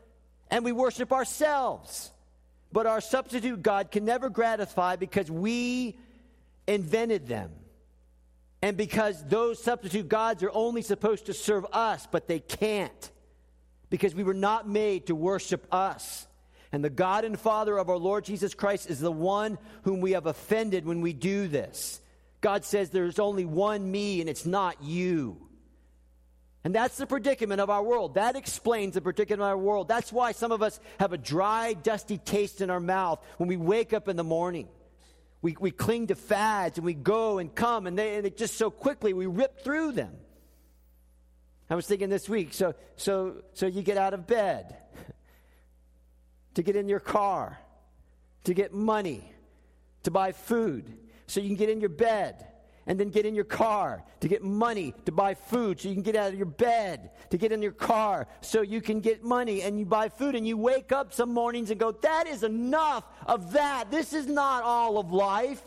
And 0.49 0.63
we 0.63 0.71
worship 0.71 1.11
ourselves. 1.11 2.09
But 2.71 2.85
our 2.85 3.01
substitute 3.01 3.61
God 3.61 3.91
can 3.91 4.05
never 4.05 4.29
gratify 4.29 4.95
because 4.95 5.29
we 5.29 5.97
invented 6.67 7.27
them. 7.27 7.51
And 8.61 8.77
because 8.77 9.21
those 9.25 9.61
substitute 9.61 10.07
gods 10.07 10.41
are 10.41 10.51
only 10.53 10.83
supposed 10.83 11.25
to 11.25 11.33
serve 11.33 11.65
us, 11.73 12.07
but 12.09 12.29
they 12.29 12.39
can't. 12.39 13.11
Because 13.89 14.15
we 14.15 14.23
were 14.23 14.33
not 14.33 14.69
made 14.69 15.07
to 15.07 15.15
worship 15.15 15.67
us. 15.69 16.25
And 16.71 16.81
the 16.81 16.89
God 16.89 17.25
and 17.25 17.37
Father 17.37 17.77
of 17.77 17.89
our 17.89 17.97
Lord 17.97 18.23
Jesus 18.23 18.53
Christ 18.53 18.89
is 18.89 19.01
the 19.01 19.11
one 19.11 19.57
whom 19.81 19.99
we 19.99 20.13
have 20.13 20.27
offended 20.27 20.85
when 20.85 21.01
we 21.01 21.11
do 21.11 21.49
this. 21.49 21.99
God 22.41 22.65
says 22.65 22.89
there's 22.89 23.19
only 23.19 23.45
one 23.45 23.89
me 23.89 24.19
and 24.19 24.29
it's 24.29 24.45
not 24.45 24.83
you. 24.83 25.37
And 26.63 26.75
that's 26.75 26.97
the 26.97 27.07
predicament 27.07 27.61
of 27.61 27.69
our 27.69 27.81
world. 27.81 28.15
That 28.15 28.35
explains 28.35 28.95
the 28.95 29.01
predicament 29.01 29.41
of 29.41 29.47
our 29.47 29.57
world. 29.57 29.87
That's 29.87 30.11
why 30.11 30.31
some 30.31 30.51
of 30.51 30.61
us 30.61 30.79
have 30.99 31.13
a 31.13 31.17
dry, 31.17 31.73
dusty 31.73 32.17
taste 32.17 32.61
in 32.61 32.69
our 32.69 32.79
mouth 32.79 33.23
when 33.37 33.47
we 33.47 33.57
wake 33.57 33.93
up 33.93 34.07
in 34.07 34.15
the 34.15 34.23
morning. 34.23 34.67
We, 35.41 35.55
we 35.59 35.71
cling 35.71 36.07
to 36.07 36.15
fads 36.15 36.77
and 36.77 36.85
we 36.85 36.93
go 36.93 37.39
and 37.39 37.53
come, 37.53 37.87
and 37.87 37.97
they, 37.97 38.15
and 38.17 38.37
just 38.37 38.57
so 38.57 38.69
quickly 38.69 39.13
we 39.13 39.25
rip 39.25 39.63
through 39.63 39.93
them. 39.93 40.15
I 41.67 41.75
was 41.75 41.87
thinking 41.87 42.09
this 42.09 42.29
week, 42.29 42.53
so, 42.53 42.75
so, 42.95 43.43
so 43.53 43.65
you 43.65 43.81
get 43.81 43.97
out 43.97 44.13
of 44.13 44.27
bed 44.27 44.75
to 46.55 46.61
get 46.61 46.75
in 46.75 46.89
your 46.89 46.99
car, 46.99 47.59
to 48.43 48.53
get 48.53 48.71
money, 48.71 49.31
to 50.03 50.11
buy 50.11 50.31
food 50.31 50.85
so 51.31 51.39
you 51.39 51.47
can 51.47 51.55
get 51.55 51.69
in 51.69 51.79
your 51.79 51.89
bed 51.89 52.45
and 52.87 52.99
then 52.99 53.09
get 53.09 53.25
in 53.25 53.33
your 53.33 53.45
car 53.45 54.03
to 54.19 54.27
get 54.27 54.43
money 54.43 54.93
to 55.05 55.11
buy 55.11 55.33
food 55.33 55.79
so 55.79 55.87
you 55.87 55.93
can 55.93 56.03
get 56.03 56.15
out 56.15 56.29
of 56.33 56.35
your 56.35 56.45
bed 56.45 57.11
to 57.29 57.37
get 57.37 57.53
in 57.53 57.61
your 57.61 57.71
car 57.71 58.27
so 58.41 58.61
you 58.61 58.81
can 58.81 58.99
get 58.99 59.23
money 59.23 59.61
and 59.61 59.79
you 59.79 59.85
buy 59.85 60.09
food 60.09 60.35
and 60.35 60.45
you 60.45 60.57
wake 60.57 60.91
up 60.91 61.13
some 61.13 61.33
mornings 61.33 61.71
and 61.71 61.79
go 61.79 61.91
that 61.91 62.27
is 62.27 62.43
enough 62.43 63.05
of 63.25 63.53
that. 63.53 63.89
This 63.91 64.11
is 64.11 64.27
not 64.27 64.63
all 64.63 64.97
of 64.97 65.13
life. 65.13 65.61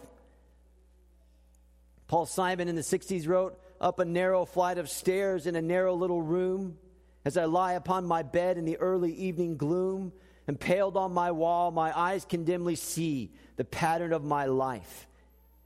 Paul 2.09 2.27
simon 2.27 2.69
in 2.69 2.77
the 2.77 2.83
60s 2.83 3.27
wrote 3.27 3.59
up 3.81 4.01
a 4.01 4.05
narrow 4.05 4.45
flight 4.45 4.77
of 4.77 4.91
stairs 4.91 5.47
in 5.47 5.57
a 5.57 5.63
narrow 5.63 5.95
little 5.95 6.21
room. 6.21 6.77
As 7.25 7.39
i 7.39 7.47
lie 7.47 7.73
upon 7.73 8.05
my 8.05 8.23
bed 8.23 8.59
in 8.59 8.67
the 8.67 8.77
early 8.77 9.15
evening 9.15 9.57
gloom 9.57 10.13
impaled 10.47 10.99
on 10.99 11.15
my 11.15 11.31
wall 11.31 11.71
my 11.71 11.99
eyes 11.99 12.27
can 12.27 12.45
dimly 12.45 12.75
see 12.75 13.33
the 13.57 13.65
pattern 13.65 14.13
of 14.13 14.23
my 14.23 14.45
life 14.45 15.07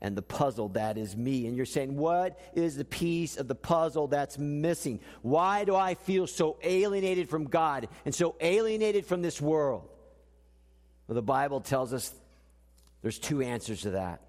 and 0.00 0.16
the 0.16 0.22
puzzle 0.22 0.68
that 0.70 0.96
is 0.96 1.16
me. 1.16 1.46
And 1.46 1.56
you're 1.56 1.66
saying, 1.66 1.96
what 1.96 2.38
is 2.54 2.76
the 2.76 2.84
piece 2.84 3.36
of 3.36 3.48
the 3.48 3.54
puzzle 3.54 4.08
that's 4.08 4.38
missing? 4.38 5.00
Why 5.22 5.64
do 5.64 5.74
I 5.74 5.94
feel 5.94 6.26
so 6.26 6.56
alienated 6.62 7.28
from 7.28 7.44
God 7.44 7.88
and 8.04 8.14
so 8.14 8.36
alienated 8.40 9.06
from 9.06 9.22
this 9.22 9.40
world? 9.40 9.88
Well, 11.06 11.14
the 11.16 11.22
Bible 11.22 11.60
tells 11.60 11.92
us 11.92 12.12
there's 13.02 13.18
two 13.18 13.40
answers 13.40 13.82
to 13.82 13.90
that. 13.90 14.20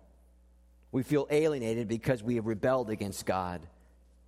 We 0.91 1.03
feel 1.03 1.27
alienated 1.29 1.87
because 1.87 2.23
we 2.23 2.35
have 2.35 2.47
rebelled 2.47 2.89
against 2.89 3.25
God, 3.25 3.61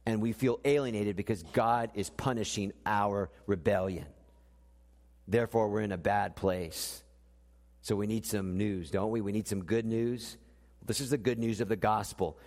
and 0.06 0.22
we 0.22 0.32
feel 0.32 0.60
alienated 0.64 1.16
because 1.16 1.42
God 1.42 1.90
is 1.96 2.10
punishing 2.12 2.72
our 2.86 3.32
rebellion. 3.48 4.06
Therefore, 5.28 5.70
we're 5.70 5.82
in 5.82 5.92
a 5.92 5.98
bad 5.98 6.36
place. 6.36 7.04
So 7.82 7.96
we 7.96 8.06
need 8.06 8.26
some 8.28 8.58
news, 8.58 8.92
don't 8.92 9.10
we? 9.10 9.22
We 9.22 9.32
need 9.32 9.48
some 9.48 9.64
good 9.64 9.86
news. 9.86 10.38
This 10.86 11.00
is 11.00 11.10
the 11.10 11.18
good 11.18 11.40
news 11.40 11.62
of 11.62 11.70
the 11.70 11.76
gospel. 11.76 12.38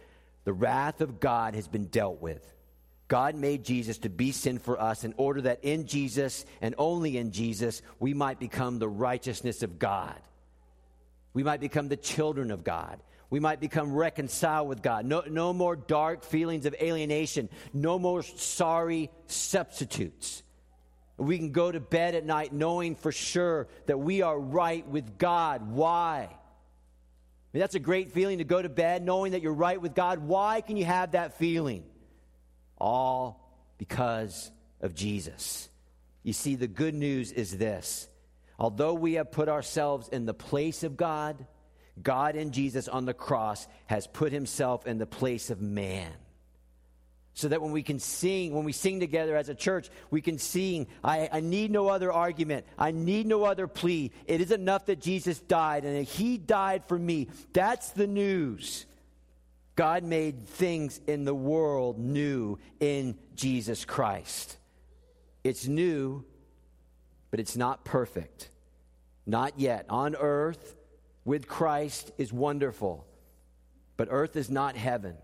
The 0.44 0.52
wrath 0.52 1.00
of 1.00 1.20
God 1.20 1.54
has 1.54 1.68
been 1.68 1.86
dealt 1.86 2.20
with. 2.20 2.54
God 3.08 3.34
made 3.34 3.64
Jesus 3.64 3.98
to 3.98 4.08
be 4.08 4.32
sin 4.32 4.58
for 4.58 4.80
us 4.80 5.04
in 5.04 5.14
order 5.16 5.42
that 5.42 5.62
in 5.62 5.86
Jesus 5.86 6.44
and 6.60 6.74
only 6.78 7.18
in 7.18 7.32
Jesus 7.32 7.82
we 8.00 8.14
might 8.14 8.40
become 8.40 8.78
the 8.78 8.88
righteousness 8.88 9.62
of 9.62 9.78
God. 9.78 10.18
We 11.32 11.42
might 11.42 11.60
become 11.60 11.88
the 11.88 11.96
children 11.96 12.50
of 12.50 12.64
God. 12.64 13.00
We 13.28 13.40
might 13.40 13.60
become 13.60 13.92
reconciled 13.92 14.68
with 14.68 14.80
God. 14.80 15.04
No, 15.04 15.22
no 15.28 15.52
more 15.52 15.76
dark 15.76 16.24
feelings 16.24 16.66
of 16.66 16.74
alienation. 16.80 17.48
No 17.72 17.98
more 17.98 18.22
sorry 18.22 19.10
substitutes. 19.26 20.42
We 21.16 21.38
can 21.38 21.52
go 21.52 21.70
to 21.70 21.80
bed 21.80 22.14
at 22.14 22.24
night 22.24 22.52
knowing 22.52 22.94
for 22.94 23.12
sure 23.12 23.68
that 23.86 23.98
we 23.98 24.22
are 24.22 24.38
right 24.38 24.86
with 24.86 25.18
God. 25.18 25.70
Why? 25.70 26.30
Mean, 27.54 27.60
that's 27.60 27.76
a 27.76 27.80
great 27.80 28.10
feeling 28.10 28.38
to 28.38 28.44
go 28.44 28.60
to 28.60 28.68
bed 28.68 29.04
knowing 29.04 29.30
that 29.32 29.40
you're 29.40 29.54
right 29.54 29.80
with 29.80 29.94
God. 29.94 30.18
Why 30.18 30.60
can 30.60 30.76
you 30.76 30.84
have 30.84 31.12
that 31.12 31.38
feeling? 31.38 31.84
All 32.76 33.48
because 33.78 34.50
of 34.80 34.92
Jesus. 34.92 35.68
You 36.24 36.32
see, 36.32 36.56
the 36.56 36.66
good 36.66 36.94
news 36.94 37.30
is 37.30 37.56
this 37.56 38.08
although 38.58 38.94
we 38.94 39.14
have 39.14 39.30
put 39.30 39.48
ourselves 39.48 40.08
in 40.08 40.26
the 40.26 40.34
place 40.34 40.82
of 40.82 40.96
God, 40.96 41.46
God 42.02 42.34
in 42.34 42.50
Jesus 42.50 42.88
on 42.88 43.04
the 43.04 43.14
cross 43.14 43.68
has 43.86 44.08
put 44.08 44.32
himself 44.32 44.84
in 44.84 44.98
the 44.98 45.06
place 45.06 45.48
of 45.48 45.60
man. 45.60 46.10
So 47.36 47.48
that 47.48 47.60
when 47.60 47.72
we 47.72 47.82
can 47.82 47.98
sing, 47.98 48.54
when 48.54 48.64
we 48.64 48.72
sing 48.72 49.00
together 49.00 49.36
as 49.36 49.48
a 49.48 49.56
church, 49.56 49.90
we 50.10 50.22
can 50.22 50.38
sing, 50.38 50.86
I, 51.02 51.28
I 51.32 51.40
need 51.40 51.72
no 51.72 51.88
other 51.88 52.12
argument. 52.12 52.64
I 52.78 52.92
need 52.92 53.26
no 53.26 53.42
other 53.42 53.66
plea. 53.66 54.12
It 54.26 54.40
is 54.40 54.52
enough 54.52 54.86
that 54.86 55.00
Jesus 55.00 55.40
died 55.40 55.84
and 55.84 55.96
that 55.96 56.04
he 56.04 56.38
died 56.38 56.84
for 56.86 56.96
me. 56.96 57.28
That's 57.52 57.90
the 57.90 58.06
news. 58.06 58.86
God 59.74 60.04
made 60.04 60.46
things 60.46 61.00
in 61.08 61.24
the 61.24 61.34
world 61.34 61.98
new 61.98 62.58
in 62.78 63.18
Jesus 63.34 63.84
Christ. 63.84 64.56
It's 65.42 65.66
new, 65.66 66.24
but 67.32 67.40
it's 67.40 67.56
not 67.56 67.84
perfect. 67.84 68.50
Not 69.26 69.58
yet. 69.58 69.86
On 69.90 70.14
earth, 70.14 70.76
with 71.24 71.48
Christ 71.48 72.12
is 72.18 72.32
wonderful, 72.32 73.06
but 73.96 74.08
earth 74.10 74.36
is 74.36 74.50
not 74.50 74.76
heaven. 74.76 75.16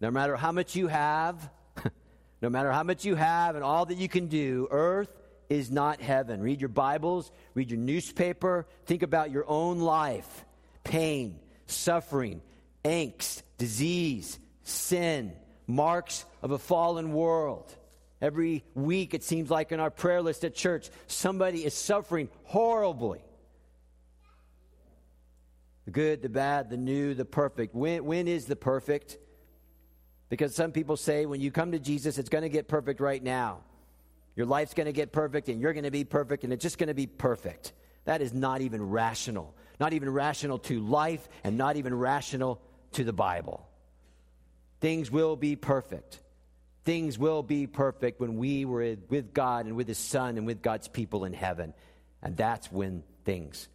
No 0.00 0.10
matter 0.10 0.36
how 0.36 0.52
much 0.52 0.76
you 0.76 0.86
have, 0.86 1.50
no 2.42 2.50
matter 2.50 2.70
how 2.70 2.82
much 2.82 3.04
you 3.04 3.14
have 3.16 3.56
and 3.56 3.64
all 3.64 3.86
that 3.86 3.96
you 3.96 4.08
can 4.08 4.28
do, 4.28 4.68
earth 4.70 5.10
is 5.48 5.70
not 5.70 6.00
heaven. 6.00 6.40
Read 6.40 6.60
your 6.60 6.68
Bibles, 6.68 7.32
read 7.54 7.70
your 7.70 7.80
newspaper, 7.80 8.66
think 8.86 9.02
about 9.02 9.30
your 9.30 9.44
own 9.48 9.80
life 9.80 10.44
pain, 10.84 11.38
suffering, 11.66 12.40
angst, 12.84 13.42
disease, 13.58 14.38
sin, 14.62 15.32
marks 15.66 16.24
of 16.42 16.50
a 16.50 16.58
fallen 16.58 17.12
world. 17.12 17.74
Every 18.20 18.64
week, 18.74 19.14
it 19.14 19.22
seems 19.22 19.50
like 19.50 19.70
in 19.70 19.78
our 19.78 19.90
prayer 19.90 20.22
list 20.22 20.44
at 20.44 20.54
church, 20.54 20.88
somebody 21.06 21.64
is 21.64 21.74
suffering 21.74 22.28
horribly. 22.44 23.20
The 25.84 25.90
good, 25.92 26.22
the 26.22 26.28
bad, 26.28 26.70
the 26.70 26.76
new, 26.76 27.14
the 27.14 27.24
perfect. 27.24 27.74
When, 27.74 28.04
when 28.04 28.28
is 28.28 28.46
the 28.46 28.56
perfect? 28.56 29.18
Because 30.28 30.54
some 30.54 30.72
people 30.72 30.96
say 30.96 31.26
when 31.26 31.40
you 31.40 31.50
come 31.50 31.72
to 31.72 31.78
Jesus, 31.78 32.18
it's 32.18 32.28
going 32.28 32.42
to 32.42 32.48
get 32.48 32.68
perfect 32.68 33.00
right 33.00 33.22
now. 33.22 33.60
Your 34.36 34.46
life's 34.46 34.74
going 34.74 34.86
to 34.86 34.92
get 34.92 35.10
perfect 35.10 35.48
and 35.48 35.60
you're 35.60 35.72
going 35.72 35.84
to 35.84 35.90
be 35.90 36.04
perfect 36.04 36.44
and 36.44 36.52
it's 36.52 36.62
just 36.62 36.78
going 36.78 36.88
to 36.88 36.94
be 36.94 37.06
perfect. 37.06 37.72
That 38.04 38.22
is 38.22 38.32
not 38.32 38.60
even 38.60 38.88
rational. 38.88 39.54
Not 39.80 39.92
even 39.92 40.10
rational 40.10 40.58
to 40.60 40.80
life 40.80 41.28
and 41.44 41.56
not 41.56 41.76
even 41.76 41.94
rational 41.94 42.60
to 42.92 43.04
the 43.04 43.12
Bible. 43.12 43.66
Things 44.80 45.10
will 45.10 45.36
be 45.36 45.56
perfect. 45.56 46.20
Things 46.84 47.18
will 47.18 47.42
be 47.42 47.66
perfect 47.66 48.20
when 48.20 48.36
we 48.36 48.64
were 48.64 48.96
with 49.08 49.34
God 49.34 49.66
and 49.66 49.76
with 49.76 49.88
His 49.88 49.98
Son 49.98 50.38
and 50.38 50.46
with 50.46 50.62
God's 50.62 50.88
people 50.88 51.24
in 51.24 51.32
heaven. 51.32 51.74
And 52.22 52.36
that's 52.36 52.70
when 52.72 53.02
things 53.24 53.68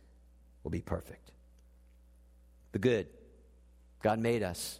will 0.64 0.72
be 0.72 0.82
perfect. 0.82 1.32
The 2.72 2.80
good, 2.80 3.08
God 4.02 4.20
made 4.20 4.44
us. 4.44 4.80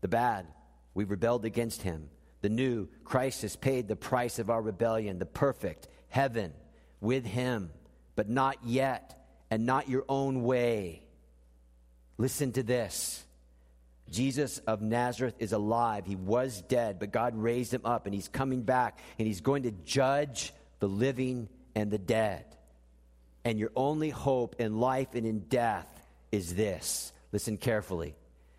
The 0.00 0.08
bad, 0.08 0.46
we 0.94 1.04
rebelled 1.04 1.44
against 1.44 1.82
him. 1.82 2.08
The 2.42 2.48
new, 2.48 2.88
Christ 3.04 3.42
has 3.42 3.56
paid 3.56 3.88
the 3.88 3.96
price 3.96 4.38
of 4.38 4.50
our 4.50 4.60
rebellion. 4.60 5.18
The 5.18 5.26
perfect, 5.26 5.88
heaven 6.08 6.52
with 7.00 7.24
him, 7.24 7.70
but 8.16 8.28
not 8.28 8.58
yet, 8.64 9.18
and 9.50 9.64
not 9.66 9.88
your 9.88 10.04
own 10.08 10.42
way. 10.42 11.02
Listen 12.18 12.52
to 12.52 12.62
this. 12.62 13.24
Jesus 14.10 14.58
of 14.58 14.82
Nazareth 14.82 15.36
is 15.38 15.52
alive. 15.52 16.04
He 16.04 16.16
was 16.16 16.62
dead, 16.62 16.98
but 16.98 17.12
God 17.12 17.34
raised 17.36 17.72
him 17.72 17.82
up, 17.84 18.06
and 18.06 18.14
he's 18.14 18.28
coming 18.28 18.62
back, 18.62 18.98
and 19.18 19.26
he's 19.26 19.40
going 19.40 19.62
to 19.62 19.70
judge 19.70 20.52
the 20.80 20.88
living 20.88 21.48
and 21.74 21.90
the 21.90 21.98
dead. 21.98 22.44
And 23.44 23.58
your 23.58 23.70
only 23.74 24.10
hope 24.10 24.56
in 24.58 24.78
life 24.78 25.14
and 25.14 25.26
in 25.26 25.40
death 25.40 25.88
is 26.30 26.54
this 26.54 27.12
listen 27.32 27.56
carefully 27.56 28.14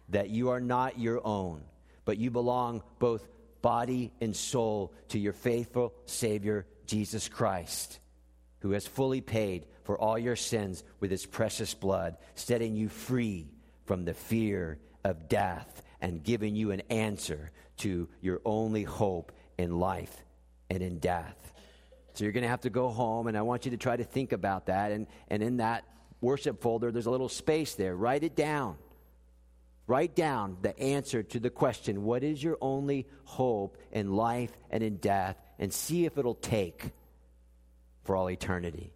that 0.09 0.29
you 0.29 0.49
are 0.49 0.59
not 0.59 0.99
your 0.99 1.25
own 1.25 1.61
but 2.05 2.17
you 2.17 2.31
belong 2.31 2.83
both 2.99 3.27
body 3.61 4.11
and 4.21 4.35
soul 4.35 4.93
to 5.09 5.19
your 5.19 5.33
faithful 5.33 5.93
Savior, 6.05 6.65
Jesus 6.85 7.29
Christ, 7.29 7.99
who 8.59 8.71
has 8.71 8.85
fully 8.85 9.21
paid 9.21 9.65
for 9.83 9.97
all 9.97 10.17
your 10.17 10.35
sins 10.35 10.83
with 10.99 11.11
his 11.11 11.25
precious 11.25 11.73
blood, 11.73 12.17
setting 12.35 12.75
you 12.75 12.89
free 12.89 13.47
from 13.85 14.05
the 14.05 14.13
fear 14.13 14.79
of 15.03 15.27
death 15.27 15.81
and 16.01 16.23
giving 16.23 16.55
you 16.55 16.71
an 16.71 16.81
answer 16.89 17.51
to 17.77 18.07
your 18.21 18.41
only 18.45 18.83
hope 18.83 19.31
in 19.57 19.79
life 19.79 20.15
and 20.69 20.83
in 20.83 20.99
death. 20.99 21.53
So 22.13 22.23
you're 22.25 22.33
going 22.33 22.43
to 22.43 22.49
have 22.49 22.61
to 22.61 22.69
go 22.69 22.89
home, 22.89 23.27
and 23.27 23.37
I 23.37 23.41
want 23.41 23.65
you 23.65 23.71
to 23.71 23.77
try 23.77 23.95
to 23.95 24.03
think 24.03 24.33
about 24.33 24.67
that. 24.67 24.91
And, 24.91 25.07
and 25.29 25.41
in 25.41 25.57
that 25.57 25.83
worship 26.21 26.61
folder, 26.61 26.91
there's 26.91 27.07
a 27.07 27.11
little 27.11 27.29
space 27.29 27.75
there. 27.75 27.95
Write 27.95 28.23
it 28.23 28.35
down. 28.35 28.77
Write 29.85 30.15
down 30.15 30.57
the 30.61 30.77
answer 30.79 31.23
to 31.23 31.39
the 31.39 31.49
question 31.49 32.03
what 32.03 32.23
is 32.23 32.41
your 32.41 32.57
only 32.61 33.05
hope 33.25 33.77
in 33.91 34.13
life 34.15 34.51
and 34.69 34.81
in 34.81 34.97
death, 34.97 35.37
and 35.59 35.73
see 35.73 36.05
if 36.05 36.17
it'll 36.17 36.35
take 36.35 36.91
for 38.03 38.15
all 38.15 38.29
eternity. 38.29 38.93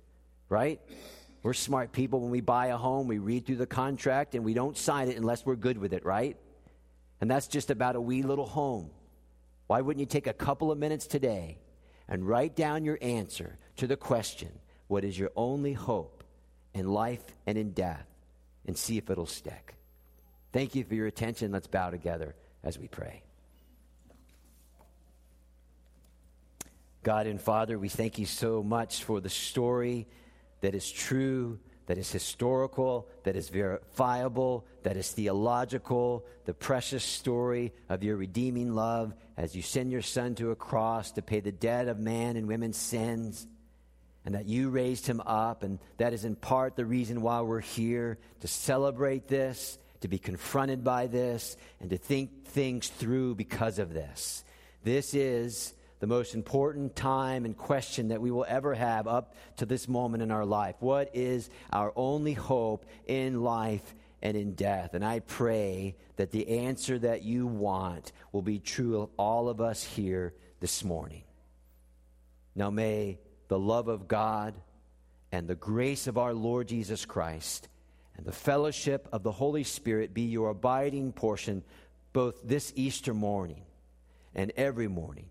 Right? 0.50 0.80
We're 1.44 1.54
smart 1.54 1.92
people. 1.92 2.22
When 2.22 2.32
we 2.32 2.42
buy 2.42 2.68
a 2.68 2.78
home, 2.78 3.08
we 3.08 3.20
read 3.20 3.46
through 3.46 3.58
the 3.58 3.68
contract 3.68 4.36
and 4.36 4.44
we 4.44 4.54
don't 4.54 4.78
sign 4.78 5.10
it 5.10 5.18
unless 5.18 5.46
we're 5.46 5.56
good 5.56 5.78
with 5.78 5.94
it, 5.94 6.06
right? 6.06 6.38
And 7.22 7.30
that's 7.30 7.48
just 7.48 7.70
about 7.70 7.96
a 7.96 8.02
wee 8.02 8.22
little 8.22 8.46
home. 8.46 8.90
Why 9.68 9.82
wouldn't 9.82 10.00
you 10.00 10.06
take 10.06 10.28
a 10.28 10.34
couple 10.34 10.72
of 10.72 10.78
minutes 10.78 11.08
today 11.08 11.58
and 12.08 12.28
write 12.28 12.56
down 12.56 12.86
your 12.86 12.98
answer 13.02 13.58
to 13.78 13.88
the 13.88 13.98
question 13.98 14.50
what 14.88 15.04
is 15.04 15.20
your 15.20 15.32
only 15.36 15.74
hope 15.74 16.24
in 16.74 16.88
life 16.88 17.24
and 17.46 17.58
in 17.58 17.72
death, 17.72 18.06
and 18.66 18.78
see 18.78 18.98
if 18.98 19.10
it'll 19.10 19.26
stick? 19.26 19.76
Thank 20.54 20.76
you 20.76 20.84
for 20.84 20.96
your 20.96 21.08
attention. 21.08 21.52
Let's 21.52 21.68
bow 21.68 21.90
together 21.90 22.36
as 22.64 22.80
we 22.80 22.88
pray. 22.88 23.24
God 27.04 27.28
and 27.28 27.40
Father, 27.40 27.80
we 27.80 27.90
thank 27.90 28.20
you 28.20 28.26
so 28.26 28.62
much 28.62 29.04
for 29.04 29.22
the 29.22 29.30
story 29.30 30.08
that 30.62 30.76
is 30.76 30.92
true, 30.92 31.60
that 31.86 31.98
is 31.98 32.12
historical, 32.12 33.08
that 33.24 33.36
is 33.36 33.48
verifiable, 33.48 34.66
that 34.84 34.98
is 34.98 35.10
theological, 35.12 36.26
the 36.46 36.54
precious 36.54 37.04
story 37.04 37.72
of 37.88 38.04
your 38.04 38.18
redeeming 38.18 38.74
love 38.74 39.14
as 39.38 39.56
you 39.56 39.62
send 39.62 39.92
your 39.92 40.02
Son 40.02 40.36
to 40.36 40.52
a 40.52 40.56
cross 40.56 41.12
to 41.12 41.22
pay 41.22 41.40
the 41.40 41.52
debt 41.52 41.88
of 41.88 42.00
man 42.00 42.36
and 42.36 42.48
women's 42.48 42.78
sins, 42.78 43.48
and 44.26 44.36
that 44.36 44.48
you 44.48 44.70
raised 44.70 45.08
him 45.08 45.22
up. 45.22 45.64
And 45.64 45.80
that 45.98 46.12
is 46.12 46.26
in 46.26 46.36
part 46.36 46.76
the 46.76 46.86
reason 46.86 47.22
why 47.22 47.40
we're 47.40 47.62
here 47.62 48.18
to 48.42 48.48
celebrate 48.48 49.30
this 49.30 49.78
to 50.02 50.08
be 50.08 50.20
confronted 50.20 50.84
by 50.84 51.08
this, 51.08 51.58
and 51.80 51.90
to 51.90 51.98
think 51.98 52.46
things 52.46 52.88
through 52.88 53.36
because 53.36 53.80
of 53.80 53.94
this. 53.94 54.44
This 54.84 55.14
is 55.14 55.74
the 56.00 56.08
most 56.08 56.36
important 56.36 56.96
time 56.96 57.46
and 57.46 57.58
question 57.58 58.10
that 58.10 58.22
we 58.22 58.32
will 58.32 58.46
ever 58.48 58.74
have 58.74 59.08
up 59.08 59.34
to 59.58 59.66
this 59.66 59.88
moment 59.88 60.22
in 60.22 60.32
our 60.32 60.46
life. 60.46 60.76
What 60.80 61.10
is 61.16 61.50
our 61.74 61.92
only 61.96 62.34
hope 62.34 62.86
in 63.08 63.42
life 63.42 63.96
and 64.22 64.38
in 64.38 64.54
death? 64.54 64.94
And 64.94 65.04
I 65.04 65.20
pray 65.20 65.96
that 66.18 66.32
the 66.32 66.60
answer 66.60 67.00
that 67.00 67.24
you 67.24 67.48
want 67.48 68.12
will 68.32 68.44
be 68.44 68.60
true 68.60 69.02
of 69.02 69.10
all 69.18 69.50
of 69.50 69.60
us 69.60 69.84
here 69.84 70.34
this 70.60 70.84
morning. 70.84 71.24
Now 72.56 72.70
may 72.70 73.20
the 73.48 73.60
love 73.60 73.88
of 73.88 74.08
God 74.08 74.56
and 75.32 75.48
the 75.48 75.56
grace 75.56 76.08
of 76.08 76.18
our 76.18 76.34
Lord 76.34 76.68
Jesus 76.68 77.06
Christ 77.06 77.68
and 78.18 78.26
the 78.26 78.32
fellowship 78.32 79.08
of 79.12 79.24
the 79.24 79.32
Holy 79.32 79.64
Spirit 79.64 80.14
be 80.14 80.24
your 80.24 80.50
abiding 80.50 81.14
portion 81.14 81.64
both 82.14 82.40
this 82.44 82.74
Easter 82.76 83.14
morning 83.14 83.62
and 84.36 84.52
every 84.58 84.88
morning 84.88 85.30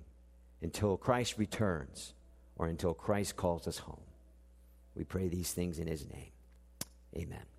until 0.63 0.97
Christ 0.97 1.37
returns 1.37 2.15
or 2.57 2.69
until 2.69 2.95
Christ 2.95 3.37
calls 3.37 3.67
us 3.67 3.79
home. 3.79 4.01
We 4.95 5.05
pray 5.05 5.29
these 5.29 5.53
things 5.53 5.79
in 5.79 5.87
his 5.87 6.09
name. 6.09 6.31
Amen. 7.15 7.56